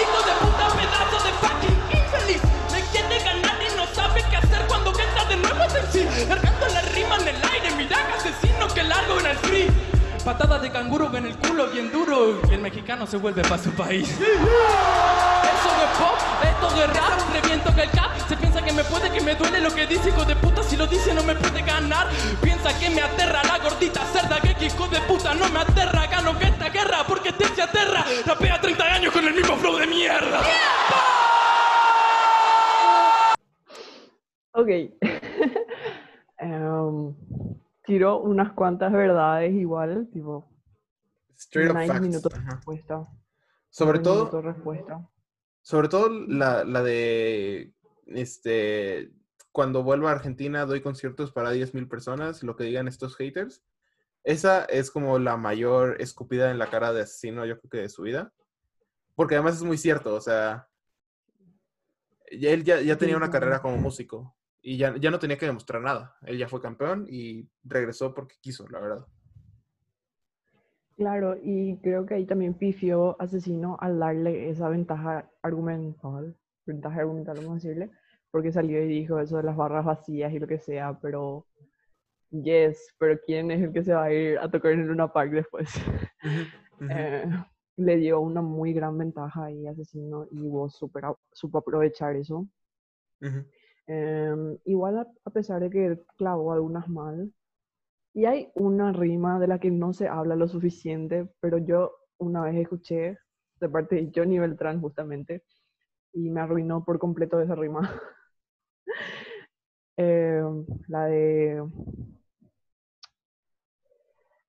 [0.00, 2.42] Hijo de puta pedazo de fucking infeliz.
[2.72, 6.26] Me quiere ganar y no sabe qué hacer cuando entra de nuevo es en sí.
[6.28, 7.70] Cargando la rima en el aire.
[7.78, 9.81] Mira que asesino que largo en el free.
[10.24, 12.40] Patada de canguro en el culo bien duro.
[12.48, 14.08] Y el mexicano se vuelve para su país.
[14.20, 18.10] Eso de pop, esto de rap, reviento que el cap.
[18.28, 20.62] Se piensa que me puede, que me duele lo que dice hijo de puta.
[20.62, 22.06] Si lo dice no me puede ganar.
[22.40, 26.06] Piensa que me aterra la gordita cerda Que hijo de puta no me aterra.
[26.06, 28.04] Gano que esta guerra porque te se aterra.
[28.24, 30.40] Rapea 30 años con el mismo flow de mierda.
[34.52, 34.68] Ok.
[36.38, 37.14] Em,
[37.84, 40.48] tiro unas cuantas verdades igual, tipo,
[41.36, 42.00] Straight up facts.
[42.00, 42.50] minuto de ajá.
[42.56, 43.08] respuesta.
[43.68, 45.08] Sobre todo, respuesta.
[45.62, 47.72] sobre todo la, la de
[48.06, 49.12] este
[49.50, 53.62] cuando vuelva a Argentina doy conciertos para 10.000 personas, lo que digan estos haters.
[54.24, 57.88] Esa es como la mayor escupida en la cara de asesino, yo creo que de
[57.88, 58.32] su vida.
[59.14, 60.68] Porque además es muy cierto, o sea,
[62.26, 65.82] él ya, ya tenía una carrera como músico y ya, ya no tenía que demostrar
[65.82, 66.16] nada.
[66.22, 69.06] Él ya fue campeón y regresó porque quiso, la verdad.
[70.96, 77.36] Claro, y creo que ahí también pifió Asesino al darle esa ventaja argumental, ventaja argumental,
[77.38, 77.90] vamos a decirle,
[78.30, 81.46] porque salió y dijo eso de las barras vacías y lo que sea, pero
[82.30, 85.32] yes, pero ¿quién es el que se va a ir a tocar en Luna Park
[85.32, 85.68] después?
[86.80, 86.86] Ujú.
[86.90, 87.24] Eh,
[87.76, 92.46] le dio una muy gran ventaja ahí Asesino y vos supo aprovechar eso.
[93.20, 93.44] Ujú.
[93.92, 97.32] Em, igual a, a pesar de que clavó algunas mal,
[98.14, 102.42] y hay una rima de la que no se habla lo suficiente, pero yo una
[102.42, 103.18] vez escuché
[103.60, 105.44] de parte de Johnny Beltrán justamente,
[106.14, 107.80] y me arruinó por completo esa rima.
[109.98, 110.42] Eh,
[110.88, 111.62] la de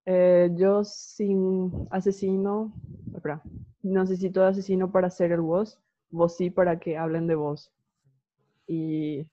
[0.05, 2.73] eh, yo sin asesino,
[3.13, 3.41] espera,
[3.81, 5.79] necesito de asesino para ser el vos,
[6.09, 7.71] vos sí para que hablen de vos.
[8.67, 9.27] Y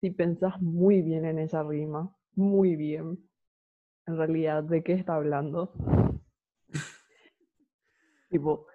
[0.00, 3.18] si pensás muy bien en esa rima, muy bien,
[4.06, 5.72] en realidad, ¿de qué está hablando?
[8.30, 8.66] tipo,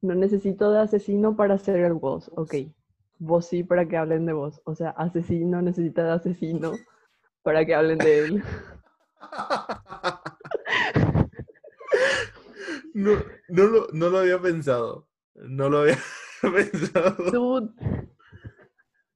[0.00, 2.54] no necesito de asesino para ser el vos, ok.
[3.18, 4.60] Vos sí para que hablen de vos.
[4.64, 6.72] O sea, asesino necesita de asesino
[7.42, 8.44] para que hablen de él.
[12.94, 13.12] No,
[13.48, 15.06] no, lo, no lo había pensado.
[15.34, 15.98] No lo había
[16.42, 17.30] pensado.
[17.30, 17.72] Dude,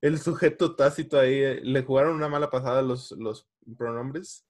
[0.03, 3.49] El sujeto tácito ahí, eh, le jugaron una mala pasada los, los
[3.79, 4.45] pronombres.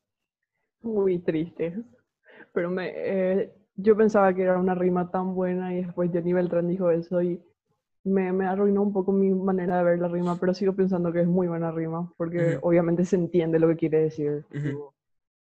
[0.83, 1.75] muy triste.
[2.53, 6.69] Pero me, eh, yo pensaba que era una rima tan buena y después Jenny Beltrán
[6.69, 7.43] dijo eso y
[8.05, 11.23] me, me arruinó un poco mi manera de ver la rima, pero sigo pensando que
[11.23, 14.47] es muy buena rima porque obviamente se entiende lo que quiere decir.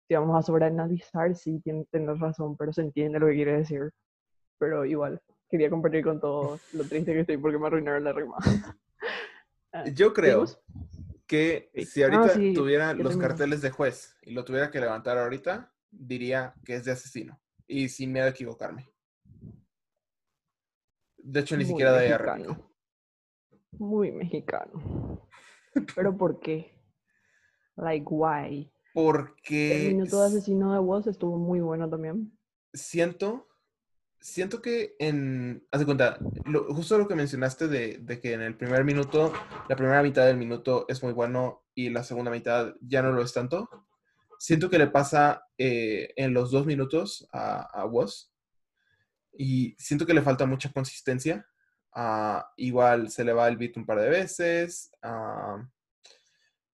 [0.08, 3.90] Si vamos a sobreanalizar, sí, tien- tienes razón, pero se entiende lo que quiere decir.
[4.58, 5.20] Pero igual,
[5.50, 8.36] quería compartir con todos lo triste que estoy porque me arruinaron la rima.
[9.72, 10.46] Ah, Yo creo
[11.26, 13.20] que si Ah, ahorita sí, tuviera los tengo.
[13.22, 17.40] carteles de juez y lo tuviera que levantar ahorita, diría que es de asesino.
[17.66, 18.88] Y sin miedo a equivocarme.
[21.22, 22.72] De hecho, ni Muy siquiera de mexicano.
[23.78, 25.28] Muy mexicano.
[25.94, 26.72] ¿Pero por qué?
[27.76, 28.72] Like, why?
[29.68, 32.38] El Porque minuto de asesino de voz estuvo muy bueno también.
[32.72, 33.46] siento,
[34.20, 38.42] siento que en, haz de cuenta, lo- justo lo que mencionaste de, de que en
[38.42, 39.32] el primer minuto,
[39.68, 43.22] la primera mitad del minuto es muy bueno y la segunda mitad ya no lo
[43.22, 43.68] es tanto.
[44.38, 48.30] Siento que le pasa eh, en los dos minutos a, a Woz
[49.32, 51.46] y siento que le falta mucha consistencia.
[51.94, 54.90] Ah, igual se le va el beat un par de veces.
[55.02, 55.62] ah,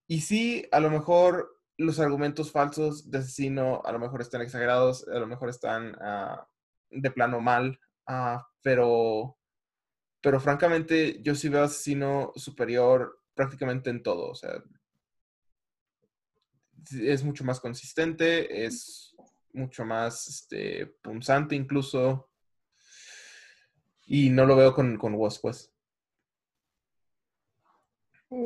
[0.09, 5.07] y sí, a lo mejor los argumentos falsos de asesino a lo mejor están exagerados,
[5.09, 6.47] a lo mejor están ah,
[6.91, 9.39] de plano mal, ah, pero,
[10.21, 14.31] pero francamente yo sí veo asesino superior prácticamente en todo.
[14.31, 14.63] O sea,
[16.91, 19.15] es mucho más consistente, es
[19.53, 22.31] mucho más este, punzante incluso.
[24.07, 25.73] Y no lo veo con, con Woz, pues.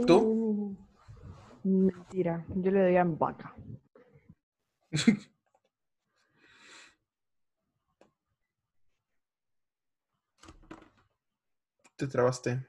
[0.07, 0.77] ¿Tú?
[1.63, 3.55] Mm, Mentira, yo le doy a vaca.
[12.01, 12.67] Te trabaste.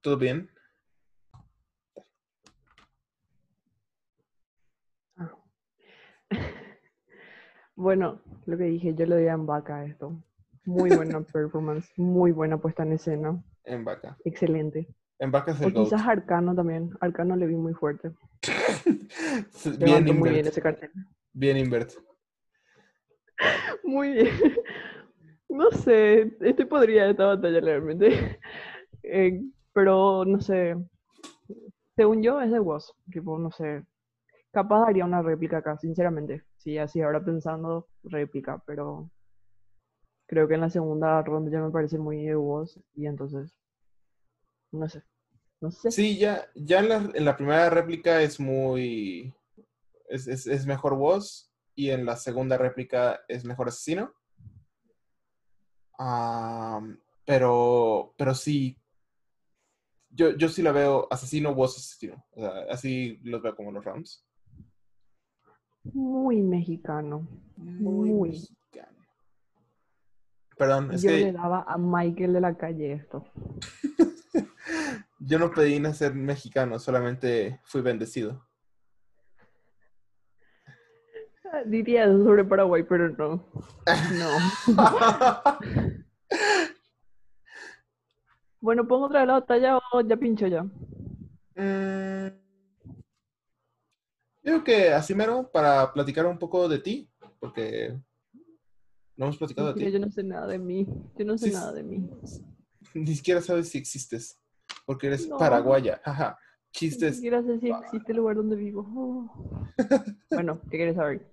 [0.00, 0.48] ¿Todo bien?
[5.18, 5.30] Ah.
[7.76, 10.22] Bueno, lo que dije, yo le doy a vaca a esto.
[10.64, 13.42] Muy buena performance, muy buena puesta en escena.
[13.64, 14.16] En vaca.
[14.24, 14.88] Excelente.
[15.18, 15.84] En vaca es O el GOAT.
[15.84, 16.96] quizás Arcano también.
[17.00, 18.10] Arcano le vi muy fuerte.
[19.78, 20.90] bien muy bien ese cartel.
[21.34, 21.92] Bien invert.
[23.84, 24.28] Muy bien.
[25.50, 28.38] No sé, estoy podrida de esta batalla realmente.
[29.02, 29.40] Eh,
[29.72, 30.76] pero no sé.
[31.94, 32.92] Según yo es de Woz.
[33.24, 33.84] No sé.
[34.52, 36.44] Capaz haría una réplica acá, sinceramente.
[36.58, 39.10] Sí, así ahora pensando, réplica, pero
[40.26, 43.52] creo que en la segunda ronda ya me parece muy de Woz y entonces.
[44.72, 45.02] No sé.
[45.60, 45.90] No sé.
[45.90, 49.34] Sí, ya, ya en, la, en la primera réplica es muy.
[50.08, 51.50] Es, es- es mejor voz.
[51.74, 54.12] Y en la segunda réplica es mejor asesino.
[56.02, 58.74] Am, pero, pero sí.
[60.08, 62.24] Yo, yo sí la veo asesino, voz, asesino.
[62.30, 64.24] O sea, así los veo como los rounds.
[65.92, 67.28] Muy mexicano.
[67.56, 68.28] Muy, Muy.
[68.30, 68.98] mexicano.
[70.56, 73.24] Perdón, es Yo que le daba a Michael de la calle esto.
[75.18, 78.42] yo no pedí nacer mexicano, solamente fui bendecido.
[81.66, 83.44] Diría eso sobre Paraguay, pero no.
[84.18, 84.28] No.
[88.62, 90.62] Bueno, ¿pongo otra vez la batalla o ya pincho ya?
[91.54, 92.28] Mm,
[94.42, 97.98] Creo que así mero para platicar un poco de ti, porque
[99.16, 99.90] no hemos platicado de ti.
[99.92, 100.86] yo no sé nada de mí.
[101.16, 102.08] Yo no sé Sí, nada de mí.
[102.94, 104.38] Ni siquiera sabes si existes,
[104.84, 105.38] porque eres No.
[105.38, 106.00] paraguaya.
[106.04, 106.38] Jaja.
[106.38, 107.16] Ni Chistes.
[107.16, 108.86] siquiera sé si existe el lugar donde vivo.
[108.94, 109.66] Oh.
[110.30, 111.26] Bueno, ¿qué quieres saber?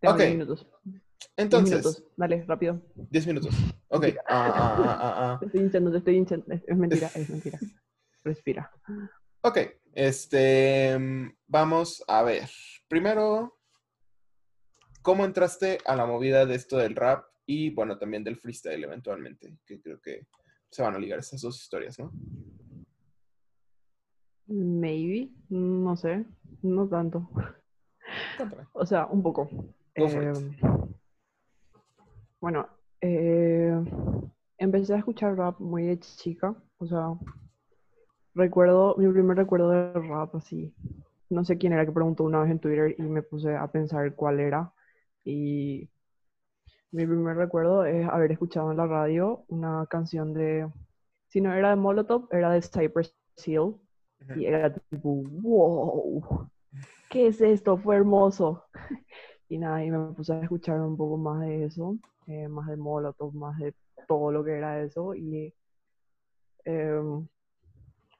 [0.00, 0.66] Tengo Ok, 10 minutos.
[0.84, 1.02] 10
[1.36, 2.04] Entonces, minutos.
[2.16, 2.80] Dale, rápido.
[2.94, 3.54] 10 minutos.
[3.88, 4.04] Ok.
[4.26, 5.38] Ah, ah, ah, ah.
[5.40, 6.46] Te estoy hinchando, te estoy hinchando.
[6.48, 7.58] Es, es mentira, es mentira.
[8.24, 8.70] Respira.
[9.42, 9.58] Ok.
[9.92, 10.98] Este.
[10.98, 12.48] mm, Vamos a ver.
[12.88, 13.58] Primero,
[15.02, 19.58] ¿cómo entraste a la movida de esto del rap y, bueno, también del freestyle eventualmente?
[19.66, 20.26] Que creo que
[20.70, 22.12] se van a ligar esas dos historias, ¿no?
[24.46, 26.24] Maybe, no sé,
[26.62, 27.28] no tanto.
[28.72, 29.48] O sea, un poco.
[30.08, 30.56] Em,
[32.40, 32.66] bueno,
[33.00, 33.74] eh,
[34.58, 36.54] empecé a escuchar rap muy de chica.
[36.78, 37.14] O sea,
[38.34, 40.74] recuerdo, mi primer recuerdo de rap así.
[41.28, 44.14] No sé quién era que preguntó una vez en Twitter y me puse a pensar
[44.14, 44.72] cuál era.
[45.24, 45.88] Y
[46.92, 50.68] mi primer recuerdo es haber escuchado en la radio una canción de,
[51.28, 53.14] si no era de Molotov, era de Cypress
[53.44, 53.76] Hill.
[54.36, 56.48] Y era tipo, wow,
[57.08, 57.78] ¿qué es esto?
[57.78, 58.64] Fue hermoso.
[59.50, 61.98] Y nada, y me puse a escuchar un poco más de eso,
[62.28, 63.74] eh, más de Molotov, más de
[64.06, 65.12] todo lo que era eso.
[65.16, 65.52] Y
[66.64, 67.26] em,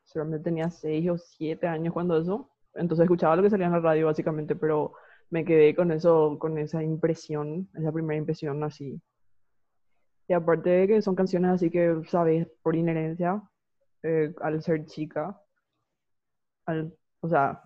[0.05, 2.51] seguramente tenía 6 o 7 años cuando eso.
[2.75, 4.95] Entonces escuchaba lo que salía en la radio básicamente, pero
[5.31, 9.01] me quedé con eso, con esa impresión, esa primera impresión así.
[10.27, 13.41] Y aparte de que son canciones así que, sabes, por inherencia,
[14.03, 15.41] eh, al ser chica,
[16.67, 17.63] al, o sea,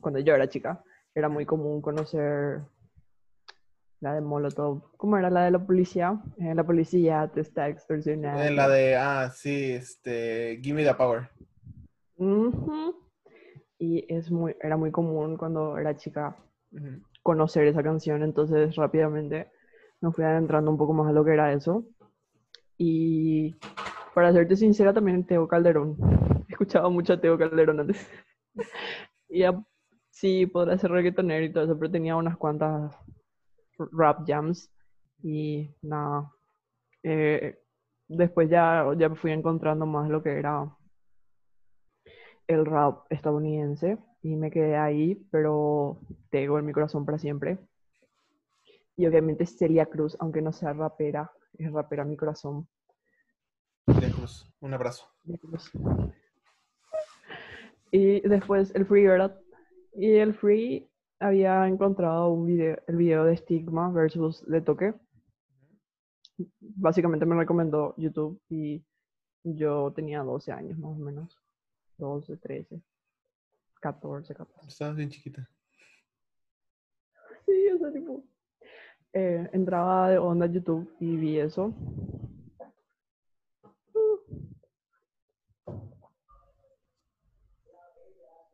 [0.00, 0.82] cuando yo era chica,
[1.14, 2.62] era muy común conocer
[4.00, 4.82] la de Molotov.
[4.96, 6.20] ¿Cómo era la de la policía?
[6.38, 8.42] Eh, la policía te está extorsionando.
[8.42, 11.28] Eh, la de, ah, sí, este, Give Me the Power.
[12.16, 12.94] Ujú.
[13.78, 16.36] Y es muy, era muy común cuando era chica
[16.72, 17.00] Ujú.
[17.22, 19.50] conocer esa canción, entonces rápidamente
[20.00, 21.84] me fui adentrando un poco más a lo que era eso.
[22.76, 23.56] Y
[24.14, 25.96] para serte sincera, también Teo Calderón.
[26.48, 28.08] Escuchaba mucho a Teo Calderón antes.
[29.28, 29.60] y ya,
[30.10, 32.94] sí, podrá ser reggaetonero y todo eso, pero tenía unas cuantas
[33.92, 34.70] rap jams
[35.22, 36.32] y nada.
[37.02, 37.58] Eh,
[38.08, 40.68] después ya, ya me fui encontrando más lo que era
[42.46, 46.00] el rap estadounidense y me quedé ahí, pero
[46.30, 47.58] tengo en mi corazón para siempre.
[48.96, 52.66] Y obviamente Celia Cruz, aunque no sea rapera, es rapera en mi corazón.
[53.86, 55.06] Celia Cruz, un abrazo.
[55.40, 55.70] Cruz.
[57.90, 59.38] Y después el Free, ¿verdad?
[59.94, 64.94] Y el Free había encontrado un video, el video de Stigma versus Le Toque.
[66.60, 68.84] Básicamente me recomendó YouTube y
[69.42, 71.36] yo tenía 12 años más o menos.
[71.96, 72.80] 12, 13,
[73.80, 74.68] 14, 14.
[74.68, 75.48] Estabas bien chiquita.
[77.44, 78.22] Sí, o sea, tipo.
[79.12, 81.74] eh, entraba de onda a YouTube y vi eso.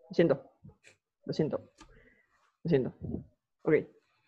[0.08, 0.50] Lo siento.
[1.26, 1.73] Lo siento.
[2.64, 2.92] Lo siento.
[3.62, 3.74] Ok.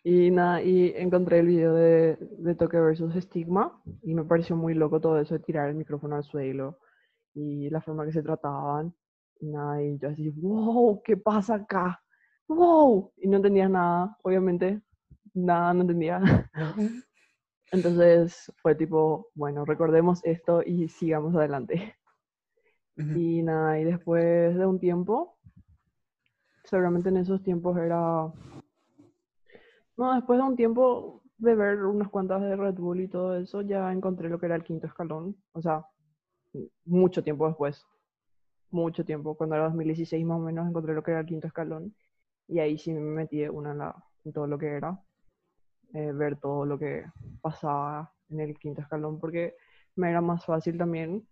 [0.04, 4.74] Y nada, y encontré el video de, de Toque versus Stigma y me pareció muy
[4.74, 6.78] loco todo eso de tirar el micrófono al suelo
[7.34, 8.94] y la forma que se trataban.
[9.40, 12.00] Y nada, y yo así, wow, ¿qué pasa acá?
[12.46, 13.12] ¡Wow!
[13.16, 14.80] Y no entendía nada, obviamente.
[15.34, 16.20] Nada, no entendía.
[17.72, 21.96] Entonces fue tipo, bueno, recordemos esto y sigamos adelante.
[22.96, 23.18] Ujú.
[23.18, 25.35] Y nada, y después de un tiempo,
[26.66, 28.30] seguramente en esos tiempos era...
[29.96, 33.62] No, después de un tiempo de ver unas cuantas de Red Bull y todo eso,
[33.62, 35.36] ya encontré lo que era el quinto escalón.
[35.52, 35.86] O sea,
[36.84, 37.84] mucho tiempo después.
[38.70, 39.36] Mucho tiempo.
[39.36, 41.94] Cuando era 2016 más o menos encontré lo que era el quinto escalón.
[42.48, 45.00] Y ahí sí me metí una en, la- en todo lo que era.
[45.94, 47.04] eh, ver todo lo que
[47.42, 49.20] pasaba en el quinto escalón.
[49.20, 49.56] Porque
[49.96, 51.26] me era más fácil también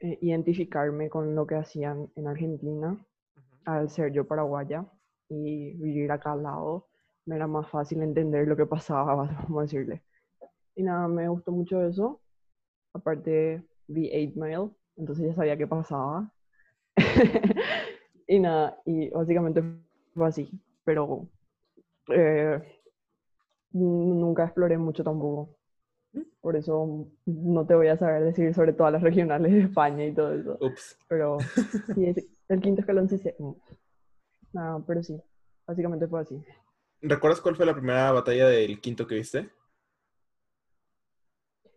[0.00, 2.98] eh, identificarme con lo que hacían en Argentina
[3.64, 4.86] al ser yo paraguaya
[5.28, 6.88] y vivir acá al lado,
[7.26, 10.02] me era más fácil entender lo que pasaba, vamos a decirle.
[10.74, 12.20] Y nada, me gustó mucho eso.
[12.94, 16.32] Aparte, vi 8 Mile, entonces ya sabía qué pasaba.
[18.26, 19.62] y nada, y básicamente
[20.14, 20.50] fue así,
[20.84, 21.28] pero
[22.08, 22.60] eh,
[23.72, 25.56] nunca exploré mucho tampoco.
[26.40, 30.12] Por eso no te voy a saber decir sobre todas las regionales de España y
[30.12, 30.58] todo eso.
[30.60, 30.98] Ups.
[31.08, 31.38] Pero
[31.94, 32.14] sí,
[32.54, 33.36] el quinto escalón sí sé.
[34.52, 35.20] No, pero sí,
[35.66, 36.44] básicamente fue así.
[37.00, 39.50] ¿Recuerdas cuál fue la primera batalla del quinto que viste?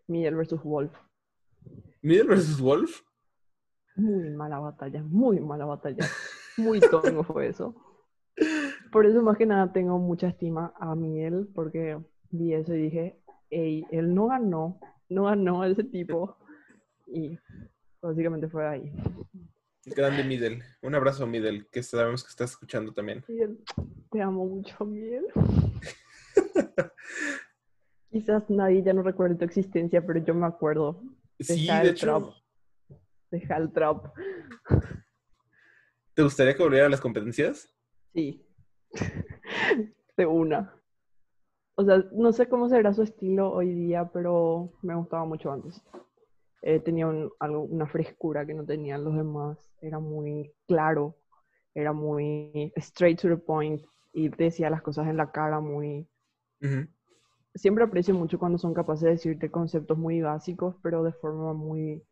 [0.06, 0.92] Miguel versus Wolf.
[2.02, 2.60] ¿Middle vs.
[2.60, 3.00] Wolf?
[3.96, 6.04] Muy mala batalla, muy mala batalla.
[6.58, 7.74] Muy tongo fue eso.
[8.90, 11.98] Por eso más que nada tengo mucha estima a Miguel, porque
[12.30, 13.20] vi eso y dije,
[13.50, 14.80] hey, él no ganó,
[15.10, 16.38] no ganó a ese tipo.
[17.06, 17.38] Y
[18.00, 18.90] básicamente fue ahí.
[19.86, 20.62] Grande Middle.
[20.82, 23.24] Un abrazo, Middle, que sabemos que estás escuchando también.
[23.28, 23.58] Miguel,
[24.10, 25.26] te amo mucho, Miguel.
[28.10, 31.00] Quizás nadie ya no recuerde tu existencia, pero yo me acuerdo.
[31.38, 32.22] Sí, Deja de el trap.
[32.22, 32.34] hecho.
[33.30, 34.06] Deja el trap.
[36.14, 37.72] ¿Te gustaría que volviera a las competencias?
[38.12, 38.44] Sí.
[40.16, 40.74] De una.
[41.76, 45.80] O sea, no sé cómo será su estilo hoy día, pero me gustaba mucho antes.
[46.68, 49.56] Eh, tenía un- algo, una frescura que no tenían los demás.
[49.80, 51.14] Era muy claro,
[51.74, 53.80] era muy straight to the point
[54.12, 56.08] y decía las cosas en la cara muy...
[57.54, 62.02] Siempre aprecio mucho cuando son capaces de decirte conceptos muy básicos, pero de forma muy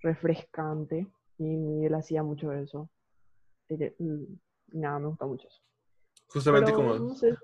[0.00, 1.06] refrescante.
[1.38, 2.90] Y Miguel hacía mucho eso.
[3.68, 4.24] Mm,
[4.72, 5.62] Nada, me gusta mucho eso.
[6.28, 6.94] Justamente Pero, como...
[6.98, 7.36] no sé,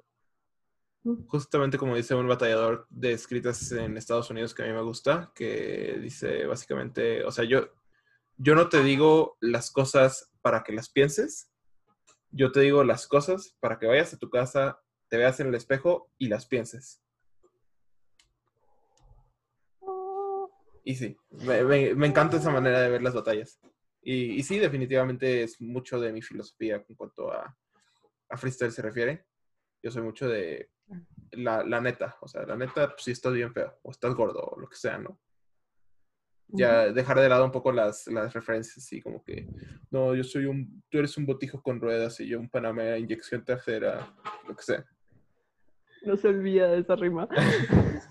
[1.04, 5.32] Justamente como dice un batallador de escritas en Estados Unidos que a mí me gusta,
[5.34, 7.70] que dice básicamente, o sea, yo,
[8.36, 11.50] yo no te digo las cosas para que las pienses,
[12.30, 15.54] yo te digo las cosas para que vayas a tu casa, te veas en el
[15.56, 17.02] espejo y las pienses.
[20.84, 23.60] Y sí, me, me- encanta esa manera de ver las batallas.
[24.02, 27.56] Y, y sí, definitivamente es mucho de mi filosofía en cuanto a,
[28.30, 29.26] a freestyle se refiere.
[29.82, 30.71] Yo soy mucho de
[31.32, 34.40] la, la neta, o sea, la neta, pues, si estás bien feo, o estás gordo,
[34.40, 35.18] o lo que sea, ¿no?
[36.54, 39.46] Ya dejar de lado un poco las, las referencias y como que,
[39.90, 43.42] no, yo soy un, tú eres un botijo con ruedas y yo un Panamera inyección
[43.42, 44.12] tercera,
[44.46, 44.84] lo que sea.
[46.04, 47.28] no se olvida de esa rima.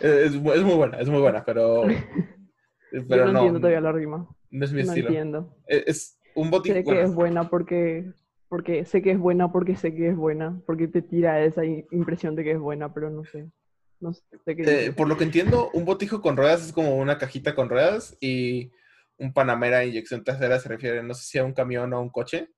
[0.00, 1.82] Es, es muy buena, es muy buena, pero,
[2.92, 4.28] Yo pero no, no, entiendo todavía la rima.
[4.50, 5.08] no es mi No estilo.
[5.08, 5.56] entiendo.
[5.66, 8.12] Es, es un botijo, Sé que es buena porque,
[8.52, 12.36] porque sé que es buena porque sé que es buena, porque te tira esa impresión
[12.36, 13.50] de que es buena, pero no sé.
[13.98, 14.92] No sé qué eh, dice.
[14.92, 18.70] por lo que entiendo, un botijo con ruedas es como una cajita con ruedas y
[19.16, 22.10] un Panamera inyección tercera se refiere, no sé si a un camión o a un
[22.10, 22.50] coche,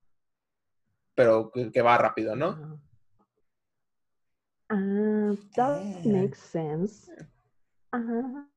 [1.15, 2.81] pero que, va rápido, ¿no?
[4.69, 7.09] Ah, that makes sense.
[7.93, 8.49] Ajá.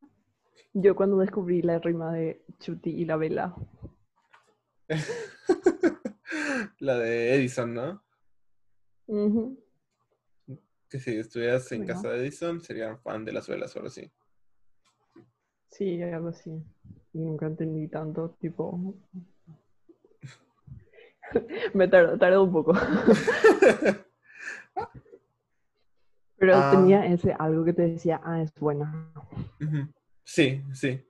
[0.73, 3.53] Yo cuando descubrí la rima de Chuti y la vela,
[6.79, 8.03] La de Edison, ¿no?
[10.89, 11.93] Que si estuvieras en Bueno.
[11.93, 14.11] casa de Edison, serían fan de las velas o algo así.
[15.69, 16.51] sí, algo así.
[17.13, 18.95] Y nunca entendí tanto, tipo...
[21.73, 22.73] Me tardó, tardó un poco.
[26.39, 26.71] Pero Ah.
[26.71, 29.11] tenía ese algo que te decía, ah, es buena.
[30.23, 31.03] Sí, sí.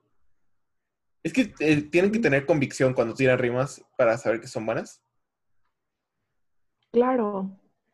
[1.28, 5.02] Es que eh, tienen que tener convicción cuando tiran rimas para saber que son buenas.
[6.90, 7.50] Claro,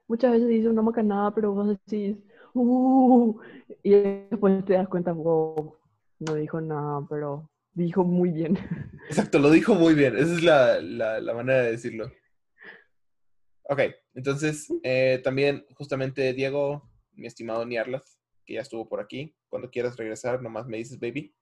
[0.06, 2.16] muchas veces dice una macanada, pero vos decís,
[2.54, 3.36] uh,
[3.82, 3.90] y
[4.30, 5.74] después te das cuenta, wow,
[6.20, 8.56] no dijo nada, pero dijo muy bien.
[9.08, 10.16] Exacto, lo dijo muy bien.
[10.16, 12.12] Esa es la, la- la manera de decirlo.
[13.64, 13.80] Ok,
[14.14, 19.96] entonces eh, también justamente Diego, mi estimado Niarlas, que ya estuvo por aquí, cuando quieras
[19.96, 21.34] regresar, nomás me dices, baby.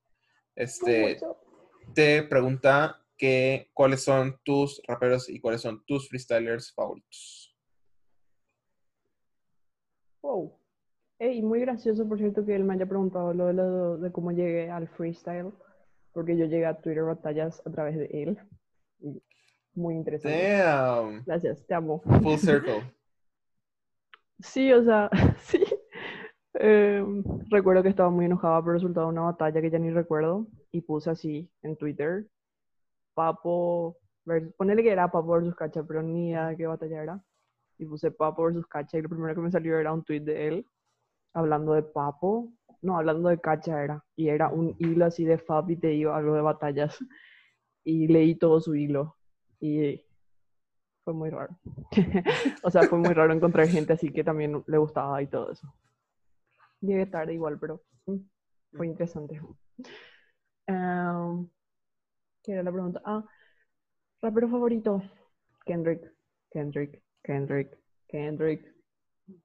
[0.56, 1.18] Este,
[1.94, 7.56] te pregunta que cuáles son tus raperos y cuáles son tus freestylers favoritos.
[10.22, 10.58] Wow.
[11.18, 14.32] Ey, muy gracioso, por cierto, que él me haya preguntado lo de, lo de cómo
[14.32, 15.52] llegué al freestyle,
[16.12, 18.38] porque yo llegué a Twitter Batallas a través de él.
[19.00, 19.22] Y
[19.74, 20.58] Muy interesante.
[20.58, 22.02] Damn, Gracias, te amo.
[22.22, 22.82] full circle.
[24.40, 25.08] Sí, o sea,
[25.44, 25.62] sí.
[26.54, 29.90] Em, recuerdo que estaba muy enojada por el resultado de una batalla que ya ni
[29.90, 32.26] recuerdo y puse así en Twitter,
[33.14, 37.24] Papo, vers- ponele que era Papo versus Cacha, pero ni idea de qué batalla era.
[37.78, 40.48] Y puse Papo versus Cacha y lo primero que me salió era un tweet de
[40.48, 40.66] él
[41.34, 45.70] hablando de Papo, no, hablando de Cacha era, y era un hilo así de Fab
[45.70, 46.98] y te digo algo de batallas.
[47.84, 49.16] Y leí todo su hilo
[49.58, 50.04] y
[51.02, 51.58] fue muy raro.
[52.62, 55.74] o sea, fue muy raro encontrar gente así que también le gustaba y todo eso.
[56.80, 58.18] Llegué tarde igual, pero mm,
[58.76, 59.40] fue interesante.
[62.42, 63.02] ¿Qué era la pregunta?
[63.04, 63.24] Ah,
[64.20, 65.02] rapero favorito.
[65.64, 66.12] Kendrick,
[66.50, 67.78] Kendrick, Kendrick,
[68.08, 68.74] Kendrick,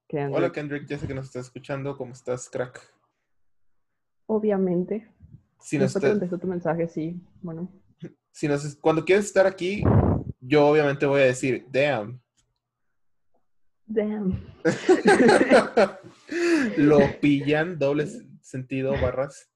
[0.08, 0.36] Kendrick.
[0.36, 1.96] Hola Kendrick, ya sé que nos estás escuchando.
[1.96, 2.82] ¿Cómo estás, crack?
[4.26, 5.08] Obviamente.
[5.60, 7.22] Si nos te tu mensaje, sí.
[7.42, 7.72] Bueno.
[8.32, 9.84] si nos, cuando quieres estar aquí,
[10.40, 12.20] yo obviamente voy a decir, damn.
[13.86, 14.44] Damn.
[16.78, 18.08] Lo pillan, doble
[18.42, 19.50] sentido, barras.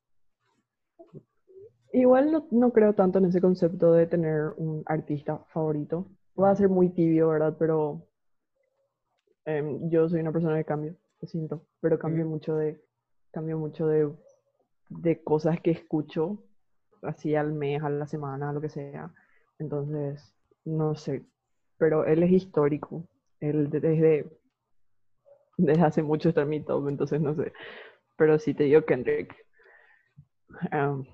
[1.93, 6.07] Igual no, no creo tanto en ese concepto de tener un artista favorito.
[6.39, 7.55] Va a ser muy tibio, ¿verdad?
[7.59, 8.07] Pero
[9.45, 11.65] em, yo soy una persona de cambio, lo siento.
[11.79, 12.81] Pero cambio mucho de,
[13.31, 14.11] cambio mucho de,
[14.89, 16.43] de cosas que escucho,
[17.03, 19.13] así al mes, a la semana, lo que sea.
[19.59, 20.33] Entonces,
[20.65, 21.23] no sé.
[21.77, 23.05] Pero él es histórico.
[23.39, 24.31] Él de- desde,
[25.57, 27.53] desde hace mucho está en mi top, entonces no sé.
[28.17, 29.35] Pero sí te digo Kendrick.
[30.71, 31.05] Em,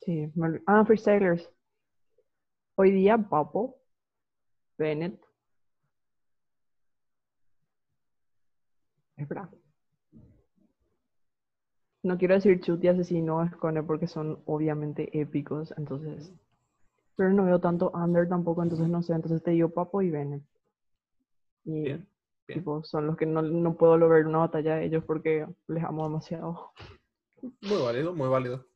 [0.00, 0.32] Sí,
[0.66, 1.48] ah, freestylers.
[2.76, 3.76] Hoy día Papo,
[4.78, 5.20] Bennett.
[9.16, 9.50] Espera.
[12.02, 16.32] no quiero decir Chut y Asesino Escone porque son obviamente épicos, entonces.
[17.16, 19.12] Pero no veo tanto Under tampoco, entonces no sé.
[19.12, 20.42] Entonces te digo Papo y Bennett.
[21.64, 22.08] Y Bien,
[22.48, 22.60] bien.
[22.60, 26.04] tipo, son los que no, no puedo lograr una batalla de ellos porque les amo
[26.04, 26.72] demasiado.
[27.60, 28.69] Muy válido, muy válido.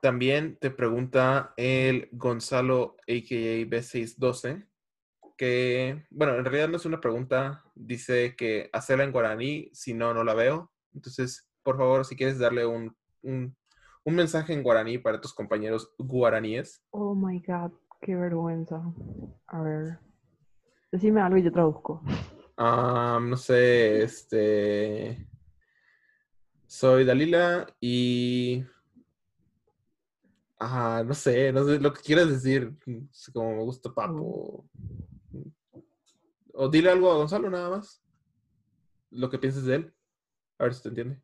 [0.00, 3.66] También te pregunta el Gonzalo, a.k.a.
[3.66, 4.66] B612,
[5.36, 10.14] que, bueno, en realidad no es una pregunta, dice que hacerla en guaraní, si no,
[10.14, 10.72] no la veo.
[10.94, 13.54] Entonces, por favor, si quieres darle un, un,
[14.04, 16.82] un mensaje en guaraní para tus compañeros guaraníes.
[16.90, 18.82] Oh my god, qué vergüenza.
[19.48, 19.98] A ver.
[20.90, 22.02] Decime algo y yo traduzco.
[22.56, 25.29] No sé, este...
[26.70, 28.64] Soy Dalila y...
[30.56, 32.72] Ajá, no sé, no sé lo que quieras decir.
[33.32, 34.68] Como me gusta Papo.
[36.54, 38.00] O dile algo a Gonzalo nada más.
[39.10, 39.94] Lo que pienses de él.
[40.58, 41.20] A ver si te entiende.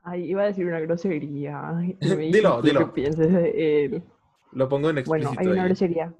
[0.00, 1.60] Ay, iba a decir una grosería.
[1.74, 1.96] me
[2.32, 2.86] Dilo, dilo.
[2.86, 4.02] que pienses de él.
[4.52, 5.68] Lo pongo en Bueno, explícito hay una ahí.
[5.68, 6.14] grosería.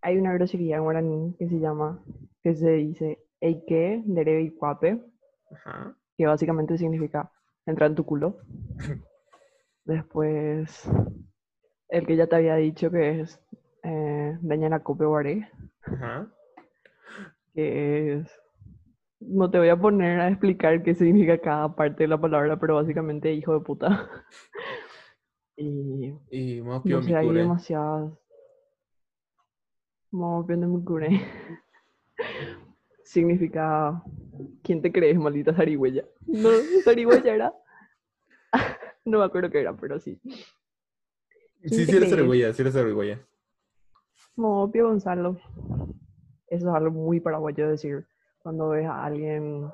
[0.00, 2.02] Hay una grosería en guaraní que se llama,
[2.42, 5.04] que se dice Eike Nerebe y Cuape,
[5.50, 5.98] Ajá.
[6.16, 7.30] Que básicamente significa
[7.66, 8.38] entrar en tu culo.
[9.84, 10.88] Después,
[11.88, 13.40] el que ya te había dicho que es
[13.82, 15.50] eh, Dañana Cope Guaré,
[15.82, 16.28] Ajá.
[17.54, 18.40] que es.
[19.20, 22.76] No te voy a poner a explicar qué significa cada parte de la palabra, pero
[22.76, 24.08] básicamente hijo de puta.
[25.56, 28.12] Y Y no sé, hay demasiadas.
[30.10, 31.08] No Mikure.
[33.04, 34.02] Significa
[34.62, 36.04] ¿Quién te crees, maldita zarigüeya?
[36.26, 36.50] No,
[36.84, 37.54] zarigüeya era.
[39.06, 40.18] No me acuerdo qué era, pero sí.
[40.24, 42.12] Sí, sí eres crees?
[42.14, 43.20] Arigüeya, sí eres Arigüeya.
[44.34, 45.36] Mopio Gonzalo.
[46.48, 48.06] Eso es algo muy paraguayo decir.
[48.38, 49.70] Cuando ves a alguien.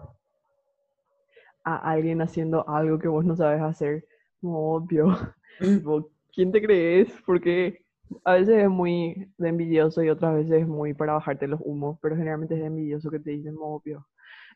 [1.62, 4.05] A alguien haciendo algo que vos no sabes hacer.
[4.40, 5.16] Mopio.
[5.61, 7.12] Tipo, ¿quién te crees?
[7.24, 7.85] Porque
[8.24, 11.99] a veces es muy de envidioso y otras veces es muy para bajarte los humos,
[12.03, 14.07] pero generalmente es de envidioso que te dicen mopio.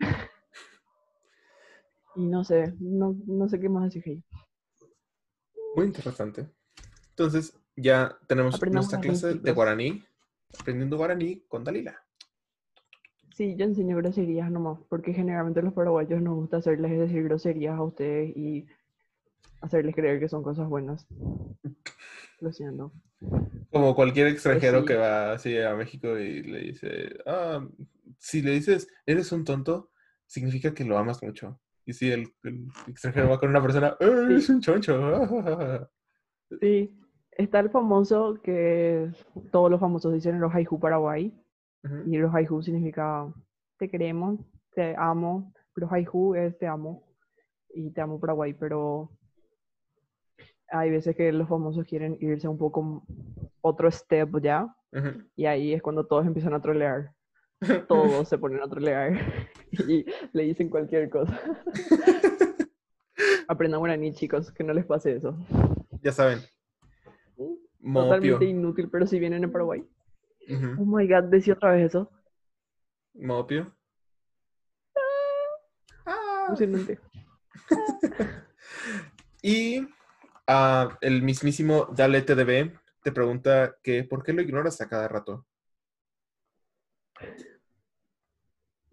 [2.16, 4.24] y no sé, no, no sé qué más decir ahí.
[5.76, 6.48] Muy interesante.
[7.10, 9.54] Entonces, ya tenemos Aprendamos nuestra clase de chicos.
[9.54, 10.04] guaraní.
[10.58, 12.00] Aprendiendo guaraní con Dalila.
[13.34, 17.82] Sí, yo enseño groserías nomás, porque generalmente los paraguayos nos gusta hacerles decir groserías a
[17.82, 18.66] ustedes y
[19.60, 21.06] hacerles creer que son cosas buenas.
[22.40, 22.92] Lo siento.
[23.70, 24.86] Como cualquier extranjero sí.
[24.86, 27.66] que va así a México y le dice, ah,
[28.18, 29.90] si le dices, eres un tonto,
[30.26, 31.60] significa que lo amas mucho.
[31.86, 34.98] Y si el, el extranjero va con una persona, "Eh, eres un choncho.
[36.60, 36.94] Sí,
[37.32, 39.10] está el famoso que
[39.50, 41.32] todos los famosos dicen en los haiku Paraguay.
[42.06, 43.32] Y los haiku significa
[43.78, 44.38] te queremos,
[44.74, 47.02] te amo, pero haiku es te amo
[47.74, 49.10] y te amo Paraguay, pero
[50.74, 53.04] hay veces que los famosos quieren irse un poco
[53.60, 55.22] otro step ya Ujú.
[55.36, 57.12] y ahí es cuando todos empiezan a trolear.
[57.88, 59.12] Todos se ponen a trolear
[59.70, 61.40] y le dicen cualquier cosa.
[63.48, 65.38] Aprendan guaraní, chicos, que no les pase eso.
[66.02, 66.40] Ya saben.
[67.78, 68.02] Mopio.
[68.04, 69.86] Totalmente inútil, pero si vienen en Paraguay.
[70.78, 72.10] Oh my god, decía otra vez eso.
[73.14, 73.72] Mopio.
[76.04, 76.46] Ah.
[76.48, 76.98] Emocionante.
[79.40, 79.86] Y
[80.46, 82.72] ah, el mismísimo Dale TDB
[83.02, 85.46] te pregunta que ¿por qué lo ignoras a cada rato?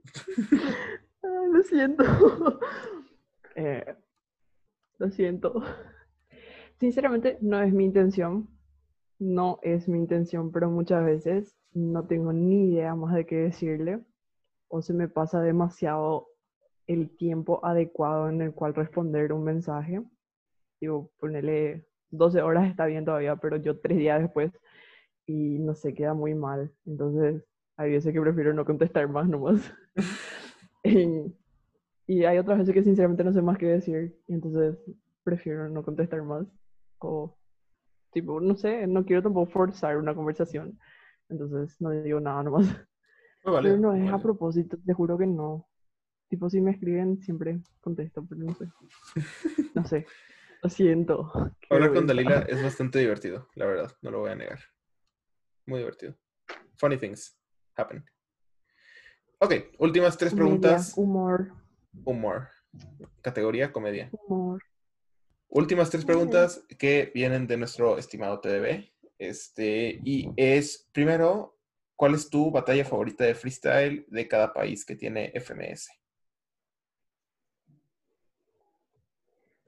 [1.23, 2.03] Lo siento.
[3.53, 3.83] Eh,
[4.97, 5.61] lo siento.
[6.79, 8.47] Sinceramente, no es mi intención.
[9.19, 13.99] No es mi intención, pero muchas veces no tengo ni idea más de qué decirle.
[14.69, 16.29] O se me pasa demasiado
[16.87, 20.01] el tiempo adecuado en el cual responder un mensaje.
[20.81, 24.51] Digo, ponerle 12 horas está bien todavía, pero yo tres días después
[25.27, 26.71] y no sé, queda muy mal.
[26.85, 27.43] Entonces,
[27.77, 29.73] hay veces que prefiero no contestar más nomás.
[30.83, 31.33] Y-
[32.07, 34.17] y hay otras veces que sinceramente no sé más qué decir.
[34.27, 34.77] Y entonces
[35.23, 36.47] prefiero no contestar más.
[36.99, 37.37] O,
[38.11, 40.77] tipo, no sé, no quiero tampoco forzar una conversación.
[41.29, 42.65] Entonces no digo nada nomás.
[43.43, 44.23] Muy Pero válido, no es a válido.
[44.23, 45.67] propósito, te juro que no.
[46.29, 48.65] Tipo, si me escriben, siempre contesto, pero no sé.
[49.75, 50.05] No sé.
[50.63, 51.31] Lo siento.
[51.69, 52.07] Hablar con.
[52.07, 54.59] Dalila es bastante divertido, la verdad, no lo voy a negar.
[55.65, 56.15] Muy divertido.
[56.77, 57.37] Funny things
[57.75, 58.03] happen.
[59.39, 60.93] Ok, últimas tres Comedia, preguntas.
[60.95, 61.53] humor,
[62.05, 62.49] Humor.
[63.21, 64.09] Categoría comedia.
[64.11, 64.61] humor.
[65.49, 68.89] Últimas tres preguntas que vienen de nuestro estimado TDB.
[69.19, 71.57] Este, y es, primero,
[71.95, 75.89] ¿cuál es tu batalla favorita de freestyle de cada país que tiene FMS?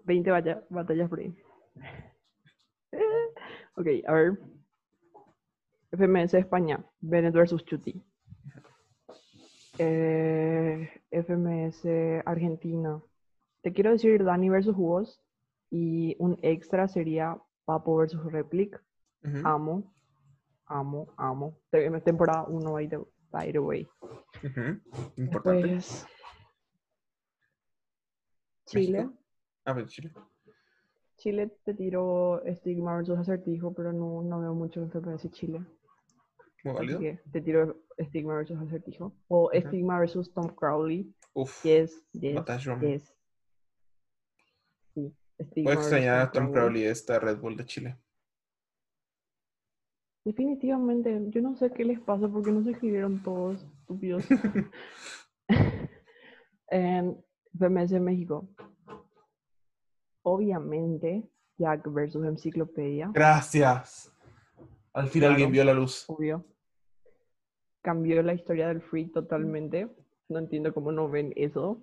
[0.06, 1.34] 20 bata- batallas por ahí.
[3.76, 4.40] ok, a ver.
[5.92, 8.02] FMS España, Bennett versus Chuti.
[9.78, 11.86] Eh, FMS
[12.26, 13.02] Argentina.
[13.62, 15.22] Te quiero decir Dani versus vos.
[15.70, 18.80] Y un extra sería Papo versus Replic.
[19.24, 19.42] Ujú.
[19.48, 19.94] Amo.
[20.66, 21.58] Amo, amo.
[21.72, 23.00] Te- Temporada 1, by the,
[23.32, 23.88] by the way.
[25.18, 25.68] Importante.
[25.68, 26.06] Después,
[28.66, 29.04] Chile.
[29.06, 29.23] México.
[29.66, 30.12] Ah, pues Chile.
[31.18, 35.60] Chile te tiro Stigma versus Acertijo, pero no, no veo mucho en FPS Chile.
[36.64, 37.00] Muy Así válido.
[37.00, 39.14] que te tiro Stigma versus Acertijo.
[39.28, 39.50] O.
[39.54, 41.14] Stigma versus Tom Crowley.
[41.34, 41.64] Uf.
[41.64, 42.42] Yes, yes,
[42.82, 43.16] yes.
[44.94, 45.16] Sí,
[45.64, 47.98] Voy a extrañar a Tom Crowley esta Red Bull de Chile.
[50.26, 54.26] Definitivamente, yo no sé qué les pasa porque no se escribieron todos estúpidos.
[56.70, 57.18] en
[57.54, 58.48] FMS México.
[60.24, 61.24] Obviamente,
[61.58, 64.10] Jack versus Enciclopedia, Gracias.
[64.94, 65.52] Al fin alguien Claro.
[65.52, 66.06] vio la luz.
[66.08, 66.46] obvio.
[67.82, 69.90] Cambió la historia del Free totalmente.
[70.30, 71.82] No entiendo cómo no ven eso.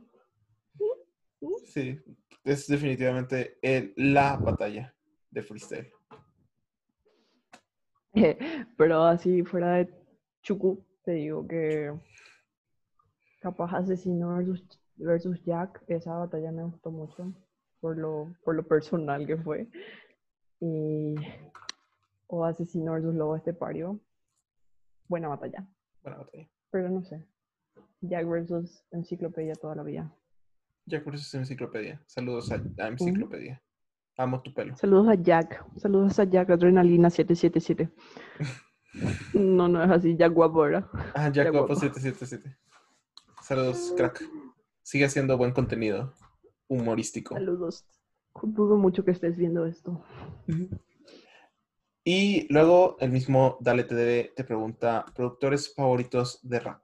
[1.66, 2.00] Sí,
[2.44, 4.94] es definitivamente el- la batalla
[5.30, 5.92] de freestyle.
[8.76, 9.94] Pero así fuera de
[10.42, 11.92] Chuku, te digo que
[13.40, 17.32] capaz Asesino versus, versus Jack, esa batalla me gustó mucho
[17.80, 19.68] por lo, por lo personal que fue.
[20.60, 21.14] Y
[22.26, 24.00] o Asesino versus Lobo Estepario.
[25.08, 25.66] Buena batalla.
[26.02, 26.48] Buena batalla.
[26.70, 27.26] Pero no sé.
[28.02, 30.14] Jack versus Enciclopedia toda la vida.
[30.86, 32.00] Jack versus Enciclopedia.
[32.06, 33.62] Saludos a, a Enciclopedia.
[34.16, 34.76] Amo tu pelo.
[34.76, 35.64] Saludos a Jack.
[35.78, 37.90] Saludos a Jack Adrenalina 777.
[39.34, 40.84] No, no es así, Jack guapo, ¿verdad?
[41.14, 41.80] Ah, Jack Jack Guapo Guapo.
[41.80, 42.56] 777.
[43.40, 44.20] Saludos, crack.
[44.82, 46.12] Sigue haciendo buen contenido
[46.70, 47.34] humorístico.
[47.34, 47.84] Saludos.
[48.42, 50.02] Dudo mucho que estés viendo esto.
[52.04, 56.82] Y luego el mismo Dale TDB te pregunta productores favoritos de rap.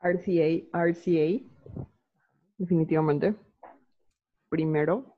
[0.00, 1.40] RCA, RCA.
[2.58, 3.36] Definitivamente.
[4.48, 5.16] Primero.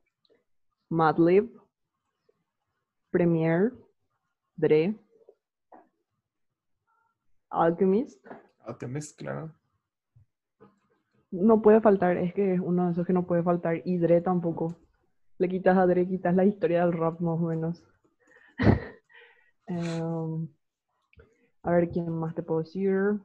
[0.91, 1.51] Madlib.
[3.11, 3.73] Premiere.
[4.55, 4.95] Dre.
[7.49, 8.25] Alchemist.
[8.61, 9.55] Alchemist, claro.
[11.35, 13.83] No puede faltar, es que es uno de esos que no puede faltar.
[13.85, 14.77] Y Dre tampoco.
[15.39, 17.83] Le quitas a Dre, quitas la historia del rap más o menos.
[19.67, 20.47] Em,
[21.63, 23.19] a ver, ¿quién más te puedo decir?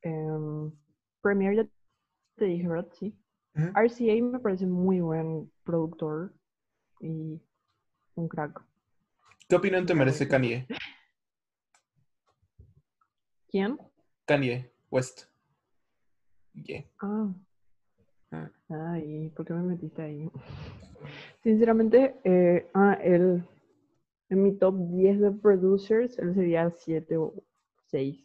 [0.00, 0.72] Em,
[1.20, 1.68] Premiere ya
[2.36, 2.88] te dije, ¿verdad?
[2.94, 3.14] Sí.
[3.54, 6.32] RCA me parece muy buen productor
[7.00, 7.40] y
[8.14, 8.62] un crack.
[9.48, 10.66] ¿Qué opinión te merece Kanye?
[13.48, 13.78] ¿Quién?
[14.24, 15.24] Kanye West.
[16.64, 16.84] Yeah.
[17.00, 17.34] Ah.
[18.32, 18.50] Ah.
[18.68, 20.30] Ay, ¿por qué me metiste ahí?
[21.42, 23.44] Sinceramente, eh, ah, él,
[24.30, 27.34] en mi top 10 de producers, él sería 7 o
[27.86, 28.18] 6.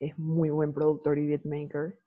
[0.00, 1.98] Es muy buen productor y beatmaker.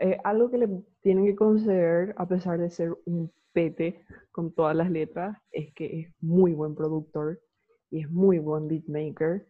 [0.00, 0.68] Eh, algo que le
[1.00, 6.00] tienen que conceder, a pesar de ser un pete con todas las letras, es que
[6.00, 7.40] es muy buen productor
[7.90, 9.46] y es muy buen beatmaker.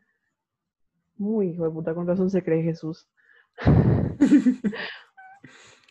[1.17, 3.09] Muy hijo de puta, con razón se cree Jesús.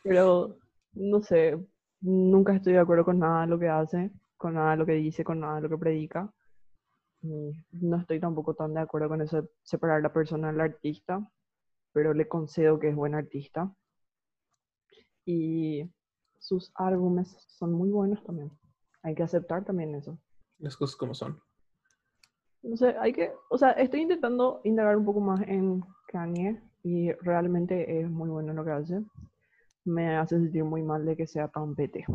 [0.03, 0.57] Pero,
[0.93, 1.57] no sé,
[2.01, 4.93] nunca estoy de acuerdo con nada de lo que hace, con nada de lo que
[4.93, 6.31] dice, con nada de lo que predica.
[7.21, 11.29] Y no estoy tampoco tan de acuerdo con eso de separar la persona del artista,
[11.91, 13.73] pero le concedo que es buen artista.
[15.25, 15.89] Y
[16.39, 18.51] sus álbumes son muy buenos también.
[19.03, 20.17] Hay que aceptar también eso.
[20.59, 21.41] Las cosas como son.
[22.61, 27.11] No sé, hay que, o sea, estoy intentando indagar un poco más en Kanye y
[27.13, 29.01] realmente es muy bueno lo que hace.
[29.85, 32.05] Me hace sentir muy mal de que sea tan pete.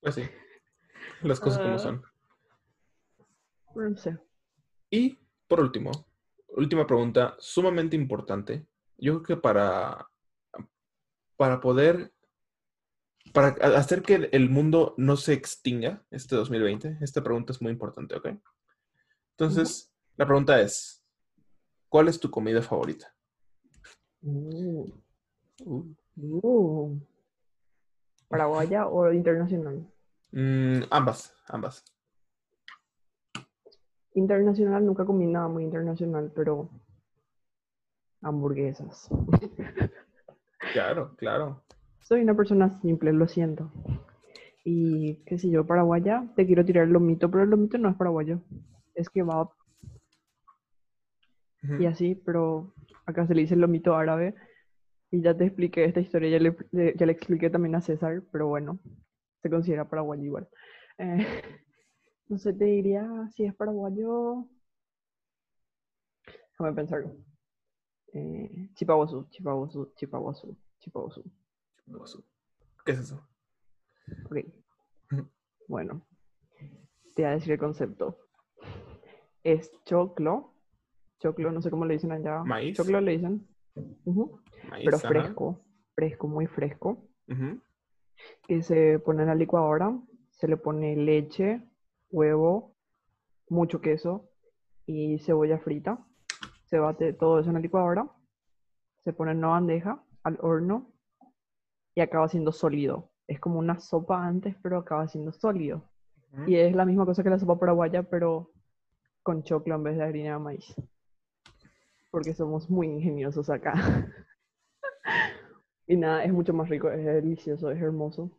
[0.00, 0.22] Pues sí.
[1.22, 1.78] Las cosas como Ah.
[1.78, 2.02] son.
[3.74, 4.18] No sé.
[4.90, 5.90] Y por último,
[6.48, 8.66] última pregunta, sumamente importante.
[8.98, 10.08] Yo creo que para,
[11.36, 12.12] para poder,
[13.32, 13.48] para
[13.78, 18.16] hacer que el- el mundo no se extinga este 2020, esta pregunta es muy importante,
[18.16, 18.28] ¿ok?
[19.32, 20.99] Entonces, la pregunta es,
[21.90, 23.12] ¿cuál es tu comida favorita?
[24.22, 24.86] Uh,
[25.64, 26.98] uh.
[28.28, 29.86] ¿Paraguaya o internacional?
[30.32, 31.84] Mm, ambas, ambas.
[34.14, 36.70] Internacional nunca comí nada muy internacional, pero
[38.22, 39.08] hamburguesas.
[40.72, 41.62] Claro, claro.
[42.00, 43.72] Soy una persona simple, lo siento.
[44.62, 47.96] Y qué sé yo, paraguaya, te quiero tirar el lomito, pero el lomito no es
[47.96, 48.40] paraguayo.
[48.94, 49.48] Es kebab
[51.62, 52.72] Y así, pero
[53.06, 54.34] acá se le dice el lomito árabe.
[55.10, 56.56] Y ya te expliqué esta historia, ya le,
[56.96, 58.78] ya le expliqué también a César, pero bueno,
[59.42, 60.48] se considera paraguayo igual.
[60.98, 61.16] Eh,
[62.28, 64.46] no sé, te diría si es paraguayo.
[66.52, 67.04] Déjame pensar.
[68.12, 71.24] Eh, Chipaguazú, Chipaguazú, Chipaguazú, Chipaguazú.
[72.84, 73.26] ¿Qué es eso?
[74.26, 74.38] Ok.
[75.68, 76.06] Bueno,
[77.14, 78.18] te voy a decir el concepto.
[79.42, 80.52] Es choclo.
[81.20, 82.42] Choclo, no sé cómo le dicen allá.
[82.44, 82.76] Maíz.
[82.76, 83.46] Choclo le dicen.
[84.04, 84.40] Ujú.
[84.68, 85.08] Maíz, Pero ajá.
[85.08, 85.60] fresco,
[85.94, 87.04] fresco, muy fresco.
[87.28, 87.60] Ujú.
[88.48, 89.96] Que se pone en la licuadora.
[90.30, 91.62] Se le pone leche,
[92.10, 92.74] huevo,
[93.48, 94.30] mucho queso
[94.86, 95.98] y cebolla frita.
[96.64, 98.10] Se bate todo eso en la licuadora.
[99.00, 100.90] Se pone en una bandeja al horno
[101.94, 103.10] y acaba siendo sólido.
[103.26, 105.84] Es como una sopa antes, pero acaba siendo sólido.
[106.32, 106.48] Ujú.
[106.50, 108.50] Y es la misma cosa que la sopa paraguaya, pero
[109.22, 110.74] con choclo en vez de harina de maíz.
[112.10, 113.74] Porque somos muy ingeniosos acá.
[115.86, 118.30] y nada, es mucho más rico, es delicioso, es hermoso.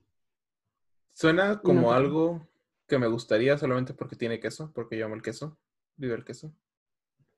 [1.14, 2.48] Suena como algo
[2.88, 5.58] que me gustaría solamente porque tiene queso, porque yo amo el queso.
[5.96, 6.54] Vive el queso.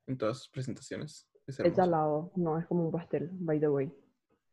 [0.06, 1.28] En todas sus presentaciones.
[1.46, 3.92] Es salado, no es como un pastel, by the way.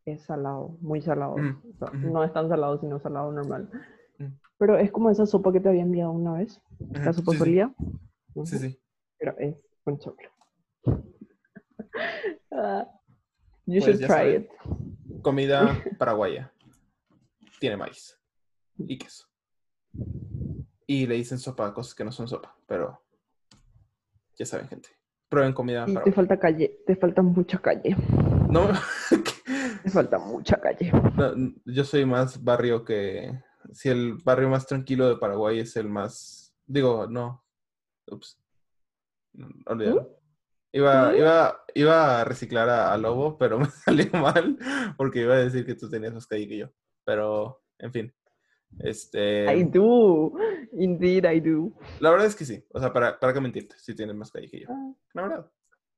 [0.06, 1.38] Es salado, muy salado.
[1.38, 2.12] Mm, O sea, ujú.
[2.12, 3.70] No es tan salado, sino salado normal.
[4.18, 4.26] Mm.
[4.58, 7.38] Pero es como esa sopa que te había enviado una vez, la sopa sí, sí.
[7.38, 7.76] sólida.
[8.44, 8.80] Sí, sí.
[9.18, 10.30] Pero es con choclo.
[12.52, 12.86] Ah,
[13.66, 14.42] you Pues should try saben.
[14.44, 15.22] it.
[15.22, 16.52] Comida paraguaya.
[17.60, 18.18] Tiene maíz
[18.78, 19.28] y queso.
[20.88, 23.02] Y le dicen sopa a cosas que no son sopa, pero
[24.36, 24.90] ya saben, gente.
[25.30, 26.16] Prueben comida Y te paraguaya.
[26.16, 27.96] falta calle, te falta mucha calle.
[28.50, 28.68] No,
[29.84, 30.92] Te falta mucha calle.
[31.16, 33.32] no, yo soy más barrio que...
[33.74, 36.54] Si el barrio más tranquilo de Paraguay es el más...
[36.66, 37.44] Digo, no.
[38.08, 38.38] Ups.
[39.66, 40.20] Olvídalo.
[40.74, 44.58] Iba, iba, iba a reciclar a, a Lobo, pero me salió mal
[44.98, 46.70] porque iba a decir que tú tenías más calle que yo.
[47.04, 48.14] Pero, en fin.
[48.80, 50.34] Este, I do.
[50.74, 51.74] Indeed, I do.
[52.00, 52.64] la verdad es que sí.
[52.74, 54.68] O sea, para, para qué mentirte, si tienes más calle que yo.
[54.70, 55.52] Ah, La verdad.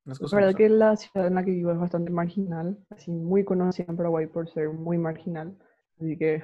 [0.06, 0.80] La verdad como que son.
[0.80, 4.50] la ciudad en la que vivo es bastante marginal, así muy conocida en Paraguay por
[4.50, 5.58] ser muy marginal.
[6.00, 6.44] Así que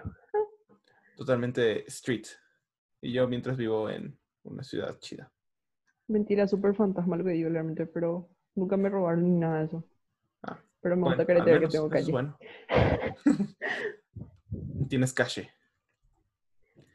[1.18, 2.28] Totalmente street.
[3.02, 5.30] Y yo mientras vivo en una ciudad chida.
[6.10, 9.84] Mentira, súper fantasma lo que digo realmente, pero nunca me robaron ni nada de eso.
[10.44, 12.12] Ah, Pero me Bueno, gusta al caretear que tengo calle.
[12.12, 12.38] bueno.
[14.90, 15.50] Tienes calle.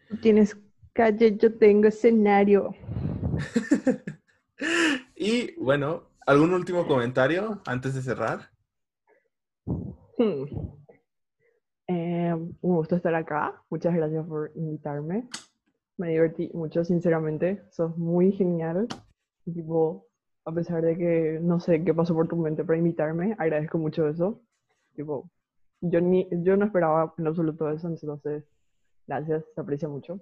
[0.08, 0.56] Tú tienes
[0.92, 2.74] calle, yo tengo escenario.
[5.16, 8.50] y bueno, ¿algún último comentario antes de cerrar?
[10.18, 10.44] Hmm.
[11.86, 13.62] Eh, un gusto estar acá.
[13.70, 15.28] Muchas gracias por invitarme.
[15.96, 17.62] Me divertí mucho, sinceramente.
[17.70, 18.86] Sos muy genial.
[19.46, 20.06] Y, Tipo,
[20.44, 24.08] a pesar de que no sé qué pasó por tu mente para invitarme, agradezco mucho
[24.08, 24.42] eso.
[24.94, 25.30] Tipo,
[25.80, 28.44] yo, ni, yo no esperaba en absoluto eso, entonces,
[29.06, 30.20] gracias, se aprecia mucho.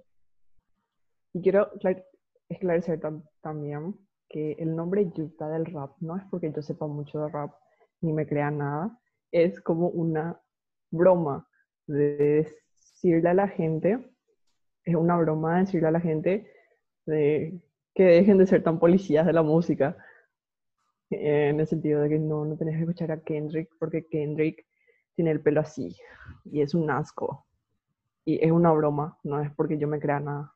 [1.33, 2.05] Y quiero clar-
[2.49, 3.95] esclarecer tam- también
[4.29, 7.53] que el nombre Yuta del rap no es porque yo sepa mucho de rap
[8.01, 8.99] ni me crea nada,
[9.31, 10.39] es como una
[10.91, 11.47] broma
[11.87, 12.45] de
[12.81, 14.12] decirle a la gente,
[14.85, 16.51] es una broma de decirle a la gente
[17.05, 17.61] de
[17.93, 19.97] que dejen de ser tan policías de la música,
[21.09, 24.65] en el sentido de que no, no tenés que escuchar a Kendrick porque Kendrick
[25.15, 25.95] tiene el pelo así
[26.45, 27.45] y es un asco.
[28.25, 30.55] Y es una broma, no es porque yo me crea nada.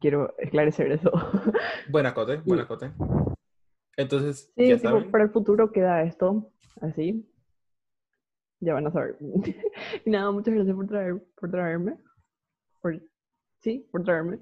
[0.00, 1.10] Quiero esclarecer eso.
[1.90, 2.90] Buena cote, buena cote.
[3.96, 7.28] Entonces, Sí, ya tipo, para el futuro queda esto así.
[8.60, 9.16] Ya van a saber.
[10.04, 11.96] y nada, muchas gracias por, traer, por traerme.
[12.80, 13.00] Por,
[13.60, 14.38] sí, por traerme.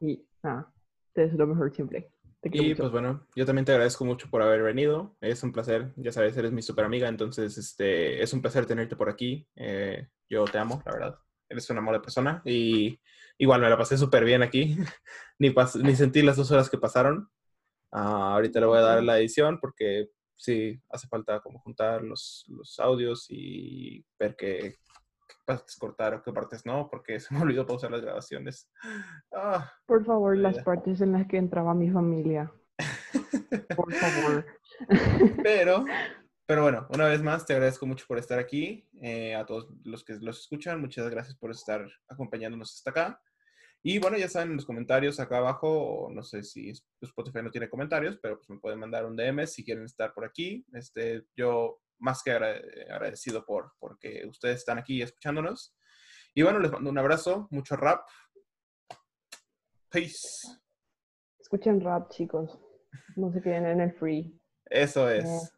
[0.00, 0.72] Y nada,
[1.12, 2.10] te deseo lo mejor siempre.
[2.40, 2.82] Te Y mucho.
[2.82, 5.16] pues bueno, yo también te agradezco mucho por haber venido.
[5.20, 8.96] Es un placer, ya sabes, eres mi super amiga, entonces este, es un placer tenerte
[8.96, 9.46] por aquí.
[9.56, 11.18] Eh, yo te amo, la verdad.
[11.48, 12.98] Eres un amor de persona y
[13.38, 14.76] igual me la pasé súper bien aquí.
[15.38, 17.28] ni, pas- ni sentí las dos horas que pasaron.
[17.92, 22.44] Ah, ahorita le voy a dar la edición porque sí, hace falta como juntar los,
[22.48, 24.76] los audios y ver qué
[25.56, 28.70] partes cortar o qué partes no, porque se me olvidó pausar las grabaciones.
[29.32, 32.52] Ah, Por favor, las partes en las que entraba mi familia.
[33.76, 34.46] Por favor.
[35.42, 35.84] Pero,
[36.46, 38.88] pero bueno, una vez más te agradezco mucho por estar aquí.
[39.02, 43.20] eh, a todos los que los escuchan, muchas gracias por estar acompañándonos hasta acá.
[43.82, 46.70] Y bueno, ya saben en los comentarios acá abajo, no sé si
[47.00, 50.24] Spotify no tiene comentarios, pero pues me pueden mandar un DM si quieren estar por
[50.24, 50.66] aquí.
[50.74, 52.60] Este, yo más que agra-
[52.90, 55.76] agradecido por porque ustedes están aquí escuchándonos.
[56.34, 58.06] Y bueno, les mando un abrazo, mucho rap.
[59.90, 60.46] Peace.
[61.38, 62.58] Escuchen rap, chicos.
[63.16, 64.40] No se queden en el free.
[64.66, 65.24] Eso es.
[65.24, 65.52] Adiós.